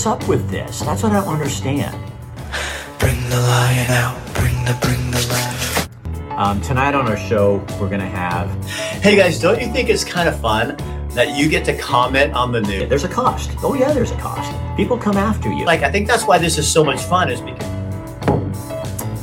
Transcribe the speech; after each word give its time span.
puts 0.00 0.06
up 0.06 0.28
with 0.28 0.48
this? 0.48 0.80
That's 0.80 1.02
what 1.02 1.12
I 1.12 1.20
don't 1.20 1.28
understand. 1.28 1.94
Bring 2.98 3.20
the 3.28 3.36
lion 3.36 3.90
out. 3.90 4.34
Bring 4.34 4.64
the 4.64 4.78
bring 4.80 5.10
the 5.10 5.26
lion. 5.28 6.38
Um, 6.38 6.60
tonight 6.62 6.94
on 6.94 7.06
our 7.06 7.18
show, 7.18 7.56
we're 7.78 7.90
to 7.90 8.06
have. 8.06 8.48
Hey 9.02 9.14
guys, 9.14 9.38
don't 9.38 9.60
you 9.60 9.70
think 9.70 9.90
it's 9.90 10.02
kind 10.02 10.26
of 10.26 10.40
fun 10.40 10.78
that 11.10 11.36
you 11.36 11.50
get 11.50 11.66
to 11.66 11.76
comment 11.76 12.32
on 12.32 12.50
the 12.50 12.62
news? 12.62 12.88
There's 12.88 13.04
a 13.04 13.08
cost. 13.08 13.50
Oh, 13.62 13.74
yeah, 13.74 13.92
there's 13.92 14.10
a 14.10 14.16
cost. 14.16 14.50
People 14.74 14.96
come 14.96 15.18
after 15.18 15.52
you. 15.52 15.66
Like, 15.66 15.82
I 15.82 15.90
think 15.90 16.08
that's 16.08 16.26
why 16.26 16.38
this 16.38 16.56
is 16.56 16.66
so 16.66 16.82
much 16.82 17.02
fun, 17.02 17.30
is 17.30 17.42
because. 17.42 17.68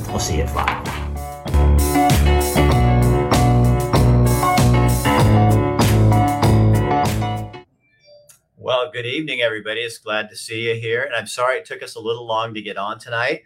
we'll 0.10 0.20
see 0.20 0.38
you 0.38 0.44
at 0.44 0.87
good 8.98 9.06
evening, 9.06 9.42
everybody. 9.42 9.82
It's 9.82 10.00
glad 10.00 10.28
to 10.32 10.36
see 10.36 10.70
you 10.70 10.74
here. 10.74 11.04
And 11.04 11.14
I'm 11.14 11.28
sorry 11.28 11.60
it 11.60 11.66
took 11.66 11.84
us 11.84 11.94
a 11.94 12.00
little 12.00 12.26
long 12.26 12.56
to 12.56 12.64
get 12.64 12.78
on 12.78 12.98
tonight. 12.98 13.44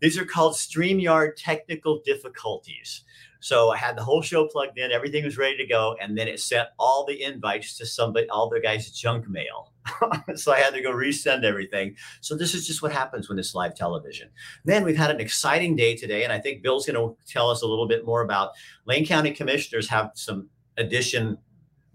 These 0.00 0.18
are 0.18 0.24
called 0.24 0.54
StreamYard 0.54 1.34
technical 1.36 2.00
difficulties. 2.04 3.04
So 3.38 3.70
I 3.70 3.76
had 3.76 3.96
the 3.96 4.02
whole 4.02 4.22
show 4.22 4.48
plugged 4.48 4.76
in, 4.76 4.90
everything 4.90 5.22
was 5.22 5.38
ready 5.38 5.56
to 5.58 5.66
go, 5.68 5.94
and 6.02 6.18
then 6.18 6.26
it 6.26 6.40
sent 6.40 6.70
all 6.80 7.06
the 7.06 7.22
invites 7.22 7.78
to 7.78 7.86
somebody, 7.86 8.28
all 8.28 8.48
the 8.48 8.58
guys' 8.58 8.90
junk 8.90 9.28
mail. 9.28 9.72
so 10.34 10.52
I 10.52 10.58
had 10.58 10.74
to 10.74 10.82
go 10.82 10.90
resend 10.90 11.44
everything. 11.44 11.94
So 12.20 12.36
this 12.36 12.52
is 12.52 12.66
just 12.66 12.82
what 12.82 12.90
happens 12.90 13.28
when 13.28 13.38
it's 13.38 13.54
live 13.54 13.76
television. 13.76 14.30
Then 14.64 14.84
we've 14.84 14.96
had 14.96 15.12
an 15.12 15.20
exciting 15.20 15.76
day 15.76 15.94
today, 15.94 16.24
and 16.24 16.32
I 16.32 16.40
think 16.40 16.64
Bill's 16.64 16.86
going 16.86 16.96
to 16.96 17.16
tell 17.32 17.50
us 17.50 17.62
a 17.62 17.68
little 17.68 17.86
bit 17.86 18.04
more 18.04 18.22
about 18.22 18.50
Lane 18.84 19.06
County 19.06 19.30
commissioners 19.30 19.88
have 19.90 20.10
some 20.14 20.48
addition 20.76 21.38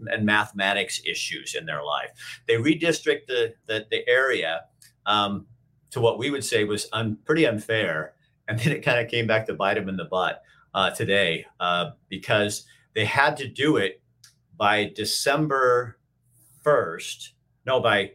and 0.07 0.25
mathematics 0.25 1.01
issues 1.05 1.55
in 1.55 1.65
their 1.65 1.83
life. 1.83 2.09
They 2.47 2.55
redistrict 2.55 3.27
the 3.27 3.53
the, 3.65 3.85
the 3.89 4.07
area 4.07 4.65
um, 5.05 5.45
to 5.91 6.01
what 6.01 6.17
we 6.17 6.29
would 6.29 6.43
say 6.43 6.63
was 6.63 6.87
un, 6.93 7.17
pretty 7.25 7.45
unfair, 7.45 8.13
and 8.47 8.59
then 8.59 8.73
it 8.73 8.83
kind 8.83 9.03
of 9.03 9.11
came 9.11 9.27
back 9.27 9.45
to 9.47 9.53
bite 9.53 9.75
them 9.75 9.89
in 9.89 9.97
the 9.97 10.05
butt 10.05 10.41
uh, 10.73 10.89
today 10.91 11.45
uh, 11.59 11.91
because 12.09 12.65
they 12.95 13.05
had 13.05 13.37
to 13.37 13.47
do 13.47 13.77
it 13.77 14.01
by 14.57 14.91
December 14.95 15.97
first. 16.61 17.33
No, 17.65 17.79
by 17.79 18.11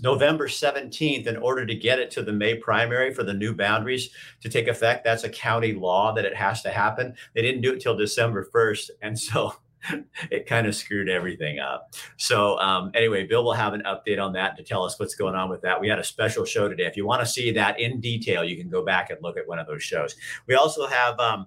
November 0.00 0.48
17th 0.48 1.26
in 1.26 1.36
order 1.36 1.66
to 1.66 1.74
get 1.74 1.98
it 1.98 2.10
to 2.12 2.22
the 2.22 2.32
May 2.32 2.54
primary 2.54 3.12
for 3.12 3.22
the 3.22 3.34
new 3.34 3.54
boundaries 3.54 4.10
to 4.40 4.48
take 4.48 4.68
effect. 4.68 5.04
That's 5.04 5.24
a 5.24 5.28
county 5.28 5.72
law 5.72 6.12
that 6.14 6.24
it 6.24 6.34
has 6.34 6.62
to 6.62 6.70
happen. 6.70 7.14
They 7.34 7.42
didn't 7.42 7.60
do 7.60 7.72
it 7.72 7.80
till 7.80 7.96
December 7.96 8.48
1st. 8.54 8.90
And 9.02 9.18
so 9.18 9.54
it 10.30 10.46
kind 10.46 10.66
of 10.66 10.74
screwed 10.74 11.08
everything 11.08 11.58
up. 11.58 11.94
So 12.16 12.58
um, 12.58 12.90
anyway, 12.94 13.26
Bill 13.26 13.44
will 13.44 13.52
have 13.52 13.74
an 13.74 13.82
update 13.82 14.22
on 14.22 14.32
that 14.34 14.56
to 14.56 14.62
tell 14.62 14.84
us 14.84 14.98
what's 14.98 15.14
going 15.14 15.34
on 15.34 15.50
with 15.50 15.62
that. 15.62 15.80
We 15.80 15.88
had 15.88 15.98
a 15.98 16.04
special 16.04 16.44
show 16.44 16.68
today. 16.68 16.86
If 16.86 16.96
you 16.96 17.06
want 17.06 17.22
to 17.22 17.26
see 17.26 17.50
that 17.52 17.80
in 17.80 18.00
detail, 18.00 18.44
you 18.44 18.56
can 18.56 18.68
go 18.68 18.84
back 18.84 19.10
and 19.10 19.18
look 19.22 19.36
at 19.36 19.46
one 19.46 19.58
of 19.58 19.66
those 19.66 19.82
shows. 19.82 20.16
We 20.46 20.54
also 20.54 20.86
have 20.86 21.18
um, 21.20 21.46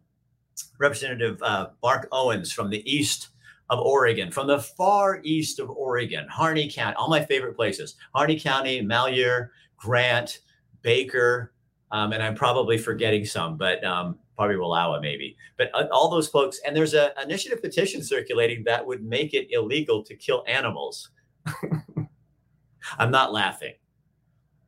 Representative 0.79 1.41
uh, 1.41 1.69
Mark 1.83 2.07
Owens 2.11 2.51
from 2.51 2.69
the 2.69 2.89
east 2.91 3.29
of 3.69 3.79
Oregon, 3.79 4.31
from 4.31 4.47
the 4.47 4.59
far 4.59 5.19
east 5.23 5.59
of 5.59 5.69
Oregon, 5.69 6.27
Harney 6.29 6.71
County, 6.71 6.95
all 6.95 7.09
my 7.09 7.23
favorite 7.23 7.55
places, 7.55 7.95
Harney 8.15 8.39
County, 8.39 8.81
Malheur, 8.81 9.51
Grant, 9.75 10.39
Baker, 10.81 11.53
um, 11.91 12.13
and 12.13 12.23
I'm 12.23 12.35
probably 12.35 12.77
forgetting 12.77 13.25
some, 13.25 13.57
but 13.57 13.83
um, 13.83 14.17
probably 14.37 14.55
Wallowa 14.55 15.01
maybe. 15.01 15.35
But 15.57 15.71
uh, 15.73 15.87
all 15.91 16.09
those 16.09 16.29
folks, 16.29 16.61
and 16.65 16.75
there's 16.75 16.93
an 16.93 17.09
initiative 17.21 17.61
petition 17.61 18.03
circulating 18.03 18.63
that 18.65 18.85
would 18.85 19.03
make 19.03 19.33
it 19.33 19.47
illegal 19.51 20.03
to 20.03 20.15
kill 20.15 20.43
animals. 20.47 21.09
I'm 22.99 23.11
not 23.11 23.33
laughing, 23.33 23.73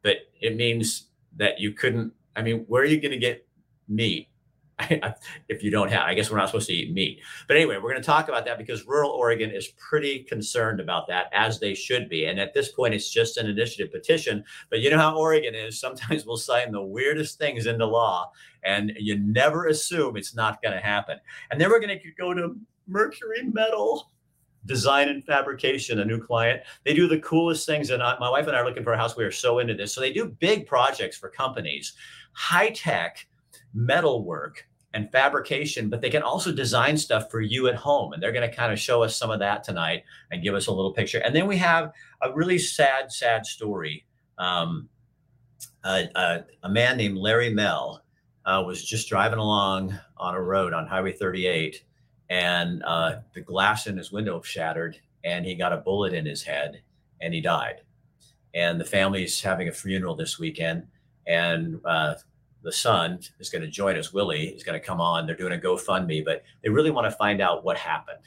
but 0.01 0.17
it 0.41 0.55
means 0.55 1.05
that 1.37 1.59
you 1.59 1.71
couldn't. 1.71 2.11
I 2.35 2.41
mean, 2.41 2.65
where 2.67 2.81
are 2.81 2.85
you 2.85 2.99
going 2.99 3.11
to 3.11 3.17
get 3.17 3.47
meat 3.87 4.27
if 5.49 5.63
you 5.63 5.71
don't 5.71 5.91
have, 5.91 6.03
I 6.07 6.13
guess 6.13 6.31
we're 6.31 6.37
not 6.37 6.47
supposed 6.47 6.67
to 6.67 6.73
eat 6.73 6.93
meat. 6.93 7.21
But 7.47 7.57
anyway, 7.57 7.75
we're 7.75 7.91
going 7.91 8.01
to 8.01 8.05
talk 8.05 8.29
about 8.29 8.45
that 8.45 8.57
because 8.57 8.85
rural 8.85 9.11
Oregon 9.11 9.51
is 9.51 9.67
pretty 9.77 10.23
concerned 10.23 10.79
about 10.79 11.07
that, 11.07 11.27
as 11.33 11.59
they 11.59 11.73
should 11.73 12.09
be. 12.09 12.25
And 12.25 12.39
at 12.39 12.53
this 12.53 12.71
point, 12.71 12.93
it's 12.93 13.09
just 13.09 13.37
an 13.37 13.47
initiative 13.47 13.91
petition. 13.91 14.43
But 14.69 14.79
you 14.79 14.89
know 14.89 14.97
how 14.97 15.17
Oregon 15.17 15.55
is. 15.55 15.79
Sometimes 15.89 16.25
we'll 16.25 16.37
sign 16.37 16.71
the 16.71 16.81
weirdest 16.81 17.37
things 17.37 17.65
into 17.65 17.85
law, 17.85 18.31
and 18.63 18.91
you 18.97 19.17
never 19.19 19.67
assume 19.67 20.15
it's 20.15 20.35
not 20.35 20.61
going 20.61 20.73
to 20.73 20.81
happen. 20.81 21.19
And 21.51 21.59
then 21.59 21.69
we're 21.69 21.79
going 21.79 21.99
to 21.99 22.11
go 22.17 22.33
to 22.33 22.55
Mercury 22.87 23.43
Metal 23.43 24.11
design 24.65 25.09
and 25.09 25.23
fabrication, 25.23 25.99
a 25.99 26.05
new 26.05 26.19
client. 26.19 26.61
They 26.83 26.93
do 26.93 27.07
the 27.07 27.19
coolest 27.19 27.65
things. 27.65 27.89
And 27.89 28.03
I, 28.03 28.17
my 28.19 28.29
wife 28.29 28.47
and 28.47 28.55
I 28.55 28.59
are 28.59 28.65
looking 28.65 28.83
for 28.83 28.93
a 28.93 28.97
house. 28.97 29.15
We 29.15 29.23
are 29.23 29.31
so 29.31 29.59
into 29.59 29.73
this. 29.73 29.93
So 29.93 30.01
they 30.01 30.11
do 30.11 30.35
big 30.39 30.67
projects 30.67 31.17
for 31.17 31.29
companies, 31.29 31.93
high 32.33 32.71
tech 32.71 33.25
metal 33.73 34.23
work 34.23 34.67
and 34.93 35.11
fabrication, 35.11 35.89
but 35.89 36.01
they 36.01 36.09
can 36.09 36.23
also 36.23 36.51
design 36.51 36.97
stuff 36.97 37.29
for 37.29 37.41
you 37.41 37.67
at 37.67 37.75
home. 37.75 38.13
And 38.13 38.21
they're 38.21 38.31
going 38.31 38.49
to 38.49 38.55
kind 38.55 38.73
of 38.73 38.79
show 38.79 39.03
us 39.03 39.15
some 39.15 39.29
of 39.29 39.39
that 39.39 39.63
tonight 39.63 40.03
and 40.31 40.43
give 40.43 40.55
us 40.55 40.67
a 40.67 40.71
little 40.71 40.93
picture. 40.93 41.19
And 41.19 41.35
then 41.35 41.47
we 41.47 41.57
have 41.57 41.91
a 42.21 42.33
really 42.33 42.57
sad, 42.57 43.11
sad 43.11 43.45
story. 43.45 44.05
Um, 44.37 44.89
a 45.83 46.43
man 46.67 46.97
named 46.97 47.17
Larry 47.17 47.53
Mell 47.53 48.03
uh, 48.45 48.63
was 48.65 48.83
just 48.83 49.09
driving 49.09 49.39
along 49.39 49.97
on 50.17 50.35
a 50.35 50.41
road 50.41 50.73
on 50.73 50.87
Highway 50.87 51.11
38, 51.11 51.83
and 52.29 52.83
uh, 52.83 53.17
the 53.33 53.41
glass 53.41 53.87
in 53.87 53.97
his 53.97 54.11
window 54.11 54.41
shattered, 54.41 54.99
and 55.23 55.45
he 55.45 55.55
got 55.55 55.73
a 55.73 55.77
bullet 55.77 56.13
in 56.13 56.25
his 56.25 56.43
head, 56.43 56.81
and 57.21 57.33
he 57.33 57.41
died. 57.41 57.81
And 58.53 58.79
the 58.79 58.85
family's 58.85 59.41
having 59.41 59.67
a 59.67 59.71
funeral 59.71 60.15
this 60.15 60.39
weekend, 60.39 60.87
and 61.27 61.79
uh, 61.85 62.15
the 62.63 62.71
son 62.71 63.19
is 63.39 63.49
going 63.49 63.61
to 63.61 63.69
join 63.69 63.97
us. 63.97 64.13
Willie 64.13 64.47
is 64.47 64.63
going 64.63 64.79
to 64.79 64.85
come 64.85 64.99
on. 64.99 65.25
They're 65.25 65.35
doing 65.35 65.53
a 65.53 65.57
GoFundMe, 65.57 66.23
but 66.25 66.43
they 66.63 66.69
really 66.69 66.91
want 66.91 67.05
to 67.05 67.11
find 67.11 67.41
out 67.41 67.63
what 67.63 67.77
happened. 67.77 68.19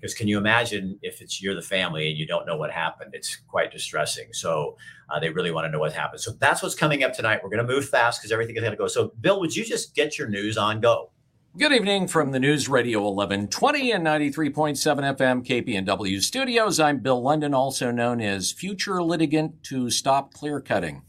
Because 0.00 0.14
can 0.14 0.28
you 0.28 0.36
imagine 0.36 0.98
if 1.02 1.22
it's 1.22 1.42
you're 1.42 1.54
the 1.54 1.62
family 1.62 2.10
and 2.10 2.18
you 2.18 2.26
don't 2.26 2.46
know 2.46 2.56
what 2.56 2.70
happened? 2.70 3.10
It's 3.14 3.36
quite 3.48 3.72
distressing. 3.72 4.32
So 4.32 4.76
uh, 5.08 5.18
they 5.18 5.30
really 5.30 5.50
want 5.50 5.64
to 5.66 5.70
know 5.70 5.78
what 5.78 5.94
happened. 5.94 6.20
So 6.20 6.32
that's 6.32 6.62
what's 6.62 6.74
coming 6.74 7.02
up 7.02 7.14
tonight. 7.14 7.40
We're 7.42 7.48
going 7.48 7.66
to 7.66 7.72
move 7.72 7.88
fast 7.88 8.20
because 8.20 8.30
everything 8.30 8.54
is 8.56 8.60
going 8.60 8.72
to 8.72 8.76
go. 8.76 8.86
So 8.86 9.12
Bill, 9.20 9.40
would 9.40 9.56
you 9.56 9.64
just 9.64 9.94
get 9.94 10.18
your 10.18 10.28
news 10.28 10.58
on 10.58 10.80
go? 10.80 11.10
Good 11.56 11.72
evening 11.72 12.08
from 12.08 12.32
the 12.32 12.40
News 12.40 12.68
Radio 12.68 13.00
1120 13.00 13.92
and 13.92 14.04
93.7 14.04 15.16
FM 15.16 15.46
KPNW 15.46 16.20
studios. 16.20 16.80
I'm 16.80 16.98
Bill 16.98 17.22
London, 17.22 17.54
also 17.54 17.92
known 17.92 18.20
as 18.20 18.50
future 18.50 19.00
litigant 19.02 19.62
to 19.64 19.88
stop 19.88 20.34
clear 20.34 20.60
cutting. 20.60 21.02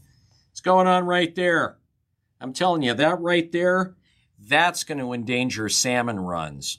What's 0.48 0.60
going 0.60 0.86
on 0.86 1.04
right 1.04 1.34
there? 1.34 1.78
I'm 2.40 2.52
telling 2.52 2.82
you, 2.82 2.94
that 2.94 3.20
right 3.20 3.50
there, 3.50 3.94
that's 4.38 4.84
going 4.84 4.98
to 4.98 5.12
endanger 5.12 5.68
salmon 5.68 6.20
runs. 6.20 6.78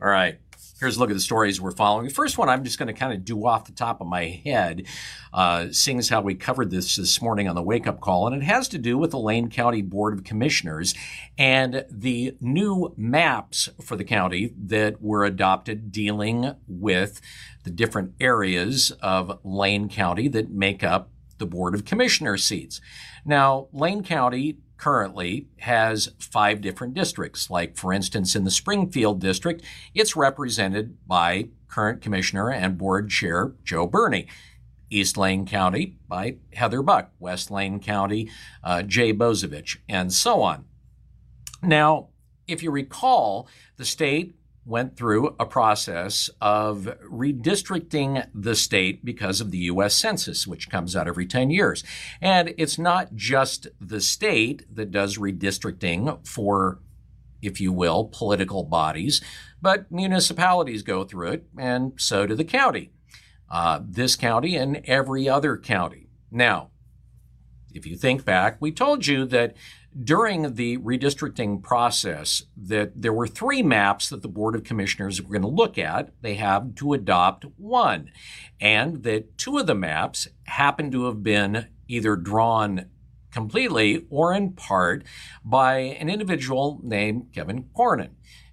All 0.00 0.08
right. 0.08 0.38
Here's 0.78 0.96
a 0.96 1.00
look 1.00 1.10
at 1.10 1.14
the 1.14 1.20
stories 1.20 1.60
we're 1.60 1.72
following. 1.72 2.08
The 2.08 2.14
first 2.14 2.38
one 2.38 2.48
I'm 2.48 2.64
just 2.64 2.78
going 2.78 2.86
to 2.86 2.98
kind 2.98 3.12
of 3.12 3.22
do 3.22 3.44
off 3.44 3.66
the 3.66 3.72
top 3.72 4.00
of 4.00 4.06
my 4.06 4.24
head, 4.24 4.86
uh, 5.30 5.66
seeing 5.72 5.98
as 5.98 6.08
how 6.08 6.22
we 6.22 6.34
covered 6.34 6.70
this 6.70 6.96
this 6.96 7.20
morning 7.20 7.46
on 7.46 7.54
the 7.54 7.62
wake 7.62 7.86
up 7.86 8.00
call, 8.00 8.26
and 8.26 8.34
it 8.34 8.46
has 8.46 8.66
to 8.68 8.78
do 8.78 8.96
with 8.96 9.10
the 9.10 9.18
Lane 9.18 9.50
County 9.50 9.82
Board 9.82 10.14
of 10.14 10.24
Commissioners 10.24 10.94
and 11.36 11.84
the 11.90 12.34
new 12.40 12.94
maps 12.96 13.68
for 13.82 13.94
the 13.94 14.04
county 14.04 14.54
that 14.56 15.02
were 15.02 15.26
adopted 15.26 15.92
dealing 15.92 16.54
with 16.66 17.20
the 17.64 17.70
different 17.70 18.14
areas 18.18 18.90
of 19.02 19.38
Lane 19.44 19.90
County 19.90 20.28
that 20.28 20.50
make 20.50 20.82
up 20.82 21.10
the 21.36 21.44
Board 21.44 21.74
of 21.74 21.84
Commissioner 21.84 22.38
seats. 22.38 22.80
Now, 23.26 23.68
Lane 23.74 24.02
County 24.02 24.56
currently 24.80 25.46
has 25.58 26.10
five 26.18 26.62
different 26.62 26.94
districts. 26.94 27.50
Like, 27.50 27.76
for 27.76 27.92
instance, 27.92 28.34
in 28.34 28.44
the 28.44 28.50
Springfield 28.50 29.20
district, 29.20 29.62
it's 29.94 30.16
represented 30.16 30.96
by 31.06 31.50
current 31.68 32.00
commissioner 32.00 32.50
and 32.50 32.78
board 32.78 33.10
chair 33.10 33.52
Joe 33.62 33.86
Berney. 33.86 34.26
East 34.92 35.16
Lane 35.16 35.46
County 35.46 35.98
by 36.08 36.38
Heather 36.52 36.82
Buck, 36.82 37.12
West 37.20 37.48
Lane 37.48 37.78
County, 37.78 38.28
uh, 38.64 38.82
Jay 38.82 39.12
Bozievich, 39.12 39.76
and 39.88 40.12
so 40.12 40.42
on. 40.42 40.64
Now, 41.62 42.08
if 42.48 42.60
you 42.60 42.72
recall, 42.72 43.48
the 43.76 43.84
state 43.84 44.34
went 44.70 44.96
through 44.96 45.34
a 45.40 45.44
process 45.44 46.30
of 46.40 46.96
redistricting 47.04 48.24
the 48.32 48.54
state 48.54 49.04
because 49.04 49.40
of 49.40 49.50
the 49.50 49.58
U.S. 49.58 49.96
Census, 49.96 50.46
which 50.46 50.70
comes 50.70 50.94
out 50.94 51.08
every 51.08 51.26
10 51.26 51.50
years. 51.50 51.82
And 52.20 52.54
it's 52.56 52.78
not 52.78 53.16
just 53.16 53.66
the 53.80 54.00
state 54.00 54.64
that 54.74 54.92
does 54.92 55.18
redistricting 55.18 56.24
for, 56.24 56.78
if 57.42 57.60
you 57.60 57.72
will, 57.72 58.04
political 58.04 58.62
bodies, 58.62 59.20
but 59.60 59.90
municipalities 59.90 60.84
go 60.84 61.02
through 61.02 61.32
it, 61.32 61.46
and 61.58 61.92
so 61.96 62.24
do 62.24 62.36
the 62.36 62.44
county. 62.44 62.92
Uh, 63.50 63.80
this 63.84 64.14
county 64.14 64.54
and 64.54 64.80
every 64.84 65.28
other 65.28 65.56
county. 65.56 66.06
Now, 66.30 66.70
if 67.74 67.86
you 67.86 67.96
think 67.96 68.24
back, 68.24 68.56
we 68.60 68.70
told 68.70 69.06
you 69.08 69.24
that 69.26 69.56
during 69.98 70.54
the 70.54 70.78
redistricting 70.78 71.62
process 71.62 72.44
that 72.56 73.00
there 73.00 73.12
were 73.12 73.26
three 73.26 73.62
maps 73.62 74.08
that 74.08 74.22
the 74.22 74.28
Board 74.28 74.54
of 74.54 74.64
Commissioners 74.64 75.20
were 75.20 75.30
going 75.30 75.42
to 75.42 75.48
look 75.48 75.78
at. 75.78 76.10
They 76.22 76.34
have 76.34 76.74
to 76.76 76.92
adopt 76.92 77.44
one, 77.56 78.10
and 78.60 79.02
that 79.02 79.36
two 79.36 79.58
of 79.58 79.66
the 79.66 79.74
maps 79.74 80.28
happen 80.44 80.90
to 80.92 81.06
have 81.06 81.22
been 81.22 81.66
either 81.88 82.16
drawn 82.16 82.86
completely 83.32 84.06
or 84.10 84.32
in 84.32 84.52
part 84.52 85.04
by 85.44 85.78
an 85.78 86.08
individual 86.08 86.80
named 86.82 87.32
Kevin 87.32 87.64
Cornyn. 87.76 88.10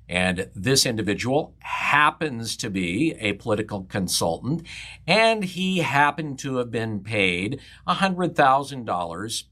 And 0.09 0.49
this 0.55 0.85
individual 0.85 1.53
happens 1.59 2.55
to 2.57 2.69
be 2.69 3.13
a 3.19 3.33
political 3.33 3.83
consultant, 3.83 4.65
and 5.05 5.43
he 5.43 5.79
happened 5.79 6.39
to 6.39 6.57
have 6.57 6.71
been 6.71 7.01
paid 7.01 7.59
$100,000 7.87 9.43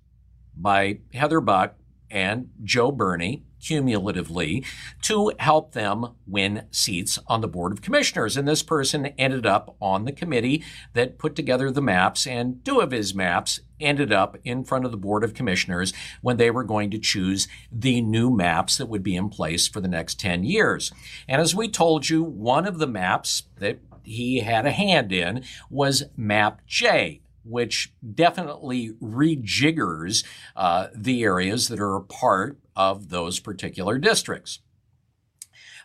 by 0.57 0.99
Heather 1.13 1.41
Buck 1.41 1.75
and 2.09 2.49
Joe 2.63 2.91
Berney 2.91 3.43
cumulatively 3.65 4.63
to 5.01 5.31
help 5.39 5.71
them 5.71 6.05
win 6.27 6.65
seats 6.69 7.17
on 7.27 7.41
the 7.41 7.47
Board 7.47 7.71
of 7.71 7.81
Commissioners. 7.81 8.37
And 8.37 8.47
this 8.47 8.61
person 8.61 9.07
ended 9.17 9.45
up 9.45 9.75
on 9.81 10.05
the 10.05 10.11
committee 10.11 10.63
that 10.93 11.17
put 11.17 11.35
together 11.35 11.71
the 11.71 11.81
maps, 11.81 12.27
and 12.27 12.63
two 12.63 12.79
of 12.79 12.91
his 12.91 13.15
maps 13.15 13.61
ended 13.79 14.13
up 14.13 14.37
in 14.43 14.63
front 14.63 14.85
of 14.85 14.91
the 14.91 14.97
Board 14.97 15.23
of 15.23 15.33
Commissioners 15.33 15.93
when 16.21 16.37
they 16.37 16.51
were 16.51 16.63
going 16.63 16.91
to 16.91 16.99
choose 16.99 17.47
the 17.71 18.01
new 18.01 18.29
maps 18.29 18.77
that 18.77 18.87
would 18.87 19.03
be 19.03 19.15
in 19.15 19.29
place 19.29 19.67
for 19.67 19.81
the 19.81 19.87
next 19.87 20.19
10 20.19 20.43
years. 20.43 20.91
And 21.27 21.41
as 21.41 21.55
we 21.55 21.67
told 21.67 22.07
you, 22.07 22.23
one 22.23 22.67
of 22.67 22.77
the 22.77 22.87
maps 22.87 23.43
that 23.57 23.79
he 24.03 24.41
had 24.41 24.67
a 24.67 24.71
hand 24.71 25.11
in 25.11 25.43
was 25.71 26.03
Map 26.15 26.61
J 26.67 27.21
which 27.45 27.93
definitely 28.13 28.91
rejiggers 29.01 30.25
uh, 30.55 30.87
the 30.93 31.23
areas 31.23 31.67
that 31.67 31.79
are 31.79 31.95
a 31.95 32.01
part 32.01 32.59
of 32.75 33.09
those 33.09 33.39
particular 33.39 33.97
districts. 33.97 34.59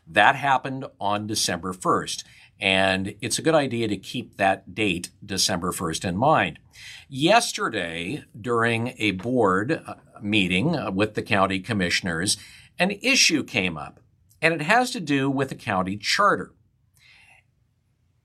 That 0.06 0.34
happened 0.34 0.86
on 1.00 1.26
December 1.26 1.72
1st, 1.72 2.24
and 2.60 3.14
it's 3.20 3.38
a 3.38 3.42
good 3.42 3.54
idea 3.54 3.88
to 3.88 3.96
keep 3.96 4.36
that 4.36 4.74
date, 4.74 5.10
December 5.24 5.70
1st, 5.72 6.04
in 6.04 6.16
mind. 6.16 6.58
Yesterday, 7.08 8.24
during 8.38 8.94
a 8.98 9.12
board 9.12 9.82
uh, 9.86 9.94
meeting 10.20 10.76
uh, 10.76 10.90
with 10.90 11.14
the 11.14 11.22
county 11.22 11.60
commissioners, 11.60 12.36
an 12.78 12.90
issue 13.02 13.44
came 13.44 13.76
up, 13.76 14.00
and 14.42 14.54
it 14.54 14.62
has 14.62 14.90
to 14.90 15.00
do 15.00 15.30
with 15.30 15.50
the 15.50 15.54
county 15.54 15.96
charter. 15.96 16.52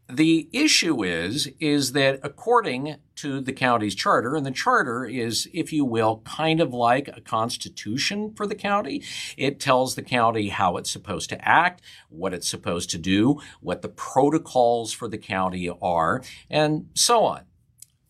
The 0.07 0.47
issue 0.53 1.03
is, 1.03 1.49
is 1.59 1.93
that 1.93 2.19
according 2.21 2.97
to 3.15 3.41
the 3.41 3.53
county's 3.53 3.95
charter, 3.95 4.35
and 4.35 4.45
the 4.45 4.51
charter 4.51 5.05
is, 5.05 5.49
if 5.51 5.73
you 5.73 5.83
will, 5.83 6.21
kind 6.25 6.61
of 6.61 6.73
like 6.73 7.07
a 7.07 7.21
constitution 7.21 8.31
for 8.35 8.45
the 8.45 8.53
county. 8.53 9.01
It 9.35 9.59
tells 9.59 9.95
the 9.95 10.03
county 10.03 10.49
how 10.49 10.77
it's 10.77 10.91
supposed 10.91 11.29
to 11.29 11.47
act, 11.47 11.81
what 12.09 12.35
it's 12.35 12.47
supposed 12.47 12.91
to 12.91 12.99
do, 12.99 13.41
what 13.61 13.81
the 13.81 13.89
protocols 13.89 14.93
for 14.93 15.07
the 15.07 15.17
county 15.17 15.71
are, 15.81 16.21
and 16.51 16.89
so 16.93 17.23
on. 17.23 17.41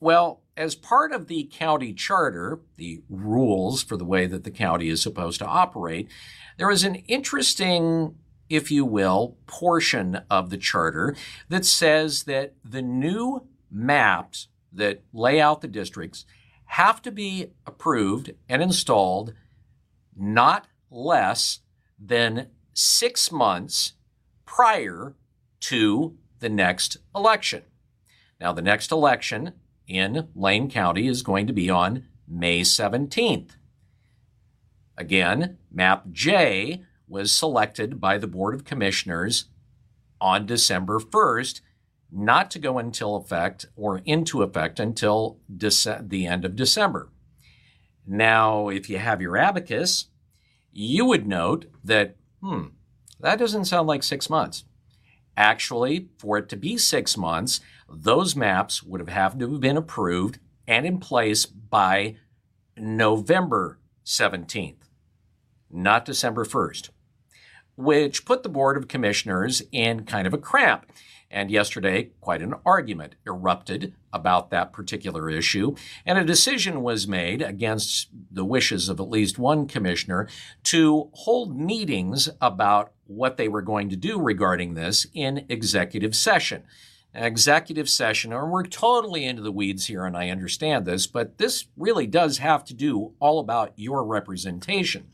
Well, 0.02 0.42
as 0.58 0.76
part 0.76 1.14
of 1.14 1.28
the 1.28 1.50
county 1.52 1.94
charter, 1.94 2.60
the 2.76 3.04
rules 3.10 3.84
for 3.84 3.96
the 3.96 4.06
way 4.06 4.26
that 4.26 4.44
the 4.44 4.52
county 4.52 4.90
is 4.90 5.02
supposed 5.02 5.40
to 5.40 5.46
operate, 5.46 6.10
there 6.58 6.72
is 6.72 6.84
an 6.84 6.96
interesting 6.96 8.16
if 8.50 8.72
you 8.72 8.86
will, 8.86 9.38
portion 9.48 10.22
of 10.30 10.50
the 10.50 10.58
charter 10.58 11.16
that 11.50 11.66
says 11.66 12.24
that 12.24 12.54
the 12.64 12.82
new 12.82 13.48
maps 13.72 14.48
that 14.72 15.04
lay 15.14 15.40
out 15.40 15.62
the 15.62 15.68
districts 15.68 16.26
have 16.66 17.02
to 17.02 17.12
be 17.12 17.52
approved 17.66 18.32
and 18.50 18.62
installed 18.62 19.34
not 20.16 20.68
less 20.90 21.60
than 22.00 22.48
six 22.74 23.32
months 23.32 23.94
prior 24.46 25.16
to 25.60 26.18
the 26.40 26.50
next 26.50 26.98
election. 27.16 27.64
Now, 28.40 28.52
the 28.54 28.62
next 28.62 28.92
election 28.92 29.54
in 29.88 30.28
Lane 30.36 30.70
County 30.70 31.08
is 31.08 31.24
going 31.24 31.48
to 31.48 31.54
be 31.54 31.70
on 31.70 32.06
May 32.28 32.62
17th. 32.62 33.52
Again, 34.98 35.58
map 35.72 36.06
J 36.12 36.85
was 37.08 37.32
selected 37.32 38.00
by 38.00 38.18
the 38.18 38.28
Board 38.28 38.56
of 38.56 38.66
Commissioners 38.66 39.46
on 40.20 40.46
December 40.46 41.00
1st, 41.00 41.62
not 42.12 42.50
to 42.52 42.60
go 42.60 42.78
until 42.78 43.16
effect 43.16 43.68
or 43.76 44.02
into 44.06 44.42
effect 44.42 44.80
until 44.80 45.40
Dece- 45.54 46.10
the 46.10 46.26
end 46.26 46.46
of 46.46 46.56
December. 46.56 47.10
Now, 48.08 48.70
if 48.70 48.90
you 48.90 48.98
have 48.98 49.22
your 49.22 49.38
abacus, 49.38 50.08
you 50.72 51.06
would 51.06 51.28
note 51.28 51.66
that, 51.84 52.16
hmm, 52.42 52.66
that 53.20 53.40
doesn't 53.40 53.66
sound 53.66 53.88
like 53.88 54.04
six 54.04 54.30
months. 54.30 54.64
Actually, 55.38 56.10
for 56.18 56.38
it 56.38 56.48
to 56.50 56.56
be 56.56 56.78
six 56.78 57.18
months, 57.18 57.60
those 57.90 58.36
maps 58.36 58.82
would 58.84 59.02
have 59.02 59.10
had 59.10 59.40
to 59.40 59.52
have 59.52 59.60
been 59.60 59.78
approved 59.78 60.40
and 60.68 60.86
in 60.86 61.00
place 61.00 61.46
by 61.46 62.16
November 62.78 63.80
17th, 64.06 64.90
not 65.70 66.06
December 66.06 66.46
1st 66.46 66.90
which 67.76 68.26
put 68.26 68.44
the 68.44 68.50
Board 68.50 68.78
of 68.78 68.88
Commissioners 68.88 69.62
in 69.72 70.06
kind 70.06 70.28
of 70.28 70.34
a 70.34 70.38
cramp. 70.38 70.86
And 71.32 71.52
yesterday, 71.52 72.12
quite 72.22 72.42
an 72.42 72.54
argument 72.66 73.16
erupted 73.26 73.94
about 74.14 74.52
that 74.52 74.72
particular 74.72 75.30
issue, 75.30 75.76
and 76.06 76.18
a 76.18 76.24
decision 76.24 76.82
was 76.82 77.08
made 77.08 77.42
against 77.42 78.10
the 78.32 78.46
wishes 78.46 78.88
of 78.88 79.00
at 79.00 79.10
least 79.10 79.38
one 79.40 79.68
commissioner 79.68 80.30
to 80.64 81.10
hold 81.14 81.60
meetings 81.60 82.30
about 82.40 82.94
what 83.08 83.38
they 83.38 83.48
were 83.50 83.64
going 83.64 83.90
to 83.90 83.98
do 83.98 84.20
regarding 84.22 84.76
this 84.76 85.08
in 85.14 85.46
executive 85.50 86.16
session. 86.16 86.64
executive 87.14 87.90
session, 87.90 88.34
and 88.34 88.52
we're 88.52 88.66
totally 88.66 89.26
into 89.26 89.42
the 89.42 89.52
weeds 89.52 89.88
here, 89.88 90.06
and 90.06 90.18
I 90.18 90.30
understand 90.30 90.86
this, 90.86 91.08
but 91.08 91.38
this 91.38 91.66
really 91.78 92.08
does 92.08 92.38
have 92.40 92.64
to 92.66 92.74
do 92.74 93.14
all 93.20 93.40
about 93.40 93.74
your 93.76 94.04
representation. 94.04 95.08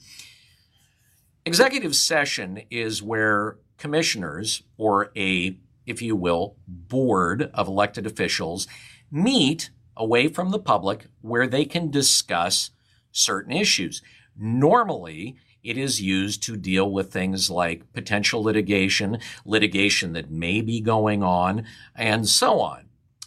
Executive 1.43 1.95
session 1.95 2.61
is 2.69 3.01
where 3.01 3.57
commissioners 3.79 4.61
or 4.77 5.11
a, 5.15 5.57
if 5.87 5.99
you 5.99 6.15
will, 6.15 6.55
board 6.67 7.49
of 7.55 7.67
elected 7.67 8.05
officials 8.05 8.67
meet 9.09 9.71
away 9.97 10.27
from 10.27 10.51
the 10.51 10.59
public 10.59 11.07
where 11.21 11.47
they 11.47 11.65
can 11.65 11.89
discuss 11.89 12.69
certain 13.11 13.51
issues. 13.51 14.03
Normally, 14.37 15.35
it 15.63 15.77
is 15.77 15.99
used 15.99 16.43
to 16.43 16.55
deal 16.55 16.91
with 16.91 17.11
things 17.11 17.49
like 17.49 17.91
potential 17.91 18.43
litigation, 18.43 19.17
litigation 19.43 20.13
that 20.13 20.29
may 20.29 20.61
be 20.61 20.79
going 20.79 21.23
on, 21.23 21.65
and 21.95 22.27
so 22.27 22.59
on. 22.59 22.85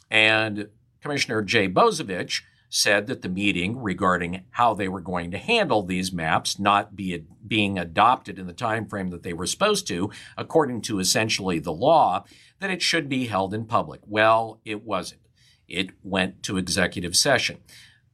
And 0.08 0.68
Commissioner 1.00 1.42
Jay 1.42 1.68
Bozievich 1.68 2.42
said 2.74 3.06
that 3.06 3.22
the 3.22 3.28
meeting 3.28 3.80
regarding 3.80 4.42
how 4.50 4.74
they 4.74 4.88
were 4.88 5.00
going 5.00 5.30
to 5.30 5.38
handle 5.38 5.84
these 5.84 6.12
maps 6.12 6.58
not 6.58 6.96
be 6.96 7.24
being 7.46 7.78
adopted 7.78 8.36
in 8.36 8.48
the 8.48 8.52
time 8.52 8.84
frame 8.84 9.10
that 9.10 9.22
they 9.22 9.32
were 9.32 9.46
supposed 9.46 9.86
to, 9.86 10.10
according 10.36 10.82
to 10.82 10.98
essentially 10.98 11.60
the 11.60 11.72
law, 11.72 12.24
that 12.58 12.72
it 12.72 12.82
should 12.82 13.08
be 13.08 13.26
held 13.26 13.54
in 13.54 13.64
public. 13.64 14.00
Well, 14.04 14.60
it 14.64 14.82
wasn't. 14.82 15.20
It 15.68 15.90
went 16.02 16.42
to 16.42 16.56
executive 16.56 17.16
session. 17.16 17.58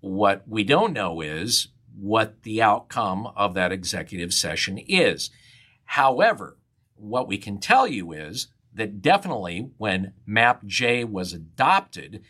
What 0.00 0.46
we 0.46 0.62
don't 0.62 0.92
know 0.92 1.22
is 1.22 1.68
what 1.98 2.42
the 2.42 2.60
outcome 2.60 3.28
of 3.34 3.54
that 3.54 3.72
executive 3.72 4.34
session 4.34 4.76
is. 4.76 5.30
However, 5.84 6.58
what 6.96 7.26
we 7.26 7.38
can 7.38 7.60
tell 7.60 7.86
you 7.86 8.12
is 8.12 8.48
that 8.74 9.00
definitely 9.00 9.70
when 9.78 10.12
Map 10.26 10.66
J 10.66 11.02
was 11.02 11.32
adopted, 11.32 12.22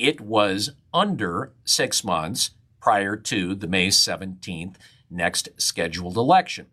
it 0.00 0.20
was 0.20 0.70
under 0.94 1.52
six 1.64 2.02
months 2.02 2.50
prior 2.80 3.16
to 3.16 3.54
the 3.54 3.68
May 3.68 3.88
17th 3.88 4.76
next 5.10 5.50
scheduled 5.58 6.16
election. 6.16 6.66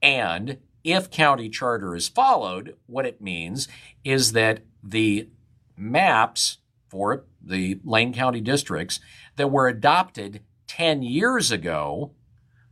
And 0.00 0.58
if 0.82 1.10
county 1.10 1.50
charter 1.50 1.94
is 1.94 2.08
followed, 2.08 2.76
what 2.86 3.04
it 3.04 3.20
means 3.20 3.68
is 4.02 4.32
that 4.32 4.60
the 4.82 5.28
maps 5.76 6.58
for 6.88 7.24
the 7.42 7.78
Lane 7.84 8.14
County 8.14 8.40
districts 8.40 8.98
that 9.36 9.50
were 9.50 9.68
adopted 9.68 10.40
10 10.68 11.02
years 11.02 11.50
ago 11.50 12.12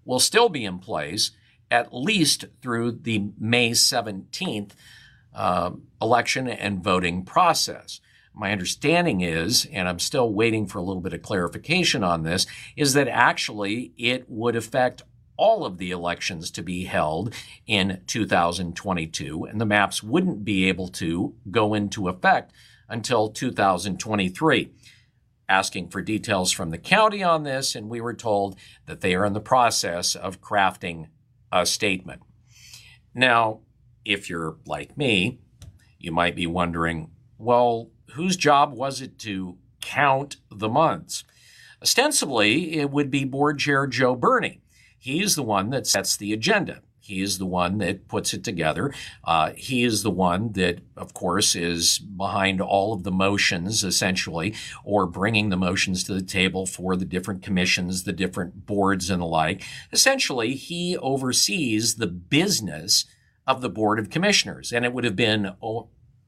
will 0.04 0.21
still 0.21 0.49
be 0.49 0.64
in 0.64 0.78
place 0.78 1.33
at 1.71 1.92
least 1.92 2.47
through 2.62 2.92
the 2.92 3.30
May 3.38 3.73
17th 3.73 4.73
uh, 5.35 5.73
election 6.00 6.49
and 6.49 6.83
voting 6.83 7.25
process 7.25 8.00
my 8.37 8.52
understanding 8.52 9.23
is, 9.23 9.66
and 9.73 9.88
I'm 9.88 9.99
still 9.99 10.31
waiting 10.31 10.66
for 10.66 10.78
a 10.78 10.83
little 10.83 11.00
bit 11.00 11.14
of 11.14 11.23
clarification 11.23 12.05
on 12.05 12.23
this, 12.23 12.47
is 12.76 12.93
that 12.93 13.09
actually 13.09 13.93
it 13.97 14.26
would 14.28 14.55
affect 14.55 15.02
all 15.38 15.64
of 15.64 15.78
the 15.78 15.90
elections 15.90 16.50
to 16.50 16.62
be 16.62 16.85
held 16.85 17.35
in 17.66 18.02
2022, 18.07 19.45
and 19.45 19.61
the 19.61 19.66
maps 19.66 20.02
wouldn't 20.02 20.45
be 20.45 20.69
able 20.69 20.88
to 20.88 21.35
go 21.50 21.73
into 21.73 22.09
effect 22.09 22.52
until 22.88 23.31
2023. 23.31 24.71
Asking 25.49 25.88
for 25.88 26.02
details 26.02 26.52
from 26.52 26.71
the 26.71 26.78
county 26.78 27.23
on 27.23 27.43
this, 27.43 27.75
and 27.75 27.88
we 27.88 28.00
were 28.00 28.14
told 28.14 28.59
that 28.85 29.00
they 29.00 29.14
are 29.14 29.25
in 29.25 29.33
the 29.33 29.40
process 29.40 30.14
of 30.14 30.43
crafting 30.43 31.09
a 31.50 31.64
statement. 31.64 32.21
Now, 33.14 33.61
if 34.05 34.28
you're 34.28 34.57
like 34.66 34.99
me, 34.99 35.38
you 35.99 36.12
might 36.12 36.37
be 36.37 36.47
wondering, 36.47 37.11
well, 37.38 37.90
whose 38.17 38.37
job 38.37 38.73
was 38.73 39.01
it 39.01 39.19
to 39.21 39.57
count 39.81 40.37
the 40.51 40.69
months? 40.69 41.25
Ostensibly, 41.83 42.79
it 42.79 42.91
would 42.91 43.11
be 43.11 43.25
board 43.25 43.59
chair 43.59 43.87
Joe 43.87 44.17
Berney. 44.17 44.61
He's 44.99 45.37
the 45.37 45.43
one 45.43 45.71
that 45.71 45.87
sets 45.87 46.17
the 46.17 46.33
agenda. 46.33 46.81
He 46.99 47.23
is 47.23 47.39
the 47.39 47.47
one 47.47 47.79
that 47.79 48.09
puts 48.09 48.35
it 48.35 48.43
together. 48.43 48.93
Uh, 49.23 49.53
he 49.55 49.85
is 49.85 50.03
the 50.03 50.11
one 50.11 50.53
that, 50.53 50.81
of 50.97 51.15
course, 51.15 51.55
is 51.55 52.01
behind 52.01 52.61
all 52.61 52.93
of 52.93 53.05
the 53.05 53.13
motions, 53.13 53.85
essentially, 53.85 54.55
or 54.83 55.07
bringing 55.07 55.51
the 55.51 55.57
motions 55.57 56.03
to 56.05 56.15
the 56.15 56.23
table 56.23 56.67
for 56.67 56.97
the 56.97 57.05
different 57.05 57.43
commissions, 57.43 58.03
the 58.03 58.13
different 58.13 58.67
boards, 58.67 59.09
and 59.09 59.23
the 59.23 59.27
like. 59.27 59.63
Essentially, 59.93 60.55
he 60.55 60.97
oversees 60.97 61.95
the 61.95 62.09
business 62.09 63.05
of 63.47 63.61
the 63.61 63.71
Board 63.71 64.01
of 64.01 64.11
Commissioners. 64.11 64.73
And 64.73 64.85
it 64.85 64.93
would 64.93 65.05
have 65.05 65.15
been 65.15 65.53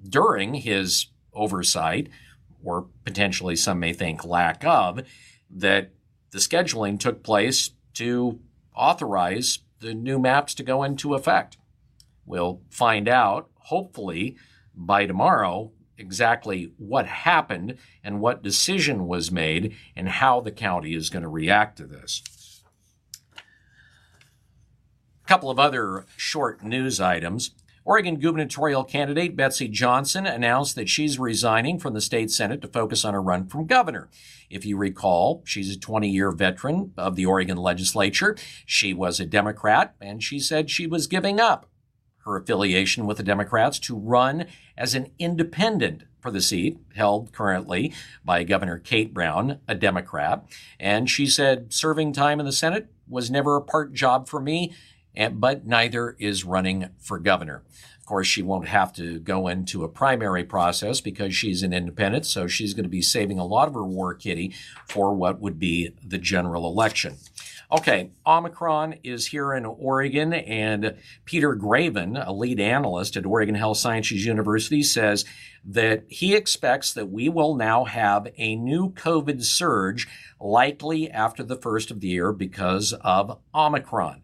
during 0.09 0.55
his 0.55 1.07
oversight, 1.39 2.09
or 2.63 2.89
potentially 3.05 3.57
some 3.57 3.79
may 3.79 3.93
think 3.93 4.25
lack 4.25 4.65
of, 4.65 5.01
that 5.49 5.93
the 6.33 6.39
scheduling 6.39 6.99
took 6.99 7.23
place 7.23 7.71
to 7.95 8.41
authorize 8.75 9.61
the 9.81 9.95
new 9.95 10.19
maps 10.19 10.55
to 10.55 10.63
go 10.63 10.83
into 10.83 11.15
effect. 11.15 11.57
We'll 12.27 12.61
find 12.69 13.09
out, 13.09 13.49
hopefully, 13.55 14.37
by 14.75 15.07
tomorrow 15.07 15.73
exactly 15.97 16.73
what 16.77 17.07
happened 17.07 17.77
and 18.05 18.21
what 18.21 18.43
decision 18.43 19.07
was 19.07 19.33
made 19.33 19.75
and 19.97 20.09
how 20.09 20.41
the 20.41 20.53
county 20.53 20.95
is 20.95 21.11
going 21.11 21.23
to 21.23 21.29
react 21.29 21.77
to 21.79 21.87
this. 21.87 22.23
A 25.25 25.29
couple 25.29 25.51
of 25.51 25.59
other 25.59 26.07
short 26.17 26.63
news 26.63 27.01
items. 27.01 27.51
Oregon 27.89 28.19
gubernatorial 28.19 28.85
candidate 28.85 29.35
Betsy 29.35 29.67
Johnson 29.67 30.27
announced 30.27 30.75
that 30.75 30.91
she's 30.91 31.19
resigning 31.19 31.79
from 31.79 31.95
the 31.95 32.03
state 32.03 32.31
Senate 32.31 32.61
to 32.61 32.69
focus 32.69 33.03
on 33.03 33.15
a 33.15 33.21
run 33.21 33.47
from 33.47 33.67
governor. 33.67 34.11
If 34.51 34.67
you 34.67 34.77
recall, 34.77 35.41
she's 35.47 35.75
a 35.75 35.79
20 35.79 36.07
year 36.07 36.31
veteran 36.31 36.93
of 36.99 37.17
the 37.17 37.25
Oregon 37.25 37.57
legislature. 37.57 38.37
She 38.67 38.93
was 38.93 39.21
a 39.21 39.25
Democrat, 39.25 39.95
and 40.03 40.23
she 40.23 40.39
said 40.39 40.69
she 40.69 40.87
was 40.87 41.07
giving 41.07 41.41
up 41.41 41.65
her 42.27 42.37
affiliation 42.37 43.07
with 43.07 43.17
the 43.17 43.23
Democrats 43.23 43.79
to 43.79 43.97
run 43.97 44.45
as 44.77 44.95
an 44.95 45.11
independent 45.19 46.03
for 46.21 46.31
the 46.31 46.43
seat 46.43 46.77
held 46.95 47.33
currently 47.33 47.95
by 48.23 48.45
Governor 48.45 48.79
Kate 48.79 49.15
Brown, 49.15 49.61
a 49.67 49.75
Democrat. 49.75 50.45
And 50.79 51.09
she 51.09 51.27
said 51.27 51.73
serving 51.73 52.13
time 52.13 52.39
in 52.39 52.45
the 52.45 52.53
Senate 52.53 52.89
was 53.09 53.31
never 53.31 53.57
a 53.57 53.63
part 53.63 53.95
job 53.95 54.29
for 54.29 54.43
me 54.43 54.75
but 55.33 55.67
neither 55.67 56.17
is 56.19 56.45
running 56.45 56.91
for 56.99 57.19
governor. 57.19 57.63
Of 58.01 58.07
course, 58.07 58.27
she 58.27 58.43
won't 58.43 58.69
have 58.69 58.93
to 58.95 59.19
go 59.19 59.49
into 59.49 59.85
a 59.85 59.89
primary 59.89 60.45
process 60.45 61.01
because 61.01 61.35
she's 61.35 61.63
an 61.63 61.73
independent, 61.75 62.25
so 62.25 62.47
she's 62.47 62.73
going 62.73 62.85
to 62.85 62.89
be 62.89 63.03
saving 63.03 63.39
a 63.39 63.45
lot 63.45 63.69
of 63.69 63.75
her 63.75 63.85
war 63.85 64.15
kitty 64.15 64.55
for 64.87 65.15
what 65.15 65.41
would 65.41 65.59
be 65.59 65.91
the 66.03 66.19
general 66.19 66.67
election. 66.67 67.17
Okay, 67.71 68.13
Omicron 68.27 68.95
is 69.05 69.27
here 69.27 69.53
in 69.53 69.67
Oregon, 69.67 70.33
and 70.33 70.97
Peter 71.27 71.55
Graven, 71.55 72.17
a 72.17 72.33
lead 72.33 72.61
analyst 72.61 73.15
at 73.15 73.27
Oregon 73.27 73.57
Health 73.57 73.77
Sciences 73.77 74.25
University, 74.25 74.83
says 74.83 75.27
that 75.67 76.05
he 76.09 76.35
expects 76.35 76.95
that 76.95 77.11
we 77.11 77.29
will 77.29 77.55
now 77.55 77.85
have 77.85 78.29
a 78.39 78.57
new 78.57 78.91
COVID 78.93 79.45
surge 79.45 80.09
likely 80.41 81.11
after 81.11 81.43
the 81.43 81.57
first 81.57 81.91
of 81.91 82.01
the 82.01 82.09
year 82.09 82.33
because 82.33 82.95
of 83.03 83.39
Omicron. 83.55 84.23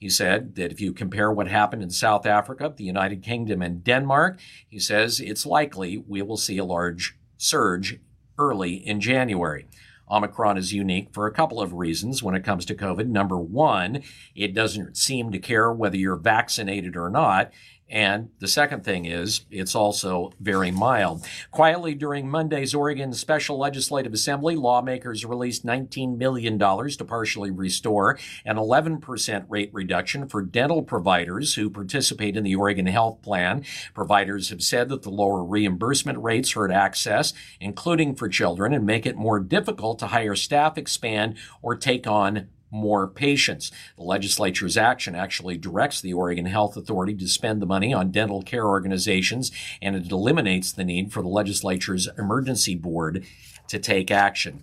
He 0.00 0.08
said 0.08 0.54
that 0.54 0.72
if 0.72 0.80
you 0.80 0.94
compare 0.94 1.30
what 1.30 1.46
happened 1.46 1.82
in 1.82 1.90
South 1.90 2.24
Africa, 2.24 2.72
the 2.74 2.84
United 2.84 3.22
Kingdom, 3.22 3.60
and 3.60 3.84
Denmark, 3.84 4.40
he 4.66 4.78
says 4.78 5.20
it's 5.20 5.44
likely 5.44 5.98
we 5.98 6.22
will 6.22 6.38
see 6.38 6.56
a 6.56 6.64
large 6.64 7.18
surge 7.36 8.00
early 8.38 8.74
in 8.74 8.98
January. 9.02 9.66
Omicron 10.10 10.56
is 10.56 10.72
unique 10.72 11.08
for 11.12 11.26
a 11.26 11.32
couple 11.32 11.60
of 11.60 11.74
reasons 11.74 12.22
when 12.22 12.34
it 12.34 12.44
comes 12.44 12.64
to 12.64 12.74
COVID. 12.74 13.08
Number 13.08 13.38
one, 13.38 14.02
it 14.34 14.54
doesn't 14.54 14.96
seem 14.96 15.30
to 15.32 15.38
care 15.38 15.70
whether 15.70 15.98
you're 15.98 16.16
vaccinated 16.16 16.96
or 16.96 17.10
not. 17.10 17.52
And 17.90 18.30
the 18.38 18.46
second 18.46 18.84
thing 18.84 19.04
is, 19.04 19.46
it's 19.50 19.74
also 19.74 20.30
very 20.38 20.70
mild. 20.70 21.26
Quietly 21.50 21.94
during 21.94 22.30
Monday's 22.30 22.72
Oregon 22.72 23.12
Special 23.12 23.58
Legislative 23.58 24.12
Assembly, 24.12 24.54
lawmakers 24.54 25.24
released 25.24 25.66
$19 25.66 26.16
million 26.16 26.56
to 26.56 27.04
partially 27.04 27.50
restore 27.50 28.16
an 28.44 28.56
11% 28.56 29.44
rate 29.48 29.70
reduction 29.72 30.28
for 30.28 30.40
dental 30.40 30.82
providers 30.82 31.56
who 31.56 31.68
participate 31.68 32.36
in 32.36 32.44
the 32.44 32.54
Oregon 32.54 32.86
Health 32.86 33.22
Plan. 33.22 33.64
Providers 33.92 34.50
have 34.50 34.62
said 34.62 34.88
that 34.88 35.02
the 35.02 35.10
lower 35.10 35.42
reimbursement 35.42 36.18
rates 36.22 36.52
hurt 36.52 36.70
access, 36.70 37.32
including 37.58 38.14
for 38.14 38.28
children, 38.28 38.72
and 38.72 38.86
make 38.86 39.04
it 39.04 39.16
more 39.16 39.40
difficult 39.40 39.98
to 39.98 40.06
hire 40.06 40.36
staff, 40.36 40.78
expand, 40.78 41.36
or 41.60 41.74
take 41.74 42.06
on 42.06 42.48
more 42.70 43.08
patients. 43.08 43.72
The 43.96 44.02
legislature's 44.02 44.76
action 44.76 45.14
actually 45.14 45.58
directs 45.58 46.00
the 46.00 46.12
Oregon 46.12 46.46
Health 46.46 46.76
Authority 46.76 47.14
to 47.14 47.28
spend 47.28 47.60
the 47.60 47.66
money 47.66 47.92
on 47.92 48.10
dental 48.10 48.42
care 48.42 48.66
organizations, 48.66 49.50
and 49.82 49.96
it 49.96 50.10
eliminates 50.10 50.72
the 50.72 50.84
need 50.84 51.12
for 51.12 51.22
the 51.22 51.28
legislature's 51.28 52.08
emergency 52.18 52.74
board 52.74 53.24
to 53.68 53.78
take 53.78 54.10
action. 54.10 54.62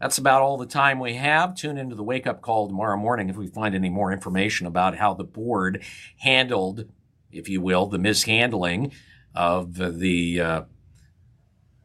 That's 0.00 0.18
about 0.18 0.40
all 0.40 0.56
the 0.56 0.66
time 0.66 0.98
we 0.98 1.14
have. 1.14 1.54
Tune 1.54 1.76
into 1.76 1.94
the 1.94 2.02
wake 2.02 2.26
up 2.26 2.40
call 2.40 2.66
tomorrow 2.66 2.96
morning 2.96 3.28
if 3.28 3.36
we 3.36 3.46
find 3.46 3.74
any 3.74 3.90
more 3.90 4.12
information 4.12 4.66
about 4.66 4.96
how 4.96 5.12
the 5.12 5.24
board 5.24 5.84
handled, 6.18 6.86
if 7.30 7.50
you 7.50 7.60
will, 7.60 7.86
the 7.86 7.98
mishandling 7.98 8.92
of 9.34 9.76
the 9.76 10.40
uh, 10.40 10.62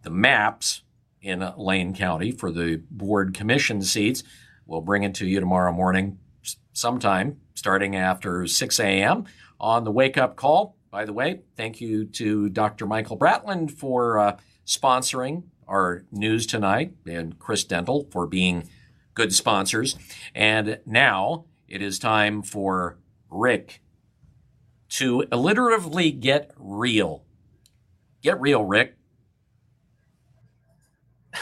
the 0.04 0.10
maps 0.10 0.84
in 1.22 1.46
Lane 1.58 1.94
County 1.94 2.32
for 2.32 2.52
the 2.52 2.82
board 2.90 3.34
commission 3.34 3.82
seats. 3.82 4.24
We'll 4.66 4.82
bring 4.82 5.04
it 5.04 5.16
to 5.16 5.28
you 5.28 5.40
tomorrow 5.40 5.72
morning, 5.72 6.18
sometime 6.74 7.38
starting 7.54 7.96
after 7.96 8.48
6 8.48 8.80
a.m. 8.80 9.26
on 9.60 9.84
the 9.84 9.92
wake 9.92 10.18
up 10.18 10.36
call. 10.36 10.78
By 10.90 11.06
the 11.06 11.14
way, 11.14 11.42
thank 11.56 11.82
you 11.82 12.06
to 12.06 12.50
Dr. 12.50 12.86
Michael 12.86 13.18
Bratland 13.18 13.72
for 13.72 14.18
uh, 14.18 14.38
sponsoring 14.66 15.44
our 15.68 16.06
news 16.12 16.46
tonight 16.46 16.94
and 17.08 17.38
Chris 17.38 17.64
Dental 17.64 18.08
for 18.12 18.28
being 18.28 18.70
good 19.14 19.34
sponsors. 19.34 19.98
And 20.34 20.80
now 20.86 21.46
it 21.68 21.82
is 21.82 22.00
time 22.00 22.42
for 22.42 22.98
Rick 23.30 23.82
to 24.90 25.24
alliteratively 25.32 26.20
get 26.20 26.52
real. 26.58 27.26
Get 28.22 28.40
real, 28.40 28.64
Rick. 28.64 28.98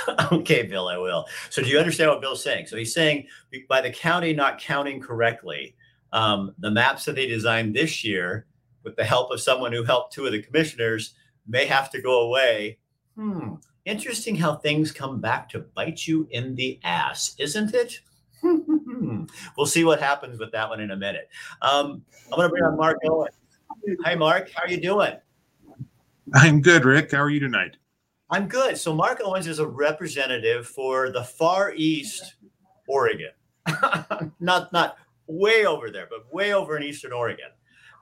okay, 0.31 0.63
Bill, 0.63 0.87
I 0.87 0.97
will. 0.97 1.25
So, 1.49 1.61
do 1.61 1.69
you 1.69 1.79
understand 1.79 2.09
what 2.09 2.21
Bill's 2.21 2.43
saying? 2.43 2.67
So, 2.67 2.77
he's 2.77 2.93
saying 2.93 3.27
by 3.67 3.81
the 3.81 3.91
county 3.91 4.33
not 4.33 4.59
counting 4.59 4.99
correctly, 5.01 5.75
um, 6.11 6.53
the 6.59 6.71
maps 6.71 7.05
that 7.05 7.15
they 7.15 7.27
designed 7.27 7.75
this 7.75 8.03
year, 8.03 8.45
with 8.83 8.95
the 8.95 9.03
help 9.03 9.31
of 9.31 9.41
someone 9.41 9.71
who 9.71 9.83
helped 9.83 10.13
two 10.13 10.25
of 10.25 10.31
the 10.31 10.41
commissioners, 10.41 11.15
may 11.47 11.65
have 11.65 11.89
to 11.91 12.01
go 12.01 12.21
away. 12.21 12.77
Hmm. 13.15 13.55
Interesting 13.85 14.35
how 14.35 14.55
things 14.55 14.91
come 14.91 15.19
back 15.19 15.49
to 15.49 15.59
bite 15.59 16.07
you 16.07 16.27
in 16.31 16.55
the 16.55 16.79
ass, 16.83 17.35
isn't 17.37 17.73
it? 17.73 17.99
we'll 19.57 19.65
see 19.65 19.83
what 19.83 19.99
happens 19.99 20.39
with 20.39 20.51
that 20.51 20.69
one 20.69 20.79
in 20.79 20.91
a 20.91 20.95
minute. 20.95 21.29
Um, 21.61 22.03
I'm 22.31 22.37
going 22.37 22.47
to 22.47 22.49
bring 22.49 22.63
on 22.63 22.77
Mark 22.77 22.97
Owen. 23.05 23.29
Hi, 24.03 24.15
Mark. 24.15 24.51
How 24.55 24.63
are 24.63 24.69
you 24.69 24.79
doing? 24.79 25.15
I'm 26.33 26.61
good, 26.61 26.85
Rick. 26.85 27.11
How 27.11 27.19
are 27.19 27.29
you 27.29 27.39
tonight? 27.39 27.75
I'm 28.33 28.47
good. 28.47 28.79
So 28.79 28.95
Mark 28.95 29.21
Owens 29.23 29.45
is 29.45 29.59
a 29.59 29.67
representative 29.67 30.65
for 30.65 31.11
the 31.11 31.23
Far 31.23 31.71
East 31.75 32.33
Oregon, 32.87 33.29
not 34.39 34.73
not 34.73 34.97
way 35.27 35.67
over 35.67 35.91
there, 35.91 36.07
but 36.09 36.33
way 36.33 36.51
over 36.51 36.75
in 36.75 36.81
Eastern 36.81 37.13
Oregon. 37.13 37.49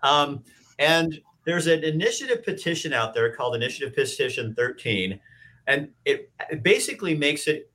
Um, 0.04 0.42
and 0.80 1.20
there's 1.46 1.68
an 1.68 1.84
initiative 1.84 2.46
petition 2.46 2.94
out 2.94 3.14
there 3.14 3.36
called 3.36 3.56
Initiative 3.56 3.94
Petition 3.94 4.56
13, 4.56 5.20
and 5.68 5.90
it, 6.06 6.32
it 6.50 6.64
basically 6.64 7.14
makes 7.14 7.50
it 7.50 7.70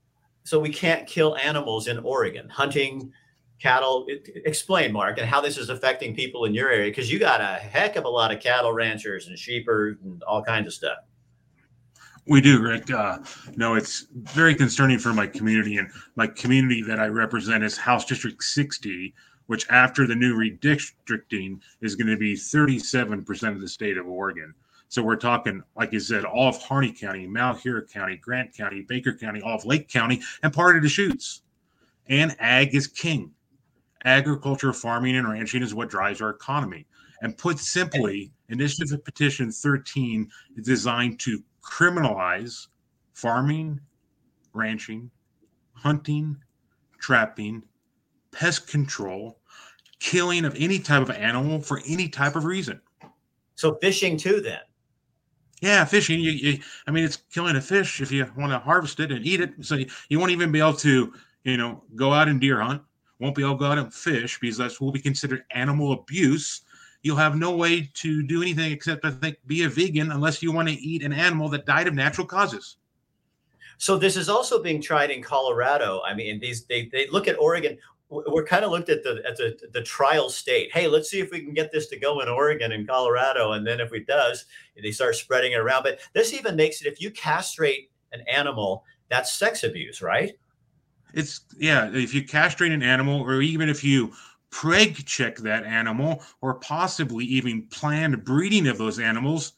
so 0.45 0.59
we 0.59 0.71
can't 0.71 1.07
kill 1.07 1.37
animals 1.37 1.89
in 1.89 1.99
Oregon, 1.99 2.49
hunting 2.49 3.13
cattle. 3.61 4.07
It, 4.09 4.31
explain, 4.47 4.95
Mark, 4.95 5.19
and 5.19 5.29
how 5.29 5.43
this 5.43 5.59
is 5.59 5.69
affecting 5.69 6.17
people 6.17 6.47
in 6.47 6.55
your 6.55 6.71
area 6.71 6.91
because 6.91 7.13
you 7.13 7.19
got 7.19 7.43
a 7.43 7.59
heck 7.59 7.97
of 7.97 8.07
a 8.07 8.09
lot 8.09 8.33
of 8.33 8.41
cattle 8.41 8.73
ranchers 8.73 9.27
and 9.27 9.39
sheepers 9.39 9.99
and 10.03 10.23
all 10.23 10.43
kinds 10.43 10.69
of 10.69 10.73
stuff. 10.73 10.97
We 12.29 12.41
do, 12.41 12.61
Rick. 12.61 12.91
Uh, 12.91 13.19
no, 13.55 13.77
it's 13.77 14.07
very 14.13 14.57
concerning 14.57 14.99
for 14.99 15.15
my 15.15 15.29
community, 15.29 15.77
and 15.77 15.89
my 16.17 16.27
community 16.27 16.83
that 16.83 16.99
I 16.99 17.07
represent 17.07 17.63
is 17.63 17.77
House 17.77 18.05
District 18.05 18.43
60, 18.43 19.15
which 19.47 19.65
after 19.71 20.09
the 20.09 20.17
new 20.17 20.35
redistricting 20.35 21.61
is 21.81 21.95
going 21.95 22.09
to 22.09 22.17
be 22.17 22.35
37% 22.35 23.53
of 23.53 23.61
the 23.61 23.69
state 23.69 23.97
of 23.97 24.09
Oregon. 24.09 24.53
So 24.89 25.03
we're 25.03 25.17
talking, 25.17 25.63
like 25.77 25.93
you 25.93 26.01
said, 26.01 26.25
all 26.25 26.49
of 26.49 26.61
Harney 26.61 26.93
County, 26.93 27.29
Malheur 27.29 27.83
County, 27.83 28.17
Grant 28.17 28.57
County, 28.57 28.83
Baker 28.83 29.15
County, 29.15 29.41
all 29.41 29.55
of 29.55 29.65
Lake 29.65 29.89
County, 29.89 30.21
and 30.43 30.53
part 30.53 30.77
of 30.77 30.83
the 30.83 30.89
Deschutes. 30.89 31.43
And 32.09 32.35
ag 32.41 32.75
is 32.75 32.89
king. 32.89 33.31
Agriculture, 34.05 34.73
farming, 34.73 35.17
and 35.17 35.29
ranching 35.29 35.63
is 35.63 35.75
what 35.75 35.91
drives 35.91 36.21
our 36.21 36.31
economy. 36.31 36.87
And 37.23 37.39
put 37.39 37.59
simply, 37.59 38.33
Initiative 38.49 39.05
Petition 39.05 39.51
13 39.51 40.29
is 40.57 40.67
designed 40.67 41.19
to 41.21 41.43
criminalize 41.67 42.69
farming, 43.13 43.81
ranching, 44.53 45.11
hunting, 45.73 46.37
trapping, 46.99 47.63
pest 48.31 48.69
control, 48.69 49.39
killing 49.99 50.45
of 50.45 50.55
any 50.59 50.79
type 50.79 51.03
of 51.03 51.11
animal 51.11 51.61
for 51.61 51.81
any 51.87 52.09
type 52.09 52.37
of 52.37 52.45
reason. 52.45 52.81
So 53.57 53.79
fishing 53.81 54.17
too, 54.17 54.41
then. 54.41 54.61
Yeah, 55.63 55.85
fishing. 55.87 56.21
You, 56.21 56.33
you, 56.33 56.59
I 56.87 56.91
mean, 56.91 57.05
it's 57.05 57.17
killing 57.17 57.57
a 57.57 57.61
fish 57.61 58.01
if 58.01 58.13
you 58.13 58.31
want 58.37 58.53
to 58.53 58.59
harvest 58.59 59.01
it 59.01 59.11
and 59.11 59.27
eat 59.27 59.41
it. 59.41 59.53
So 59.63 59.77
you, 59.77 59.87
you 60.09 60.19
won't 60.19 60.33
even 60.33 60.53
be 60.53 60.61
able 60.61 60.75
to, 60.75 61.15
you 61.45 61.57
know, 61.57 61.83
go 61.95 62.13
out 62.13 62.29
and 62.29 62.41
deer 62.41 62.61
hunt. 62.61 62.83
Won't 63.19 63.35
be 63.35 63.43
able 63.43 63.55
to 63.55 63.59
go 63.59 63.67
out 63.67 63.79
and 63.79 63.93
fish 63.93 64.39
because 64.39 64.59
that's 64.59 64.81
will 64.81 64.93
be 64.93 65.01
considered 65.01 65.45
animal 65.53 65.93
abuse. 65.93 66.63
You'll 67.07 67.15
have 67.19 67.37
no 67.37 67.55
way 67.55 67.89
to 67.95 68.23
do 68.25 68.43
anything 68.43 68.73
except, 68.73 69.05
I 69.05 69.13
think, 69.13 69.37
be 69.47 69.63
a 69.63 69.69
vegan 69.69 70.11
unless 70.11 70.43
you 70.43 70.51
want 70.51 70.67
to 70.67 70.75
eat 70.75 71.05
an 71.05 71.13
animal 71.13 71.49
that 71.51 71.65
died 71.65 71.87
of 71.87 71.95
natural 71.95 72.27
causes. 72.27 72.79
So 73.79 73.97
this 73.97 74.17
is 74.17 74.29
also 74.29 74.61
being 74.61 74.83
tried 74.83 75.13
in 75.13 75.23
Colorado. 75.23 76.03
I 76.05 76.15
mean, 76.15 76.41
these 76.41 76.65
they, 76.65 76.87
they 76.87 77.07
look 77.07 77.29
at 77.29 77.39
Oregon. 77.39 77.79
We're 78.09 78.45
kind 78.45 78.65
of 78.65 78.73
looked 78.73 78.89
at 78.89 79.05
the 79.05 79.23
at 79.25 79.37
the, 79.37 79.57
the 79.73 79.83
trial 79.83 80.29
state. 80.29 80.73
Hey, 80.73 80.89
let's 80.89 81.09
see 81.09 81.21
if 81.21 81.31
we 81.31 81.43
can 81.43 81.55
get 81.55 81.71
this 81.71 81.87
to 81.91 81.97
go 81.97 82.19
in 82.23 82.29
Oregon 82.29 82.73
and 82.73 82.89
Colorado, 82.89 83.53
and 83.53 83.65
then 83.65 83.79
if 83.79 83.93
it 83.93 84.09
does, 84.09 84.47
they 84.83 84.91
start 84.91 85.15
spreading 85.15 85.53
it 85.53 85.61
around. 85.61 85.85
But 85.85 86.01
this 86.13 86.35
even 86.35 86.57
makes 86.57 86.81
it 86.81 86.89
if 86.89 87.01
you 87.01 87.13
castrate 87.13 87.89
an 88.11 88.23
animal, 88.23 88.83
that's 89.11 89.33
sex 89.33 89.63
abuse, 89.63 90.03
right? 90.03 90.33
It's 91.15 91.43
yeah. 91.57 91.89
If 91.93 92.15
you 92.15 92.25
castrate 92.25 92.73
an 92.73 92.83
animal, 92.83 93.21
or 93.21 93.43
even 93.43 93.69
if 93.69 93.85
you 93.85 94.13
preg 94.57 95.05
check 95.05 95.37
that 95.37 95.65
animal, 95.65 96.23
or 96.41 96.55
possibly 96.55 97.27
even 97.27 97.67
planned 97.67 98.25
breeding 98.25 98.67
of 98.69 98.79
those 98.79 98.99
animals, 98.99 99.53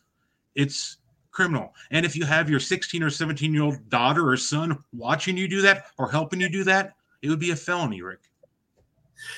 it's 0.56 0.96
criminal. 1.30 1.72
And 1.92 2.04
if 2.04 2.16
you 2.16 2.24
have 2.24 2.50
your 2.50 2.58
16 2.58 3.00
or 3.04 3.10
17 3.10 3.54
year 3.54 3.62
old 3.62 3.88
daughter 3.90 4.28
or 4.28 4.36
son 4.36 4.76
watching 4.92 5.36
you 5.36 5.46
do 5.46 5.62
that 5.62 5.86
or 5.98 6.10
helping 6.10 6.40
you 6.40 6.48
do 6.48 6.64
that, 6.64 6.96
it 7.22 7.28
would 7.28 7.38
be 7.38 7.52
a 7.52 7.56
felony, 7.56 8.02
Rick. 8.02 8.22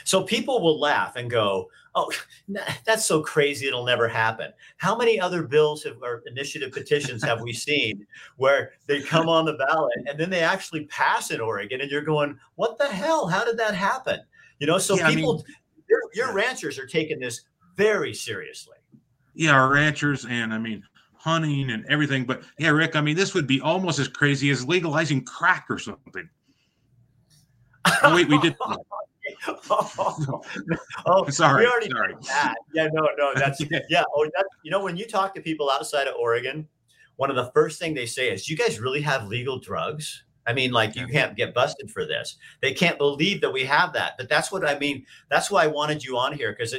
So 0.04 0.22
people 0.22 0.62
will 0.62 0.80
laugh 0.80 1.16
and 1.16 1.30
go, 1.30 1.68
"Oh, 1.94 2.10
that's 2.84 3.04
so 3.04 3.22
crazy! 3.22 3.66
It'll 3.66 3.84
never 3.84 4.08
happen." 4.08 4.52
How 4.78 4.96
many 4.96 5.20
other 5.20 5.42
bills 5.42 5.82
have, 5.84 6.02
or 6.02 6.22
initiative 6.26 6.72
petitions 6.72 7.22
have 7.22 7.42
we 7.42 7.52
seen 7.68 8.06
where 8.36 8.72
they 8.86 9.02
come 9.02 9.28
on 9.28 9.44
the 9.44 9.54
ballot 9.54 10.06
and 10.06 10.18
then 10.18 10.30
they 10.30 10.40
actually 10.40 10.84
pass 10.86 11.30
in 11.30 11.40
Oregon, 11.40 11.80
and 11.80 11.90
you're 11.90 12.02
going, 12.02 12.38
"What 12.56 12.78
the 12.78 12.88
hell? 12.88 13.26
How 13.26 13.44
did 13.44 13.58
that 13.58 13.74
happen?" 13.74 14.20
You 14.60 14.66
know, 14.66 14.78
so 14.78 14.96
yeah, 14.96 15.08
people, 15.08 15.32
I 15.32 15.36
mean, 15.36 15.56
your, 15.88 16.00
your 16.14 16.32
ranchers 16.32 16.78
are 16.78 16.86
taking 16.86 17.18
this 17.18 17.42
very 17.76 18.14
seriously. 18.14 18.76
Yeah, 19.34 19.52
our 19.52 19.72
ranchers, 19.72 20.26
and 20.26 20.52
I 20.52 20.58
mean, 20.58 20.84
hunting 21.14 21.70
and 21.70 21.84
everything. 21.86 22.24
But 22.24 22.42
yeah, 22.58 22.70
Rick, 22.70 22.94
I 22.94 23.00
mean, 23.00 23.16
this 23.16 23.34
would 23.34 23.46
be 23.46 23.60
almost 23.60 23.98
as 23.98 24.08
crazy 24.08 24.50
as 24.50 24.66
legalizing 24.66 25.24
crack 25.24 25.66
or 25.70 25.78
something. 25.78 26.28
Oh, 28.02 28.14
wait, 28.14 28.28
we 28.28 28.38
did. 28.38 28.54
oh, 28.60 28.76
oh, 31.06 31.28
sorry. 31.30 31.64
We 31.64 31.70
already 31.70 31.90
sorry. 31.90 32.14
That. 32.26 32.56
Yeah, 32.74 32.88
no, 32.92 33.08
no, 33.16 33.32
that's 33.34 33.60
yeah. 33.88 34.04
Oh, 34.14 34.24
that, 34.24 34.44
you 34.62 34.70
know, 34.70 34.82
when 34.82 34.96
you 34.96 35.06
talk 35.06 35.34
to 35.34 35.40
people 35.40 35.70
outside 35.70 36.06
of 36.06 36.14
Oregon, 36.16 36.68
one 37.16 37.30
of 37.30 37.36
the 37.36 37.50
first 37.52 37.78
thing 37.78 37.94
they 37.94 38.06
say 38.06 38.30
is, 38.30 38.48
"You 38.48 38.56
guys 38.56 38.80
really 38.80 39.00
have 39.00 39.26
legal 39.26 39.58
drugs?" 39.58 40.24
I 40.46 40.52
mean, 40.52 40.72
like 40.72 40.96
you 40.96 41.06
can't 41.06 41.36
get 41.36 41.54
busted 41.54 41.90
for 41.90 42.06
this. 42.06 42.36
They 42.60 42.72
can't 42.72 42.98
believe 42.98 43.40
that 43.40 43.52
we 43.52 43.64
have 43.64 43.92
that. 43.92 44.14
But 44.16 44.28
that's 44.28 44.50
what 44.50 44.66
I 44.66 44.78
mean. 44.78 45.04
That's 45.30 45.50
why 45.50 45.64
I 45.64 45.68
wanted 45.68 46.02
you 46.02 46.16
on 46.16 46.32
here 46.32 46.52
because 46.52 46.74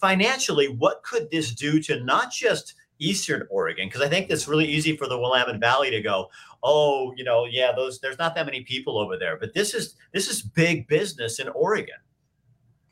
financially, 0.00 0.68
what 0.68 1.02
could 1.02 1.30
this 1.30 1.52
do 1.52 1.80
to 1.82 2.02
not 2.04 2.32
just 2.32 2.74
Eastern 2.98 3.46
Oregon? 3.50 3.88
Because 3.88 4.00
I 4.00 4.08
think 4.08 4.30
it's 4.30 4.48
really 4.48 4.66
easy 4.66 4.96
for 4.96 5.06
the 5.06 5.18
Willamette 5.18 5.60
Valley 5.60 5.90
to 5.90 6.00
go, 6.00 6.30
oh, 6.62 7.12
you 7.16 7.24
know, 7.24 7.44
yeah, 7.44 7.72
those 7.72 8.00
there's 8.00 8.18
not 8.18 8.34
that 8.34 8.46
many 8.46 8.62
people 8.62 8.98
over 8.98 9.16
there. 9.16 9.36
But 9.38 9.54
this 9.54 9.74
is 9.74 9.96
this 10.12 10.28
is 10.28 10.42
big 10.42 10.88
business 10.88 11.38
in 11.38 11.48
Oregon. 11.50 11.96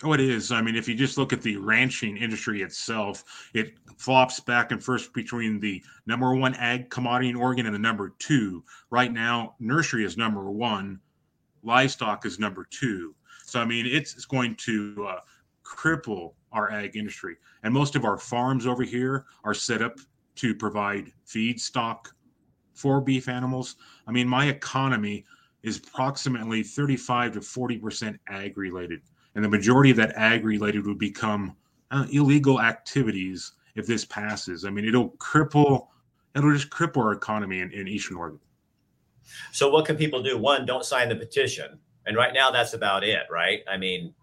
Oh, 0.03 0.13
it 0.13 0.21
is. 0.21 0.51
I 0.51 0.61
mean, 0.61 0.75
if 0.75 0.89
you 0.89 0.95
just 0.95 1.17
look 1.17 1.33
at 1.33 1.41
the 1.41 1.57
ranching 1.57 2.17
industry 2.17 2.63
itself, 2.63 3.25
it 3.55 3.75
flops 3.97 4.41
back 4.41 4.73
and 4.73 4.83
forth 4.83 5.13
between 5.13 5.61
the 5.61 5.83
number 6.07 6.35
one 6.35 6.55
ag 6.57 6.91
commodity 6.91 7.31
in 7.31 7.37
Oregon 7.37 7.67
and 7.67 7.75
the 7.75 7.79
number 7.79 8.13
two. 8.19 8.65
Right 8.91 9.13
now, 9.13 9.55
nursery 9.61 10.05
is 10.05 10.17
number 10.17 10.51
one, 10.51 11.01
livestock 11.63 12.27
is 12.27 12.39
number 12.39 12.67
two. 12.71 13.15
So, 13.47 13.61
I 13.61 13.65
mean, 13.65 13.87
it's, 13.87 14.15
it's 14.15 14.25
going 14.25 14.57
to 14.57 15.07
uh, 15.09 15.21
cripple 15.65 16.35
our 16.53 16.71
ag 16.71 16.97
industry. 16.97 17.37
And 17.63 17.73
most 17.73 17.95
of 17.95 18.05
our 18.05 18.19
farms 18.19 18.67
over 18.67 18.83
here 18.83 19.27
are 19.45 19.55
set 19.55 19.81
up 19.81 19.99
to 20.37 20.55
provide 20.55 21.13
feedstock 21.27 22.07
for 22.75 23.01
beef 23.01 23.29
animals. 23.29 23.77
I 24.07 24.13
mean, 24.13 24.29
my 24.29 24.47
economy 24.47 25.25
is 25.63 25.79
approximately 25.79 26.63
35 26.63 27.33
to 27.33 27.41
40% 27.41 28.19
ag 28.29 28.59
related. 28.59 29.01
And 29.35 29.45
the 29.45 29.49
majority 29.49 29.91
of 29.91 29.97
that 29.97 30.13
ag 30.17 30.45
related 30.45 30.87
would 30.87 30.99
become 30.99 31.57
uh, 31.91 32.07
illegal 32.11 32.61
activities 32.61 33.53
if 33.75 33.87
this 33.87 34.05
passes. 34.05 34.65
I 34.65 34.71
mean, 34.71 34.85
it'll 34.85 35.11
cripple, 35.11 35.89
it'll 36.35 36.53
just 36.53 36.71
cripple 36.71 36.99
our 36.99 37.13
economy 37.13 37.61
in, 37.61 37.73
in 37.73 37.89
Eastern 37.89 38.17
Oregon. 38.17 38.41
So, 39.53 39.71
what 39.71 39.87
can 39.87 39.97
people 39.97 40.23
do? 40.23 40.39
One, 40.39 40.67
don't 40.67 40.85
sign 40.85 41.09
the 41.09 41.17
petition. 41.17 41.79
And 42.07 42.17
right 42.17 42.35
now, 42.35 42.51
that's 42.51 42.75
about 42.75 43.03
it, 43.03 43.23
right? 43.31 43.61
I 43.69 43.77
mean, 43.77 44.15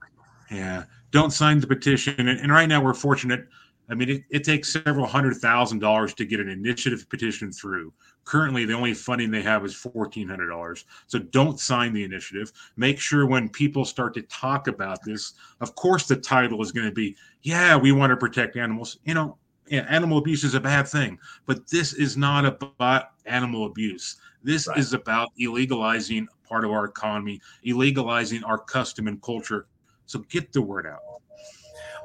yeah 0.49 0.83
don't 1.11 1.31
sign 1.31 1.59
the 1.59 1.67
petition. 1.67 2.15
And, 2.17 2.39
and 2.39 2.51
right 2.51 2.67
now, 2.67 2.81
we're 2.81 2.93
fortunate. 2.93 3.47
I 3.91 3.95
mean, 3.95 4.09
it, 4.09 4.23
it, 4.29 4.43
takes 4.45 4.71
several 4.71 5.05
hundred 5.05 5.35
thousand 5.35 5.79
dollars 5.79 6.13
to 6.13 6.25
get 6.25 6.39
an 6.39 6.47
initiative 6.47 7.09
petition 7.09 7.51
through. 7.51 7.93
Currently, 8.23 8.65
the 8.65 8.73
only 8.73 8.93
funding 8.93 9.31
they 9.31 9.41
have 9.41 9.65
is 9.65 9.75
fourteen 9.75 10.29
hundred 10.29 10.47
dollars. 10.47 10.85
So 11.07 11.19
don't 11.19 11.59
sign 11.59 11.91
the 11.91 12.03
initiative. 12.03 12.53
Make 12.77 12.99
sure 12.99 13.25
when 13.25 13.49
people 13.49 13.83
start 13.83 14.13
to 14.13 14.21
talk 14.23 14.67
about 14.67 15.03
this, 15.03 15.33
of 15.59 15.75
course, 15.75 16.07
the 16.07 16.15
title 16.15 16.61
is 16.61 16.71
going 16.71 16.87
to 16.87 16.93
be, 16.93 17.17
"Yeah, 17.41 17.75
we 17.75 17.91
want 17.91 18.11
to 18.11 18.17
protect 18.17 18.55
animals." 18.55 18.97
You 19.03 19.13
know, 19.13 19.37
animal 19.69 20.19
abuse 20.19 20.45
is 20.45 20.55
a 20.55 20.61
bad 20.61 20.87
thing, 20.87 21.19
but 21.45 21.69
this 21.69 21.93
is 21.93 22.15
not 22.15 22.45
about 22.45 23.07
animal 23.25 23.65
abuse. 23.65 24.21
This 24.41 24.67
right. 24.67 24.77
is 24.77 24.93
about 24.93 25.29
illegalizing 25.39 26.27
part 26.47 26.63
of 26.63 26.71
our 26.71 26.85
economy, 26.85 27.41
illegalizing 27.65 28.41
our 28.45 28.57
custom 28.57 29.07
and 29.07 29.21
culture 29.21 29.67
so 30.11 30.19
get 30.19 30.51
the 30.51 30.61
word 30.61 30.85
out. 30.85 30.99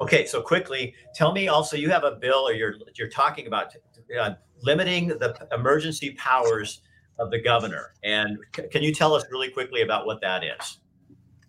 Okay, 0.01 0.25
so 0.25 0.41
quickly, 0.41 0.93
tell 1.15 1.31
me 1.33 1.47
also 1.47 1.75
you 1.75 1.89
have 1.89 2.03
a 2.03 2.11
bill 2.11 2.47
or 2.47 2.53
you're 2.53 2.75
you're 2.95 3.09
talking 3.09 3.47
about 3.47 3.73
uh, 4.19 4.31
limiting 4.61 5.07
the 5.07 5.35
emergency 5.51 6.11
powers 6.11 6.81
of 7.19 7.31
the 7.31 7.41
governor. 7.41 7.93
And 8.03 8.37
c- 8.55 8.67
can 8.71 8.83
you 8.83 8.93
tell 8.93 9.13
us 9.13 9.25
really 9.31 9.49
quickly 9.49 9.81
about 9.81 10.05
what 10.05 10.21
that 10.21 10.43
is? 10.43 10.79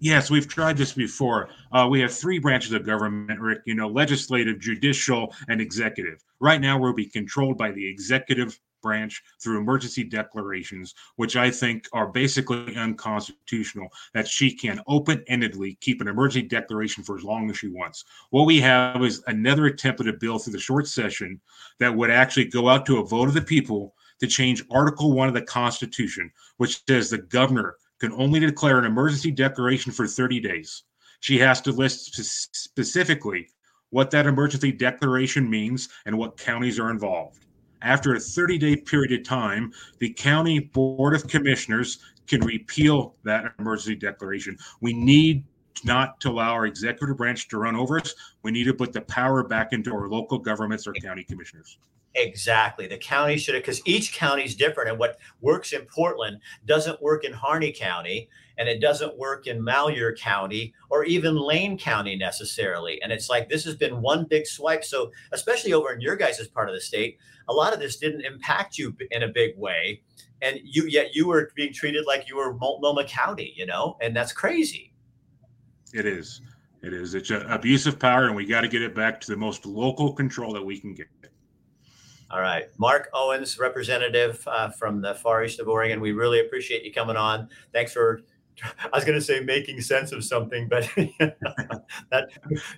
Yes, 0.00 0.30
we've 0.30 0.46
tried 0.46 0.76
this 0.76 0.92
before. 0.92 1.48
Uh, 1.72 1.88
we 1.90 2.00
have 2.00 2.12
three 2.12 2.38
branches 2.38 2.72
of 2.72 2.86
government, 2.86 3.40
Rick, 3.40 3.62
you 3.66 3.74
know, 3.74 3.88
legislative, 3.88 4.60
judicial, 4.60 5.34
and 5.48 5.60
executive. 5.60 6.24
Right 6.40 6.60
now, 6.60 6.78
we'll 6.78 6.92
be 6.92 7.06
controlled 7.06 7.58
by 7.58 7.72
the 7.72 7.86
executive 7.86 8.60
branch 8.82 9.22
through 9.42 9.58
emergency 9.58 10.04
declarations, 10.04 10.94
which 11.16 11.36
I 11.36 11.50
think 11.50 11.88
are 11.92 12.08
basically 12.08 12.76
unconstitutional, 12.76 13.88
that 14.14 14.28
she 14.28 14.54
can 14.54 14.80
open 14.86 15.24
endedly 15.30 15.78
keep 15.80 16.00
an 16.00 16.08
emergency 16.08 16.46
declaration 16.46 17.04
for 17.04 17.16
as 17.16 17.24
long 17.24 17.50
as 17.50 17.58
she 17.58 17.68
wants. 17.68 18.04
What 18.30 18.46
we 18.46 18.60
have 18.60 19.02
is 19.02 19.22
another 19.26 19.66
attempt 19.66 20.00
at 20.00 20.08
a 20.08 20.12
bill 20.12 20.38
through 20.38 20.54
the 20.54 20.58
short 20.58 20.86
session 20.86 21.40
that 21.78 21.94
would 21.94 22.10
actually 22.10 22.46
go 22.46 22.68
out 22.68 22.86
to 22.86 22.98
a 22.98 23.06
vote 23.06 23.28
of 23.28 23.34
the 23.34 23.42
people 23.42 23.94
to 24.20 24.26
change 24.26 24.64
Article 24.70 25.12
1 25.12 25.28
of 25.28 25.34
the 25.34 25.42
Constitution, 25.42 26.30
which 26.56 26.82
says 26.86 27.08
the 27.08 27.18
governor 27.18 27.76
can 28.00 28.12
only 28.12 28.40
declare 28.40 28.78
an 28.78 28.84
emergency 28.84 29.30
declaration 29.30 29.92
for 29.92 30.06
30 30.06 30.40
days. 30.40 30.84
She 31.20 31.38
has 31.38 31.60
to 31.62 31.72
list 31.72 32.14
specifically 32.54 33.48
what 33.90 34.10
that 34.10 34.26
emergency 34.26 34.70
declaration 34.70 35.48
means 35.48 35.88
and 36.06 36.16
what 36.16 36.36
counties 36.36 36.78
are 36.78 36.90
involved. 36.90 37.44
After 37.82 38.14
a 38.14 38.20
30 38.20 38.58
day 38.58 38.76
period 38.76 39.12
of 39.12 39.26
time, 39.26 39.72
the 39.98 40.12
county 40.12 40.58
board 40.60 41.14
of 41.14 41.28
commissioners 41.28 41.98
can 42.26 42.40
repeal 42.40 43.14
that 43.24 43.54
emergency 43.58 43.94
declaration. 43.94 44.58
We 44.80 44.92
need 44.92 45.44
not 45.84 46.20
to 46.20 46.30
allow 46.30 46.52
our 46.52 46.66
executive 46.66 47.16
branch 47.16 47.48
to 47.48 47.58
run 47.58 47.76
over 47.76 47.98
us. 48.00 48.14
We 48.42 48.50
need 48.50 48.64
to 48.64 48.74
put 48.74 48.92
the 48.92 49.00
power 49.02 49.42
back 49.42 49.72
into 49.72 49.92
our 49.92 50.08
local 50.08 50.38
governments 50.38 50.86
or 50.86 50.92
county 50.94 51.24
commissioners. 51.24 51.78
Exactly. 52.14 52.86
The 52.86 52.98
county 52.98 53.36
should 53.36 53.54
have, 53.54 53.62
because 53.62 53.86
each 53.86 54.14
county 54.14 54.44
is 54.44 54.56
different. 54.56 54.90
And 54.90 54.98
what 54.98 55.18
works 55.40 55.72
in 55.72 55.82
Portland 55.82 56.40
doesn't 56.66 57.00
work 57.00 57.24
in 57.24 57.32
Harney 57.32 57.70
County 57.72 58.28
and 58.56 58.68
it 58.68 58.80
doesn't 58.80 59.16
work 59.16 59.46
in 59.46 59.62
Malheur 59.62 60.16
County 60.16 60.74
or 60.90 61.04
even 61.04 61.36
Lane 61.36 61.78
County 61.78 62.16
necessarily. 62.16 63.00
And 63.02 63.12
it's 63.12 63.30
like 63.30 63.48
this 63.48 63.64
has 63.64 63.76
been 63.76 64.02
one 64.02 64.24
big 64.24 64.46
swipe. 64.46 64.84
So, 64.84 65.12
especially 65.32 65.72
over 65.72 65.92
in 65.92 66.00
your 66.00 66.16
guys' 66.16 66.46
part 66.48 66.68
of 66.68 66.74
the 66.74 66.80
state, 66.80 67.18
a 67.48 67.52
lot 67.52 67.72
of 67.72 67.78
this 67.78 67.98
didn't 67.98 68.22
impact 68.22 68.78
you 68.78 68.96
in 69.10 69.22
a 69.22 69.28
big 69.28 69.56
way. 69.56 70.02
And 70.42 70.60
you, 70.64 70.84
yet 70.84 71.14
you 71.14 71.28
were 71.28 71.50
being 71.54 71.72
treated 71.72 72.04
like 72.06 72.28
you 72.28 72.36
were 72.36 72.54
Multnomah 72.54 73.04
County, 73.04 73.54
you 73.56 73.66
know, 73.66 73.96
and 74.00 74.14
that's 74.14 74.32
crazy. 74.32 74.92
It 75.98 76.06
is. 76.06 76.42
It 76.82 76.94
is. 76.94 77.14
It's 77.14 77.30
an 77.30 77.42
abuse 77.50 77.88
of 77.88 77.98
power, 77.98 78.26
and 78.26 78.36
we 78.36 78.46
got 78.46 78.60
to 78.60 78.68
get 78.68 78.82
it 78.82 78.94
back 78.94 79.20
to 79.22 79.30
the 79.32 79.36
most 79.36 79.66
local 79.66 80.12
control 80.12 80.52
that 80.52 80.64
we 80.64 80.78
can 80.78 80.94
get. 80.94 81.08
All 82.30 82.40
right. 82.40 82.66
Mark 82.78 83.08
Owens, 83.12 83.58
representative 83.58 84.46
uh, 84.46 84.70
from 84.70 85.00
the 85.00 85.14
far 85.14 85.42
east 85.42 85.58
of 85.58 85.66
Oregon. 85.66 86.00
We 86.00 86.12
really 86.12 86.38
appreciate 86.38 86.84
you 86.84 86.92
coming 86.92 87.16
on. 87.16 87.48
Thanks 87.72 87.92
for 87.92 88.20
I 88.62 88.88
was 88.96 89.04
going 89.04 89.18
to 89.18 89.24
say 89.24 89.40
making 89.40 89.80
sense 89.80 90.12
of 90.12 90.24
something, 90.24 90.68
but 90.68 90.88
that 92.10 92.28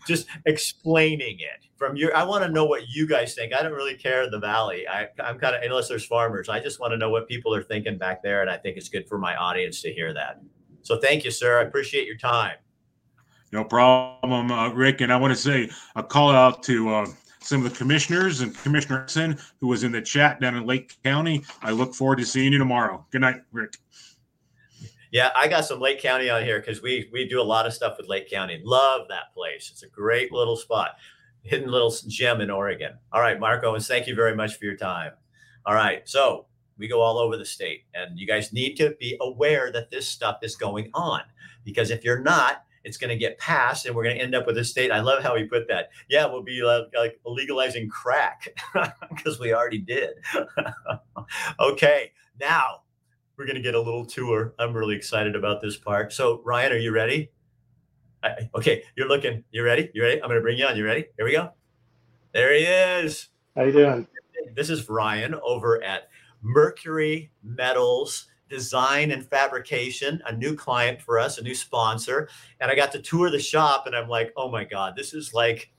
just 0.07 0.29
explaining 0.47 1.41
it 1.41 1.67
from 1.77 1.97
your. 1.97 2.17
I 2.17 2.23
want 2.25 2.45
to 2.45 2.51
know 2.51 2.65
what 2.65 2.89
you 2.89 3.07
guys 3.07 3.35
think. 3.35 3.53
I 3.53 3.63
don't 3.63 3.73
really 3.73 3.97
care 3.97 4.31
the 4.31 4.39
valley. 4.39 4.87
I, 4.89 5.09
I'm 5.23 5.39
kind 5.39 5.57
of 5.57 5.63
unless 5.63 5.89
there's 5.89 6.07
farmers. 6.07 6.49
I 6.49 6.61
just 6.61 6.81
want 6.81 6.93
to 6.93 6.97
know 6.97 7.11
what 7.11 7.29
people 7.29 7.55
are 7.55 7.63
thinking 7.63 7.99
back 7.99 8.23
there, 8.23 8.41
and 8.41 8.51
I 8.51 8.57
think 8.57 8.77
it's 8.77 8.89
good 8.89 9.09
for 9.09 9.19
my 9.19 9.37
audience 9.37 9.83
to 9.83 9.93
hear 9.93 10.15
that. 10.15 10.41
So 10.83 10.99
thank 10.99 11.25
you, 11.25 11.31
sir. 11.31 11.61
I 11.61 11.63
appreciate 11.63 12.07
your 12.07 12.17
time. 12.17 12.57
No 13.53 13.65
problem, 13.65 14.51
uh, 14.51 14.69
Rick. 14.71 15.01
And 15.01 15.13
I 15.13 15.17
want 15.17 15.33
to 15.33 15.41
say 15.41 15.71
a 15.97 16.03
call 16.03 16.31
out 16.31 16.63
to 16.65 16.95
uh, 16.95 17.07
some 17.41 17.65
of 17.65 17.71
the 17.71 17.77
commissioners 17.77 18.43
and 18.43 18.57
Commissioner 18.59 19.07
Sin, 19.09 19.39
who 19.61 19.67
was 19.67 19.83
in 19.83 19.93
the 19.93 20.03
chat 20.03 20.41
down 20.41 20.55
in 20.55 20.67
Lake 20.67 20.97
County. 21.03 21.45
I 21.63 21.73
look 21.73 21.95
forward 21.95 22.19
to 22.19 22.25
seeing 22.25 22.53
you 22.53 22.59
tomorrow. 22.59 23.05
Good 23.11 23.23
night, 23.23 23.43
Rick. 23.53 23.77
Yeah, 25.11 25.31
I 25.35 25.49
got 25.49 25.65
some 25.65 25.81
Lake 25.81 26.01
County 26.01 26.31
on 26.31 26.45
here 26.45 26.61
because 26.61 26.83
we 26.83 27.09
we 27.13 27.29
do 27.29 27.41
a 27.41 27.43
lot 27.43 27.67
of 27.67 27.75
stuff 27.75 27.97
with 27.99 28.09
Lake 28.09 28.31
County. 28.31 28.61
Love 28.63 29.09
that 29.09 29.35
place. 29.35 29.69
It's 29.73 29.83
a 29.83 29.89
great 29.89 30.31
little 30.31 30.57
spot, 30.57 30.91
hidden 31.43 31.71
little 31.71 31.93
gem 32.07 32.41
in 32.41 32.51
Oregon. 32.51 32.93
All 33.13 33.21
right, 33.21 33.41
Mark 33.41 33.65
Owens, 33.65 33.89
thank 33.89 34.07
you 34.07 34.15
very 34.15 34.37
much 34.37 34.55
for 34.57 34.65
your 34.65 34.77
time. 34.77 35.13
All 35.67 35.75
right, 35.75 36.09
so 36.09 36.47
we 36.79 36.87
go 36.87 37.01
all 37.01 37.19
over 37.19 37.37
the 37.37 37.45
state, 37.45 37.85
and 37.95 38.17
you 38.17 38.27
guys 38.27 38.53
need 38.53 38.77
to 38.77 38.95
be 39.01 39.17
aware 39.21 39.73
that 39.73 39.91
this 39.91 40.07
stuff 40.07 40.39
is 40.43 40.55
going 40.55 40.91
on 40.95 41.23
because 41.65 41.91
if 41.91 42.05
you're 42.05 42.23
not, 42.23 42.65
it's 42.85 42.97
going 42.97 43.11
to 43.11 43.17
get 43.17 43.39
passed 43.39 43.87
and 43.87 43.95
we're 43.95 44.05
going 44.05 44.17
to 44.17 44.23
end 44.23 44.35
up 44.35 44.47
with 44.47 44.57
a 44.59 44.65
state. 44.65 44.91
I 44.91 45.01
love 45.01 45.23
how 45.23 45.37
he 45.37 45.45
put 45.45 45.69
that. 45.69 45.91
Yeah, 46.09 46.27
we'll 46.27 46.43
be 46.43 46.63
like, 46.63 46.85
like 46.97 47.21
legalizing 47.25 47.89
crack 47.89 48.49
because 49.15 49.39
we 49.39 49.53
already 49.53 49.79
did. 49.79 50.11
okay, 51.61 52.13
now 52.41 52.83
we're 53.37 53.47
going 53.47 53.57
to 53.57 53.63
get 53.63 53.75
a 53.75 53.81
little 53.81 54.07
tour. 54.07 54.55
I'm 54.59 54.73
really 54.73 54.97
excited 54.97 55.37
about 55.37 55.61
this 55.61 55.77
part. 55.77 56.13
So, 56.13 56.43
Ryan, 56.45 56.73
are 56.73 56.79
you 56.79 56.93
ready? 56.93 57.31
I, 58.23 58.51
okay, 58.55 58.83
you're 58.97 59.09
looking. 59.09 59.45
You 59.51 59.63
ready? 59.63 59.91
You 59.95 60.03
ready? 60.03 60.23
I'm 60.23 60.29
going 60.29 60.39
to 60.39 60.43
bring 60.43 60.59
you 60.59 60.67
on. 60.67 60.77
You 60.77 60.85
ready? 60.85 61.07
Here 61.17 61.25
we 61.25 61.33
go. 61.33 61.51
There 62.33 62.55
he 62.55 62.65
is. 62.65 63.29
How 63.57 63.65
you 63.65 63.73
doing? 63.73 64.07
This 64.55 64.71
is 64.71 64.89
Ryan 64.89 65.35
over 65.43 65.83
at 65.83 66.09
Mercury 66.43 67.31
Metals 67.43 68.30
Design 68.51 69.13
and 69.13 69.27
Fabrication, 69.27 70.21
a 70.27 70.35
new 70.35 70.55
client 70.55 71.01
for 71.01 71.19
us, 71.19 71.39
a 71.39 71.43
new 71.43 71.55
sponsor. 71.55 72.29
And 72.61 72.71
I 72.71 72.75
got 72.75 72.93
to 72.93 72.99
tour 73.01 73.31
the 73.31 73.39
shop, 73.39 73.87
and 73.87 73.97
I'm 73.97 74.09
like, 74.09 74.33
oh 74.37 74.51
my 74.51 74.65
God, 74.65 74.95
this 74.97 75.15
is 75.15 75.33
like 75.33 75.71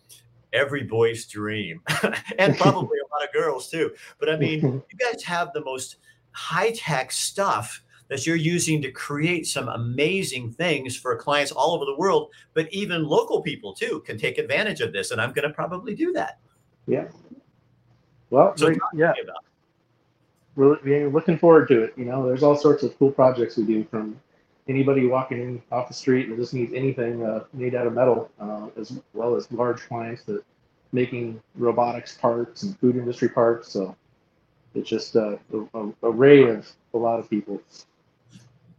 every 0.53 0.83
boy's 0.83 1.25
dream, 1.27 1.81
and 2.39 2.57
probably 2.57 2.97
a 2.97 3.13
lot 3.13 3.23
of 3.23 3.33
girls 3.33 3.69
too. 3.69 3.91
But 4.19 4.29
I 4.29 4.37
mean, 4.37 4.61
you 4.91 4.97
guys 4.97 5.21
have 5.23 5.53
the 5.53 5.63
most 5.63 5.97
high 6.31 6.71
tech 6.71 7.11
stuff 7.11 7.83
that 8.07 8.25
you're 8.27 8.35
using 8.35 8.81
to 8.81 8.91
create 8.91 9.47
some 9.47 9.69
amazing 9.69 10.51
things 10.51 10.97
for 10.97 11.15
clients 11.15 11.51
all 11.51 11.73
over 11.73 11.85
the 11.85 11.95
world, 11.95 12.29
but 12.53 12.71
even 12.73 13.05
local 13.05 13.41
people 13.41 13.73
too 13.73 14.01
can 14.05 14.17
take 14.17 14.37
advantage 14.37 14.81
of 14.81 14.91
this. 14.91 15.11
And 15.11 15.21
I'm 15.21 15.31
going 15.31 15.47
to 15.47 15.53
probably 15.53 15.95
do 15.95 16.11
that. 16.11 16.39
Yeah. 16.87 17.07
Well, 18.29 18.53
So 18.57 18.73
to 18.73 18.79
yeah, 18.93 19.13
about. 19.23 19.45
We're, 20.55 20.77
we're 20.83 21.09
looking 21.09 21.37
forward 21.37 21.67
to 21.69 21.83
it. 21.83 21.93
You 21.97 22.05
know, 22.05 22.25
there's 22.25 22.43
all 22.43 22.55
sorts 22.55 22.83
of 22.83 22.97
cool 22.97 23.11
projects 23.11 23.57
we 23.57 23.63
do 23.63 23.83
from 23.85 24.19
anybody 24.67 25.07
walking 25.07 25.41
in 25.41 25.61
off 25.71 25.87
the 25.87 25.93
street 25.93 26.29
that 26.29 26.37
just 26.37 26.53
needs 26.53 26.73
anything 26.73 27.23
uh, 27.23 27.43
made 27.53 27.75
out 27.75 27.87
of 27.87 27.93
metal, 27.93 28.29
uh, 28.39 28.67
as 28.79 28.99
well 29.13 29.35
as 29.35 29.51
large 29.51 29.87
clients 29.87 30.23
that 30.23 30.43
making 30.91 31.41
robotics 31.55 32.17
parts 32.17 32.63
and 32.63 32.77
food 32.79 32.95
industry 32.95 33.29
parts. 33.29 33.69
So 33.71 33.95
it's 34.75 34.89
just 34.89 35.15
uh, 35.15 35.37
a, 35.53 35.79
a 35.79 35.93
array 36.03 36.49
of 36.49 36.69
a 36.93 36.97
lot 36.97 37.19
of 37.19 37.29
people. 37.29 37.61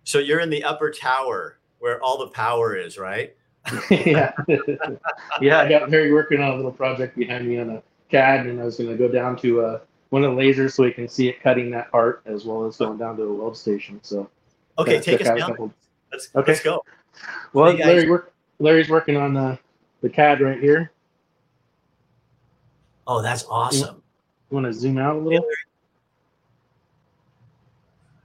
So 0.04 0.18
you're 0.18 0.40
in 0.40 0.50
the 0.50 0.64
upper 0.64 0.90
tower 0.90 1.58
where 1.78 2.02
all 2.02 2.18
the 2.18 2.28
power 2.28 2.76
is, 2.76 2.98
right? 2.98 3.34
yeah, 3.90 4.32
yeah. 5.40 5.60
I 5.60 5.68
got 5.68 5.88
Harry 5.90 6.12
working 6.12 6.42
on 6.42 6.52
a 6.52 6.56
little 6.56 6.72
project 6.72 7.16
behind 7.16 7.46
me 7.46 7.58
on 7.58 7.70
a 7.70 7.82
CAD, 8.10 8.46
and 8.46 8.60
I 8.60 8.64
was 8.64 8.76
going 8.76 8.90
to 8.90 8.96
go 8.96 9.08
down 9.08 9.36
to 9.38 9.60
uh, 9.60 9.80
one 10.12 10.24
of 10.24 10.36
the 10.36 10.42
lasers 10.42 10.72
so 10.74 10.82
we 10.82 10.92
can 10.92 11.08
see 11.08 11.28
it 11.28 11.42
cutting 11.42 11.70
that 11.70 11.90
part, 11.90 12.22
as 12.26 12.44
well 12.44 12.66
as 12.66 12.76
going 12.76 12.98
down 12.98 13.16
to 13.16 13.22
a 13.22 13.32
weld 13.34 13.56
station. 13.56 13.98
So 14.02 14.28
Okay, 14.78 15.00
take 15.00 15.22
us 15.22 15.26
down. 15.26 15.72
Let's 16.12 16.28
Okay. 16.36 16.52
let's 16.52 16.62
go. 16.62 16.84
Well, 17.54 17.74
Hey. 17.74 17.82
Larry, 17.82 18.18
Larry's 18.58 18.90
working 18.90 19.16
on 19.16 19.32
the, 19.32 19.58
the 20.02 20.10
CAD 20.10 20.42
right 20.42 20.60
here. 20.60 20.92
Oh, 23.06 23.22
that's 23.22 23.46
awesome. 23.48 24.02
You 24.50 24.54
want 24.54 24.66
to 24.66 24.74
zoom 24.74 24.98
out 24.98 25.16
a 25.16 25.18
little? 25.18 25.46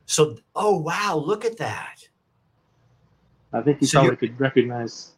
So, 0.07 0.35
oh 0.57 0.77
wow, 0.79 1.15
look 1.15 1.45
at 1.45 1.57
that. 1.57 2.05
I 3.53 3.61
think 3.61 3.79
you 3.79 3.87
So 3.87 3.99
probably 4.01 4.17
could 4.27 4.37
recognize. 4.37 5.13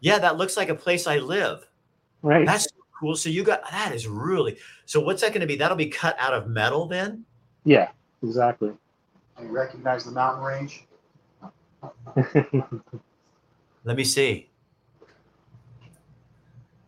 Yeah, 0.00 0.18
that 0.18 0.38
looks 0.38 0.56
like 0.56 0.70
a 0.70 0.74
place 0.74 1.06
I 1.06 1.18
live. 1.18 1.68
Right. 2.22 2.44
That's 2.44 2.66
cool. 3.04 3.16
So 3.16 3.28
you 3.28 3.44
got 3.44 3.70
that 3.70 3.94
is 3.94 4.08
really 4.08 4.56
so. 4.86 5.00
What's 5.00 5.20
that 5.20 5.30
going 5.30 5.42
to 5.42 5.46
be? 5.46 5.56
That'll 5.56 5.76
be 5.76 5.88
cut 5.88 6.16
out 6.18 6.32
of 6.32 6.48
metal 6.48 6.86
then. 6.86 7.24
yeah, 7.64 7.90
exactly. 8.22 8.72
You 9.40 9.48
recognize 9.48 10.04
the 10.04 10.12
mountain 10.12 10.44
range? 10.44 10.86
Let 13.84 13.96
me 13.96 14.04
see. 14.04 14.48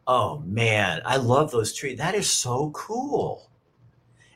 Oh 0.07 0.39
man, 0.47 1.03
I 1.05 1.17
love 1.17 1.51
those 1.51 1.75
trees. 1.75 1.99
That 1.99 2.15
is 2.15 2.29
so 2.29 2.71
cool. 2.71 3.51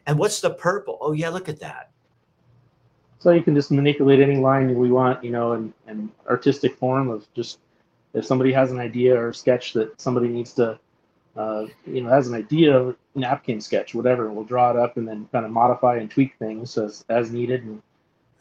And 0.07 0.19
what's 0.19 0.41
the 0.41 0.51
purple? 0.51 0.99
Oh 1.01 1.13
yeah, 1.13 1.31
look 1.31 1.49
at 1.49 1.61
that. 1.61 1.91
so 3.21 3.31
you 3.31 3.43
can 3.43 3.55
just 3.55 3.71
manipulate 3.71 4.21
any 4.21 4.37
line 4.37 4.75
we 4.77 4.91
want, 4.91 5.25
you 5.25 5.31
know, 5.31 5.53
and 5.53 5.73
and 5.87 6.11
artistic 6.29 6.77
form 6.77 7.09
of 7.09 7.27
just 7.33 7.61
if 8.13 8.27
somebody 8.27 8.53
has 8.53 8.73
an 8.73 8.81
idea 8.81 9.17
or 9.19 9.33
sketch 9.33 9.73
that 9.75 9.99
somebody 10.01 10.29
needs 10.29 10.53
to, 10.55 10.79
uh, 11.41 11.67
you 11.87 12.03
know, 12.03 12.11
has 12.11 12.29
an 12.29 12.35
idea, 12.35 12.95
napkin 13.15 13.61
sketch, 13.61 13.95
whatever, 13.95 14.31
we'll 14.31 14.45
draw 14.45 14.71
it 14.71 14.77
up 14.77 14.97
and 14.97 15.07
then 15.09 15.29
kind 15.33 15.45
of 15.47 15.51
modify 15.53 15.97
and 15.97 16.11
tweak 16.11 16.33
things 16.39 16.77
as 16.77 17.05
as 17.09 17.31
needed. 17.31 17.63
And 17.65 17.83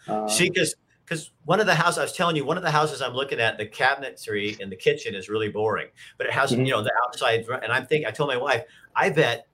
uh, 0.07 0.27
See, 0.27 0.49
because 0.49 0.75
because 1.05 1.31
one 1.45 1.59
of 1.59 1.65
the 1.65 1.73
houses 1.75 1.97
I 1.97 2.03
was 2.03 2.13
telling 2.13 2.35
you, 2.35 2.45
one 2.45 2.57
of 2.57 2.63
the 2.63 2.71
houses 2.71 3.01
I'm 3.01 3.13
looking 3.13 3.39
at, 3.39 3.57
the 3.57 3.65
cabinetry 3.65 4.59
in 4.59 4.69
the 4.69 4.75
kitchen 4.75 5.15
is 5.15 5.29
really 5.29 5.49
boring, 5.49 5.87
but 6.17 6.27
it 6.27 6.33
has 6.33 6.51
Mhm. 6.51 6.65
you 6.65 6.71
know 6.73 6.83
the 6.83 6.91
outside. 7.05 7.45
And 7.63 7.71
I'm 7.71 7.85
thinking, 7.85 8.07
I 8.07 8.11
told 8.11 8.29
my 8.29 8.37
wife, 8.37 8.63
I 8.95 9.09
bet 9.09 9.47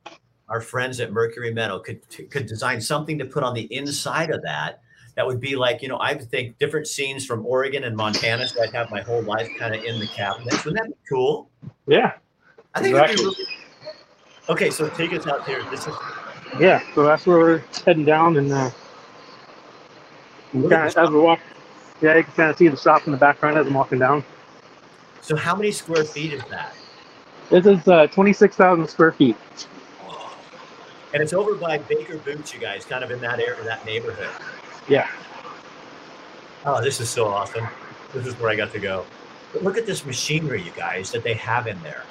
our 0.50 0.62
friends 0.62 1.00
at 1.00 1.12
Mercury 1.12 1.54
Metal 1.54 1.80
could 1.80 2.02
could 2.32 2.46
design 2.46 2.82
something 2.82 3.18
to 3.20 3.26
put 3.26 3.44
on 3.44 3.54
the 3.54 3.68
inside 3.74 4.32
of 4.32 4.42
that. 4.44 4.82
That 5.16 5.26
would 5.26 5.40
be 5.40 5.56
like, 5.56 5.82
you 5.82 5.88
know, 5.88 5.96
I 5.98 6.12
would 6.14 6.30
think 6.30 6.58
different 6.60 6.88
scenes 6.88 7.26
from 7.26 7.46
Oregon 7.46 7.86
and 7.86 7.96
Montana. 7.96 8.48
So 8.50 8.62
I'd 8.62 8.74
have 8.74 8.92
my 8.92 9.02
whole 9.02 9.22
life 9.24 9.50
kind 9.58 9.74
of 9.74 9.82
in 9.82 9.98
the 9.98 10.08
cabinets. 10.08 10.66
Wouldn't 10.66 10.82
that 10.84 10.90
be 10.90 10.98
cool? 11.08 11.50
yeah, 11.88 12.14
I 12.76 12.82
think 12.82 12.96
Exactly. 12.96 13.26
really. 13.26 13.46
Okay, 14.50 14.70
so 14.70 14.90
take 14.90 15.14
us 15.14 15.26
out 15.28 15.46
here. 15.48 15.64
This 15.72 15.88
is 15.88 15.96
yeah. 16.60 16.82
So 16.94 17.04
that's 17.04 17.26
where 17.26 17.38
we're 17.40 17.64
heading 17.86 18.06
down, 18.06 18.38
and 18.38 18.52
uh, 18.52 18.70
kind 20.54 20.74
of, 20.74 20.98
as 20.98 21.10
we 21.10 21.20
walk, 21.20 21.40
yeah, 22.02 22.16
you 22.18 22.24
can 22.24 22.34
kind 22.34 22.52
of 22.52 22.58
see 22.58 22.68
the 22.68 22.78
shop 22.78 23.06
in 23.08 23.12
the 23.12 23.18
background 23.18 23.58
as 23.58 23.66
I'm 23.66 23.74
walking 23.74 24.00
down. 24.00 24.24
so 25.22 25.36
how 25.36 25.56
many 25.56 25.72
square 25.72 26.04
feet 26.04 26.34
is 26.34 26.44
that? 26.46 26.76
This 27.50 27.66
is 27.66 27.88
uh, 27.88 28.08
26,000 28.08 28.88
square 28.88 29.12
feet. 29.12 29.38
And 31.14 31.24
it's 31.24 31.34
over 31.34 31.56
by 31.56 31.78
Baker 31.78 32.18
Boots, 32.18 32.54
you 32.54 32.60
guys, 32.60 32.86
kind 32.86 33.04
of 33.04 33.12
in 33.12 33.22
that 33.22 33.40
area, 33.40 33.64
that 33.64 33.86
neighborhood. 33.86 34.30
Yeah. 34.90 35.08
Oh, 36.66 36.82
this 36.82 37.00
is 37.00 37.10
so 37.10 37.28
awesome. 37.28 37.68
This 38.14 38.26
is 38.26 38.38
where 38.40 38.50
I 38.50 38.56
got 38.56 38.72
to 38.74 38.80
go. 38.80 39.06
But 39.54 39.64
look 39.64 39.78
at 39.78 39.86
this 39.86 40.06
machinery, 40.06 40.62
you 40.62 40.72
guys, 40.72 41.12
that 41.12 41.24
they 41.24 41.36
have 41.36 41.68
in 41.68 41.82
there. 41.84 42.04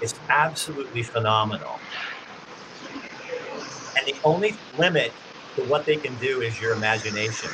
It's 0.00 0.20
absolutely 0.28 1.02
phenomenal. 1.02 1.80
And 3.96 4.06
the 4.06 4.14
only 4.24 4.56
limit 4.76 5.12
to 5.56 5.64
what 5.64 5.86
they 5.86 5.96
can 5.96 6.16
do 6.16 6.40
is 6.42 6.60
your 6.60 6.74
imagination. 6.74 7.50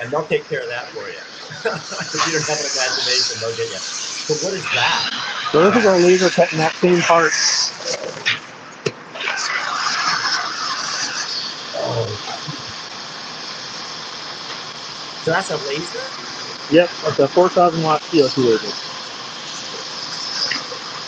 And 0.00 0.10
they'll 0.10 0.26
take 0.26 0.48
care 0.48 0.60
of 0.60 0.68
that 0.68 0.86
for 0.90 1.08
you. 1.08 1.14
if 1.18 2.26
you 2.26 2.32
don't 2.32 2.46
have 2.46 2.60
an 2.60 2.70
imagination, 2.72 3.36
they'll 3.40 3.56
get 3.56 3.70
you. 3.70 3.78
So 3.78 4.34
what 4.46 4.54
is 4.54 4.62
that? 4.74 5.48
So 5.50 5.70
this 5.70 5.76
is 5.80 5.86
our 5.86 5.98
laser 5.98 6.30
cutting 6.30 6.58
that 6.58 6.74
same 6.74 7.00
part. 7.00 7.32
So 15.28 15.32
that's 15.32 15.50
a 15.50 15.56
laser? 15.68 15.98
Yep, 16.72 16.90
that's 17.02 17.18
a 17.18 17.28
4,000 17.28 17.82
watt 17.82 18.00
CO2 18.00 18.62
laser. 18.62 18.87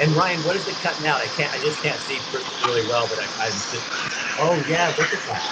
And 0.00 0.10
Ryan, 0.12 0.40
what 0.44 0.56
is 0.56 0.66
it 0.66 0.74
cutting 0.76 1.06
out? 1.06 1.20
I 1.20 1.26
can't. 1.26 1.52
I 1.52 1.58
just 1.58 1.82
can't 1.82 2.00
see 2.00 2.16
really 2.66 2.88
well, 2.88 3.06
but 3.06 3.18
I, 3.18 3.24
I'm 3.44 3.52
just. 3.52 3.84
Oh 4.40 4.64
yeah, 4.66 4.88
look 4.96 5.12
at 5.12 5.20
that! 5.28 5.42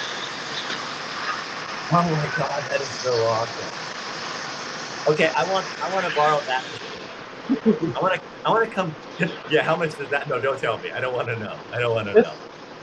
Oh 1.91 2.01
my 2.01 2.35
god, 2.35 2.63
that 2.71 2.81
is 2.81 2.87
so 2.87 3.13
awesome. 3.25 5.13
Okay, 5.13 5.31
I 5.35 5.51
want. 5.53 5.67
I 5.83 5.93
want 5.93 6.07
to 6.07 6.15
borrow 6.15 6.39
that. 6.47 6.65
I 7.95 8.01
want 8.01 8.15
to. 8.15 8.21
I 8.43 8.49
want 8.49 8.67
to 8.67 8.73
come. 8.73 8.95
Yeah, 9.51 9.63
how 9.63 9.75
much 9.75 9.97
does 9.97 10.09
that? 10.09 10.27
No, 10.27 10.39
don't 10.39 10.59
tell 10.59 10.77
me. 10.79 10.91
I 10.91 11.01
don't 11.01 11.13
want 11.13 11.27
to 11.27 11.37
know. 11.37 11.55
I 11.73 11.79
don't 11.79 11.93
want 11.93 12.07
to 12.07 12.21
know. 12.21 12.33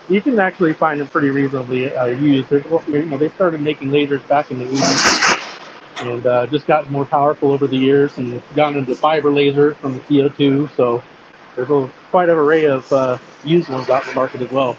You 0.08 0.20
can 0.20 0.38
actually 0.38 0.74
find 0.74 1.00
them 1.00 1.08
pretty 1.08 1.30
reasonably 1.30 1.92
uh, 1.96 2.06
used. 2.06 2.50
There's, 2.50 2.64
you 2.86 3.06
know, 3.06 3.16
they 3.16 3.30
started 3.30 3.60
making 3.62 3.88
lasers 3.88 4.26
back 4.28 4.50
in 4.50 4.58
the 4.58 4.66
80s. 4.66 6.04
and 6.06 6.26
uh, 6.26 6.46
just 6.48 6.66
gotten 6.66 6.92
more 6.92 7.06
powerful 7.06 7.52
over 7.52 7.66
the 7.66 7.76
years 7.76 8.18
and 8.18 8.42
gotten 8.54 8.78
into 8.78 8.94
fiber 8.94 9.32
laser 9.32 9.74
from 9.76 9.94
the 9.94 10.00
CO2. 10.00 10.76
So 10.76 11.02
there's 11.56 11.70
a 11.70 11.90
quite 12.10 12.28
an 12.28 12.36
array 12.36 12.66
of 12.66 12.90
uh, 12.92 13.18
used 13.44 13.68
ones 13.68 13.88
out 13.90 14.02
in 14.04 14.10
the 14.10 14.14
market 14.14 14.42
as 14.42 14.50
well. 14.50 14.78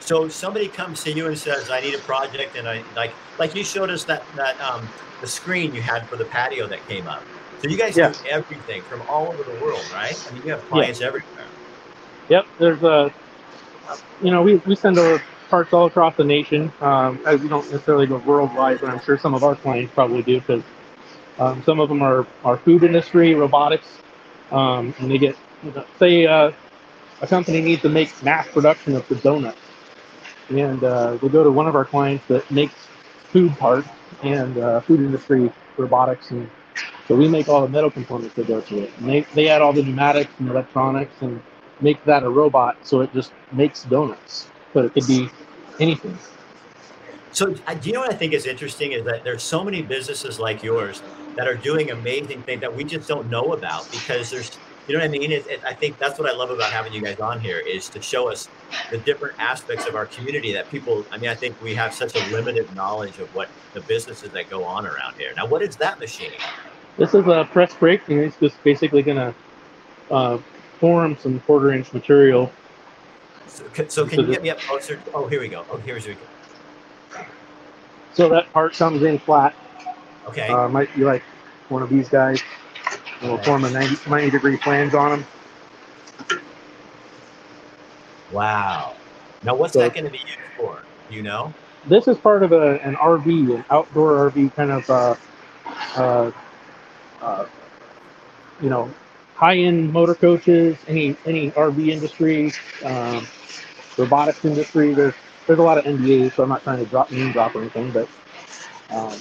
So 0.00 0.28
somebody 0.28 0.68
comes 0.68 1.02
to 1.04 1.12
you 1.12 1.26
and 1.26 1.38
says, 1.38 1.70
"I 1.70 1.80
need 1.80 1.94
a 1.94 1.98
project," 2.00 2.56
and 2.56 2.68
I 2.68 2.84
like 2.94 3.16
like 3.38 3.54
you 3.54 3.64
showed 3.64 3.90
us 3.90 4.04
that 4.04 4.26
that 4.34 4.60
um, 4.60 4.88
the 5.20 5.26
screen 5.26 5.74
you 5.74 5.82
had 5.82 6.08
for 6.08 6.16
the 6.16 6.26
patio 6.26 6.68
that 6.68 6.86
came 6.86 7.08
up. 7.08 7.24
So 7.58 7.68
you 7.68 7.78
guys 7.78 7.96
Yeah. 7.96 8.10
do 8.10 8.18
everything 8.30 8.84
from 8.84 9.02
all 9.02 9.32
over 9.32 9.42
the 9.44 9.54
world, 9.54 9.80
right? 9.92 10.14
I 10.28 10.32
mean, 10.32 10.42
you 10.44 10.52
have 10.52 10.68
clients 10.68 11.00
everywhere. 11.00 11.46
Yep, 12.28 12.46
there's 12.58 12.82
a, 12.82 13.12
you 14.22 14.30
know, 14.30 14.42
we, 14.42 14.56
we 14.66 14.76
send 14.76 14.98
over 14.98 15.22
parts 15.50 15.72
all 15.72 15.86
across 15.86 16.16
the 16.16 16.24
nation. 16.24 16.72
Um, 16.80 17.20
as 17.26 17.40
we 17.40 17.48
don't 17.48 17.70
necessarily 17.70 18.06
go 18.06 18.18
worldwide, 18.18 18.80
but 18.80 18.90
I'm 18.90 19.00
sure 19.00 19.18
some 19.18 19.34
of 19.34 19.44
our 19.44 19.56
clients 19.56 19.92
probably 19.94 20.22
do 20.22 20.40
because 20.40 20.62
um, 21.38 21.62
some 21.64 21.80
of 21.80 21.88
them 21.88 22.02
are, 22.02 22.26
are 22.44 22.58
food 22.58 22.84
industry, 22.84 23.34
robotics, 23.34 23.86
um, 24.50 24.94
and 24.98 25.10
they 25.10 25.18
get, 25.18 25.36
say, 25.98 26.26
uh, 26.26 26.52
a 27.20 27.26
company 27.26 27.60
needs 27.60 27.82
to 27.82 27.88
make 27.88 28.10
mass 28.22 28.48
production 28.48 28.96
of 28.96 29.06
the 29.08 29.16
donuts, 29.16 29.58
and 30.48 30.82
uh, 30.82 31.16
they 31.16 31.28
go 31.28 31.44
to 31.44 31.50
one 31.50 31.66
of 31.66 31.74
our 31.74 31.84
clients 31.84 32.26
that 32.28 32.50
makes 32.50 32.74
food 33.30 33.56
parts 33.58 33.88
and 34.22 34.58
uh, 34.58 34.80
food 34.80 35.00
industry 35.00 35.52
robotics 35.76 36.30
and 36.30 36.48
so 37.06 37.14
we 37.14 37.28
make 37.28 37.48
all 37.48 37.60
the 37.60 37.68
metal 37.68 37.90
components 37.90 38.34
that 38.36 38.46
go 38.46 38.60
to 38.62 38.78
it. 38.84 38.92
And 38.98 39.08
they, 39.08 39.20
they 39.34 39.48
add 39.48 39.60
all 39.60 39.72
the 39.72 39.82
pneumatics 39.82 40.32
and 40.38 40.48
electronics 40.48 41.14
and 41.20 41.42
make 41.80 42.02
that 42.04 42.22
a 42.22 42.30
robot 42.30 42.78
so 42.82 43.00
it 43.00 43.12
just 43.12 43.32
makes 43.52 43.84
donuts. 43.84 44.48
But 44.72 44.86
it 44.86 44.94
could 44.94 45.06
be 45.06 45.28
anything. 45.80 46.18
So, 47.32 47.54
uh, 47.66 47.74
do 47.74 47.88
you 47.88 47.94
know 47.94 48.00
what 48.00 48.12
I 48.12 48.16
think 48.16 48.32
is 48.32 48.46
interesting 48.46 48.92
is 48.92 49.04
that 49.04 49.24
there's 49.24 49.42
so 49.42 49.64
many 49.64 49.82
businesses 49.82 50.38
like 50.38 50.62
yours 50.62 51.02
that 51.36 51.48
are 51.48 51.56
doing 51.56 51.90
amazing 51.90 52.42
things 52.42 52.60
that 52.60 52.74
we 52.74 52.84
just 52.84 53.08
don't 53.08 53.28
know 53.28 53.52
about 53.52 53.90
because 53.90 54.30
there's, 54.30 54.56
you 54.86 54.94
know 54.94 55.00
what 55.00 55.06
I 55.06 55.08
mean? 55.08 55.32
It, 55.32 55.46
it, 55.46 55.64
I 55.64 55.72
think 55.72 55.98
that's 55.98 56.18
what 56.18 56.30
I 56.30 56.34
love 56.34 56.50
about 56.50 56.70
having 56.70 56.92
you 56.92 57.00
guys 57.00 57.18
on 57.18 57.40
here 57.40 57.58
is 57.58 57.88
to 57.90 58.02
show 58.02 58.30
us 58.30 58.48
the 58.90 58.98
different 58.98 59.34
aspects 59.38 59.86
of 59.86 59.94
our 59.94 60.06
community 60.06 60.52
that 60.52 60.70
people. 60.70 61.06
I 61.10 61.16
mean, 61.16 61.30
I 61.30 61.34
think 61.34 61.60
we 61.62 61.74
have 61.74 61.94
such 61.94 62.14
a 62.14 62.32
limited 62.32 62.74
knowledge 62.74 63.18
of 63.18 63.34
what 63.34 63.48
the 63.72 63.80
businesses 63.82 64.30
that 64.30 64.50
go 64.50 64.64
on 64.64 64.86
around 64.86 65.14
here. 65.16 65.32
Now, 65.36 65.46
what 65.46 65.62
is 65.62 65.76
that 65.76 65.98
machine? 65.98 66.32
This 66.98 67.14
is 67.14 67.26
a 67.26 67.48
press 67.50 67.74
brake, 67.74 68.08
and 68.08 68.20
it's 68.20 68.36
just 68.36 68.62
basically 68.62 69.02
going 69.02 69.16
to 69.16 69.34
uh, 70.10 70.38
form 70.78 71.16
some 71.18 71.40
quarter 71.40 71.72
inch 71.72 71.92
material. 71.92 72.52
So, 73.46 73.64
so 73.88 74.06
can 74.06 74.20
you 74.20 74.26
get 74.26 74.42
me 74.42 74.50
up 74.50 74.58
closer? 74.58 75.00
Oh, 75.14 75.26
here 75.26 75.40
we 75.40 75.48
go. 75.48 75.64
Oh, 75.70 75.78
here's 75.78 76.06
we 76.06 76.14
go. 76.14 77.24
So 78.12 78.28
that 78.28 78.52
part 78.52 78.74
comes 78.74 79.02
in 79.02 79.18
flat. 79.18 79.54
Okay. 80.28 80.48
Uh, 80.48 80.68
might 80.68 80.94
be 80.94 81.04
like 81.04 81.22
one 81.68 81.82
of 81.82 81.88
these 81.88 82.08
guys. 82.08 82.42
And 83.24 83.32
we'll 83.32 83.42
form 83.42 83.64
a 83.64 83.70
90, 83.70 84.10
90 84.10 84.30
degree 84.30 84.58
flange 84.58 84.92
on 84.92 85.24
them. 86.20 86.40
wow. 88.30 88.94
Now, 89.42 89.54
what's 89.54 89.72
so- 89.72 89.78
that 89.78 89.94
going 89.94 90.04
to 90.04 90.10
be 90.10 90.18
used 90.18 90.38
for? 90.58 90.82
You 91.08 91.22
know? 91.22 91.54
This 91.86 92.06
is 92.06 92.18
part 92.18 92.42
of 92.42 92.52
a, 92.52 92.78
an 92.82 92.96
RV, 92.96 93.54
an 93.54 93.64
outdoor 93.70 94.30
RV 94.30 94.54
kind 94.54 94.70
of, 94.72 94.90
uh, 94.90 95.14
uh, 95.96 96.32
uh, 97.22 97.46
you 98.60 98.68
know, 98.68 98.92
high-end 99.36 99.90
motor 99.90 100.14
coaches, 100.14 100.76
any 100.86 101.16
any 101.26 101.50
RV 101.52 101.88
industry, 101.88 102.52
um, 102.84 103.26
robotics 103.98 104.44
industry. 104.44 104.94
There's 104.94 105.14
there's 105.46 105.58
a 105.58 105.62
lot 105.62 105.78
of 105.78 105.84
NDAs, 105.84 106.34
so 106.34 106.42
I'm 106.42 106.48
not 106.48 106.62
trying 106.62 106.78
to 106.78 106.86
drop 106.86 107.10
name 107.10 107.32
drop 107.32 107.54
or 107.54 107.60
anything, 107.60 107.90
but 107.90 108.08
um, 108.90 109.18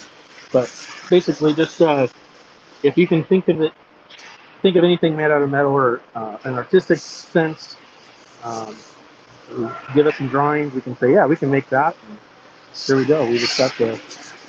but 0.51 0.73
basically 1.09 1.53
just 1.53 1.81
uh, 1.81 2.07
if 2.81 2.97
you 2.97 3.07
can 3.07 3.23
think 3.25 3.49
of 3.49 3.61
it, 3.61 3.73
think 4.63 4.77
of 4.77 4.83
anything 4.83 5.15
made 5.15 5.29
out 5.29 5.43
of 5.43 5.49
metal 5.51 5.73
or 5.73 6.01
uh, 6.15 6.37
an 6.45 6.55
artistic 6.55 6.97
sense. 6.97 7.75
Um, 8.43 8.75
give 9.93 10.07
us 10.07 10.17
some 10.17 10.29
drawings. 10.29 10.73
We 10.73 10.81
can 10.81 10.97
say, 10.97 11.13
yeah, 11.13 11.27
we 11.27 11.35
can 11.35 11.51
make 11.51 11.69
that. 11.69 11.95
And 12.07 12.17
there 12.87 12.97
we 12.97 13.05
go. 13.05 13.29
We 13.29 13.37
just 13.37 13.57
got 13.57 13.73
to 13.73 13.99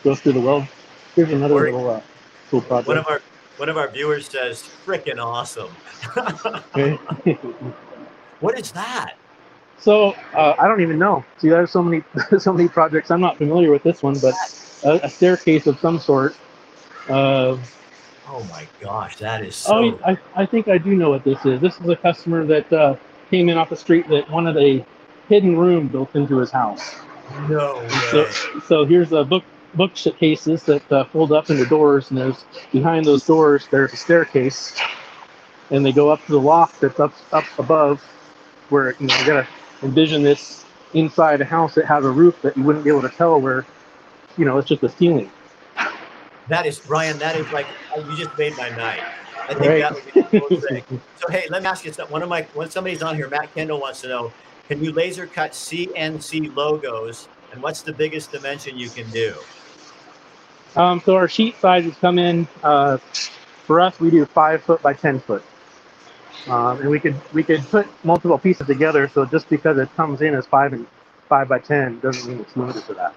go 0.02 0.14
through 0.14 0.32
the 0.32 0.40
weld. 0.40 0.66
Here's 1.14 1.30
another 1.30 1.54
little 1.54 1.90
uh, 1.90 2.00
cool 2.48 2.62
project. 2.62 2.88
One 2.88 2.96
of 2.96 3.06
our 3.08 3.20
one 3.56 3.68
of 3.68 3.76
our 3.76 3.88
viewers 3.88 4.28
says, 4.28 4.62
"Freaking 4.86 5.22
awesome." 5.22 5.70
What 8.40 8.58
is 8.58 8.72
that? 8.72 9.14
so 9.78 10.12
uh, 10.34 10.54
I 10.58 10.66
don't 10.66 10.80
even 10.80 10.98
know. 10.98 11.24
See, 11.38 11.48
there's 11.48 11.70
so 11.70 11.82
many 11.82 12.02
so 12.38 12.52
many 12.52 12.68
projects. 12.68 13.10
I'm 13.10 13.20
not 13.20 13.36
familiar 13.36 13.70
with 13.70 13.82
this 13.82 14.02
one, 14.02 14.18
but 14.18 14.34
a, 14.84 15.06
a 15.06 15.10
staircase 15.10 15.66
of 15.66 15.78
some 15.78 15.98
sort. 15.98 16.34
Uh, 17.08 17.58
Oh 18.26 18.44
my 18.44 18.66
gosh, 18.80 19.16
that 19.16 19.42
is 19.42 19.54
so. 19.54 19.74
oh, 19.76 20.00
I, 20.06 20.16
I 20.34 20.46
think 20.46 20.68
I 20.68 20.78
do 20.78 20.94
know 20.96 21.10
what 21.10 21.24
this 21.24 21.44
is. 21.44 21.60
This 21.60 21.78
is 21.78 21.88
a 21.88 21.96
customer 21.96 22.44
that 22.46 22.72
uh, 22.72 22.96
came 23.30 23.48
in 23.48 23.58
off 23.58 23.68
the 23.68 23.76
street 23.76 24.08
that 24.08 24.28
wanted 24.30 24.56
a 24.56 24.84
hidden 25.28 25.56
room 25.56 25.88
built 25.88 26.14
into 26.14 26.38
his 26.38 26.50
house. 26.50 26.96
no 27.48 27.86
So, 28.10 28.30
so 28.66 28.84
here's 28.84 29.12
a 29.12 29.24
book 29.24 29.44
bookcases 29.74 30.62
that 30.64 30.92
uh, 30.92 31.04
fold 31.04 31.32
up 31.32 31.50
into 31.50 31.66
doors, 31.66 32.10
and 32.10 32.18
there's 32.18 32.44
behind 32.72 33.04
those 33.04 33.24
doors 33.24 33.66
there's 33.70 33.92
a 33.92 33.96
staircase, 33.96 34.74
and 35.70 35.84
they 35.84 35.92
go 35.92 36.10
up 36.10 36.24
to 36.26 36.32
the 36.32 36.40
loft 36.40 36.80
that's 36.80 37.00
up 37.00 37.12
up 37.32 37.44
above, 37.58 38.02
where 38.70 38.94
you 38.98 39.06
know 39.06 39.18
you 39.18 39.26
gotta 39.26 39.48
envision 39.82 40.22
this 40.22 40.64
inside 40.94 41.40
a 41.40 41.44
house 41.44 41.74
that 41.74 41.84
has 41.84 42.04
a 42.04 42.10
roof 42.10 42.40
that 42.42 42.56
you 42.56 42.62
wouldn't 42.62 42.84
be 42.84 42.90
able 42.90 43.02
to 43.02 43.08
tell 43.10 43.40
where, 43.40 43.66
you 44.36 44.44
know, 44.44 44.58
it's 44.58 44.68
just 44.68 44.82
a 44.82 44.88
ceiling. 44.88 45.30
That 46.48 46.66
is 46.66 46.78
Brian. 46.78 47.18
That 47.18 47.36
is 47.36 47.50
like 47.52 47.66
oh, 47.96 48.00
you 48.10 48.16
just 48.16 48.36
made 48.38 48.56
my 48.56 48.68
night. 48.70 49.02
I 49.48 49.54
think 49.54 49.60
Right. 49.66 49.80
that 49.80 49.94
would 49.94 50.04
be 50.14 50.22
the 50.22 50.40
coolest 50.40 50.68
thing. 50.68 50.84
So 51.20 51.28
hey, 51.30 51.44
let 51.50 51.62
me 51.62 51.68
ask 51.68 51.84
you 51.84 51.92
something. 51.92 52.12
One 52.12 52.22
of 52.22 52.28
my 52.28 52.42
when 52.54 52.70
somebody's 52.70 53.02
on 53.02 53.14
here, 53.16 53.28
Matt 53.28 53.54
Kendall 53.54 53.80
wants 53.80 54.00
to 54.02 54.08
know: 54.08 54.32
Can 54.68 54.82
you 54.82 54.92
laser 54.92 55.26
cut 55.26 55.52
CNC 55.52 56.54
logos, 56.54 57.28
and 57.52 57.62
what's 57.62 57.82
the 57.82 57.92
biggest 57.92 58.32
dimension 58.32 58.78
you 58.78 58.88
can 58.90 59.08
do? 59.10 59.34
Um, 60.76 61.00
so 61.04 61.14
our 61.16 61.28
sheet 61.28 61.56
sizes 61.60 61.94
come 62.00 62.18
in. 62.18 62.48
Uh, 62.62 62.98
for 63.66 63.80
us, 63.80 63.98
we 64.00 64.10
do 64.10 64.24
five 64.26 64.62
foot 64.62 64.82
by 64.82 64.92
ten 64.92 65.20
foot, 65.20 65.42
um, 66.48 66.80
and 66.80 66.90
we 66.90 66.98
could 67.00 67.14
we 67.32 67.42
could 67.42 67.60
put 67.70 67.86
multiple 68.04 68.38
pieces 68.38 68.66
together. 68.66 69.08
So 69.08 69.24
just 69.24 69.48
because 69.48 69.78
it 69.78 69.94
comes 69.96 70.20
in 70.20 70.34
as 70.34 70.46
five 70.46 70.72
and 70.72 70.86
five 71.28 71.48
by 71.48 71.58
ten 71.60 72.00
doesn't 72.00 72.30
mean 72.30 72.40
it's 72.40 72.56
limited 72.56 72.84
to 72.86 72.94
that. 72.94 73.14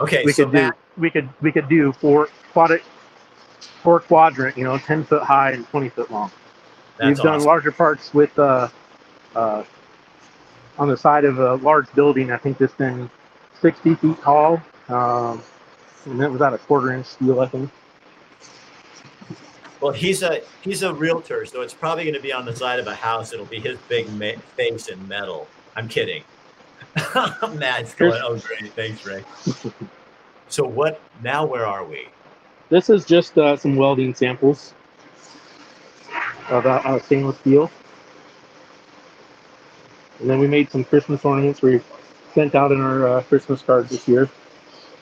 Okay, 0.00 0.22
we 0.24 0.32
so 0.32 0.44
could 0.44 0.52
do 0.52 0.58
Matt, 0.58 0.76
we 1.00 1.10
could 1.10 1.28
we 1.40 1.50
could 1.50 1.68
do 1.68 1.92
four 1.92 2.28
quadrant 2.52 2.82
four 3.82 4.00
quadrant, 4.00 4.56
you 4.56 4.64
know, 4.64 4.78
ten 4.78 5.04
foot 5.04 5.22
high 5.22 5.52
and 5.52 5.66
twenty 5.68 5.88
foot 5.88 6.10
long. 6.10 6.30
that's 6.98 7.08
We've 7.08 7.16
done 7.24 7.36
awesome. 7.36 7.46
larger 7.46 7.72
parts 7.72 8.12
with 8.14 8.38
uh, 8.38 8.68
uh, 9.34 9.64
on 10.78 10.88
the 10.88 10.96
side 10.96 11.24
of 11.24 11.38
a 11.38 11.54
large 11.56 11.92
building. 11.94 12.30
I 12.30 12.36
think 12.36 12.58
this 12.58 12.72
thing 12.72 13.10
sixty 13.60 13.94
feet 13.96 14.20
tall, 14.22 14.62
um, 14.88 15.42
and 16.04 16.20
that 16.20 16.30
was 16.30 16.40
out 16.42 16.54
a 16.54 16.58
quarter 16.58 16.92
inch 16.92 17.06
steel. 17.06 17.40
I 17.40 17.46
think. 17.46 17.70
Well, 19.80 19.92
he's 19.92 20.22
a 20.22 20.42
he's 20.60 20.82
a 20.82 20.92
realtor, 20.92 21.46
so 21.46 21.62
it's 21.62 21.72
probably 21.74 22.04
going 22.04 22.14
to 22.14 22.20
be 22.20 22.32
on 22.32 22.44
the 22.44 22.54
side 22.54 22.78
of 22.78 22.86
a 22.86 22.94
house. 22.94 23.32
It'll 23.32 23.46
be 23.46 23.60
his 23.60 23.78
big 23.88 24.12
ma- 24.12 24.38
face 24.54 24.88
in 24.88 25.08
metal. 25.08 25.48
I'm 25.74 25.88
kidding. 25.88 26.22
Matt's 27.54 27.94
going, 27.94 28.20
oh 28.22 28.38
great, 28.38 28.72
thanks, 28.74 29.06
Ray. 29.06 29.24
so 30.50 30.66
what? 30.66 31.00
Now 31.22 31.46
where 31.46 31.66
are 31.66 31.84
we? 31.84 32.08
This 32.68 32.90
is 32.90 33.04
just 33.04 33.38
uh, 33.38 33.56
some 33.56 33.76
welding 33.76 34.14
samples 34.14 34.74
of 36.50 36.66
uh, 36.66 36.82
uh, 36.84 36.98
stainless 37.00 37.38
steel. 37.38 37.70
And 40.18 40.28
then 40.28 40.38
we 40.38 40.46
made 40.46 40.70
some 40.70 40.84
Christmas 40.84 41.24
ornaments 41.24 41.62
we 41.62 41.80
sent 42.34 42.54
out 42.54 42.72
in 42.72 42.80
our 42.80 43.08
uh, 43.08 43.22
Christmas 43.22 43.62
cards 43.62 43.90
this 43.90 44.06
year. 44.06 44.28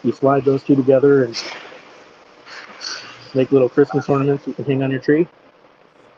You 0.04 0.12
slide 0.12 0.44
those 0.44 0.62
two 0.62 0.76
together 0.76 1.24
and 1.24 1.42
make 3.34 3.50
little 3.50 3.68
Christmas 3.68 4.08
ornaments 4.08 4.46
you 4.46 4.52
can 4.54 4.64
hang 4.64 4.82
on 4.82 4.90
your 4.90 5.00
tree. 5.00 5.26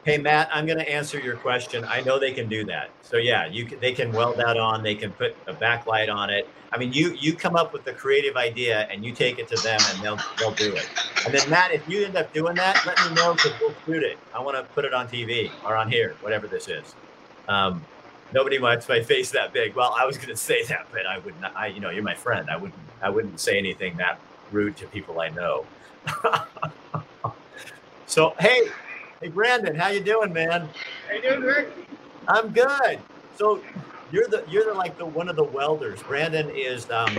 Hey 0.02 0.16
Matt, 0.16 0.48
I'm 0.50 0.64
going 0.64 0.78
to 0.78 0.90
answer 0.90 1.20
your 1.20 1.36
question. 1.36 1.84
I 1.84 2.00
know 2.00 2.18
they 2.18 2.32
can 2.32 2.48
do 2.48 2.64
that. 2.64 2.88
So 3.02 3.18
yeah, 3.18 3.44
you 3.46 3.66
can, 3.66 3.78
they 3.80 3.92
can 3.92 4.10
weld 4.12 4.38
that 4.38 4.56
on. 4.56 4.82
They 4.82 4.94
can 4.94 5.12
put 5.12 5.36
a 5.46 5.52
backlight 5.52 6.10
on 6.10 6.30
it. 6.30 6.48
I 6.72 6.78
mean, 6.78 6.90
you 6.90 7.14
you 7.20 7.34
come 7.34 7.54
up 7.54 7.74
with 7.74 7.84
the 7.84 7.92
creative 7.92 8.34
idea 8.36 8.88
and 8.90 9.04
you 9.04 9.12
take 9.12 9.38
it 9.38 9.46
to 9.48 9.62
them, 9.62 9.78
and 9.92 10.02
they'll 10.02 10.18
they'll 10.38 10.52
do 10.54 10.74
it. 10.74 10.88
And 11.26 11.34
then 11.34 11.48
Matt, 11.50 11.72
if 11.72 11.86
you 11.86 12.06
end 12.06 12.16
up 12.16 12.32
doing 12.32 12.54
that, 12.54 12.80
let 12.86 12.98
me 13.06 13.14
know 13.14 13.34
because 13.34 13.52
we'll 13.60 13.74
shoot 13.84 14.02
it. 14.02 14.18
I 14.34 14.40
want 14.40 14.56
to 14.56 14.62
put 14.72 14.86
it 14.86 14.94
on 14.94 15.06
TV 15.06 15.50
or 15.66 15.76
on 15.76 15.90
here, 15.90 16.16
whatever 16.22 16.46
this 16.46 16.68
is. 16.68 16.94
Um, 17.46 17.84
nobody 18.32 18.58
wants 18.58 18.88
my 18.88 19.02
face 19.02 19.30
that 19.32 19.52
big. 19.52 19.74
Well, 19.74 19.94
I 19.98 20.06
was 20.06 20.16
going 20.16 20.28
to 20.28 20.36
say 20.36 20.64
that, 20.68 20.86
but 20.92 21.04
I 21.04 21.18
would 21.18 21.38
not. 21.42 21.54
I 21.54 21.66
you 21.66 21.80
know, 21.80 21.90
you're 21.90 22.02
my 22.02 22.14
friend. 22.14 22.48
I 22.48 22.56
wouldn't 22.56 22.80
I 23.02 23.10
wouldn't 23.10 23.38
say 23.38 23.58
anything 23.58 23.98
that 23.98 24.18
rude 24.50 24.78
to 24.78 24.86
people 24.86 25.20
I 25.20 25.28
know. 25.28 25.66
so 28.06 28.34
hey, 28.38 28.62
hey 29.20 29.28
Brandon, 29.28 29.74
how 29.74 29.88
you 29.88 30.00
doing, 30.00 30.32
man? 30.32 30.68
How 31.08 31.14
you 31.14 31.22
doing, 31.22 31.42
Rick? 31.42 31.68
I'm 32.26 32.48
good. 32.52 32.98
So 33.36 33.60
you're 34.10 34.28
the 34.28 34.44
you're 34.48 34.64
the 34.64 34.74
like 34.74 34.96
the 34.96 35.04
one 35.04 35.28
of 35.28 35.36
the 35.36 35.44
welders. 35.44 36.02
Brandon 36.02 36.48
is 36.50 36.90
um, 36.90 37.18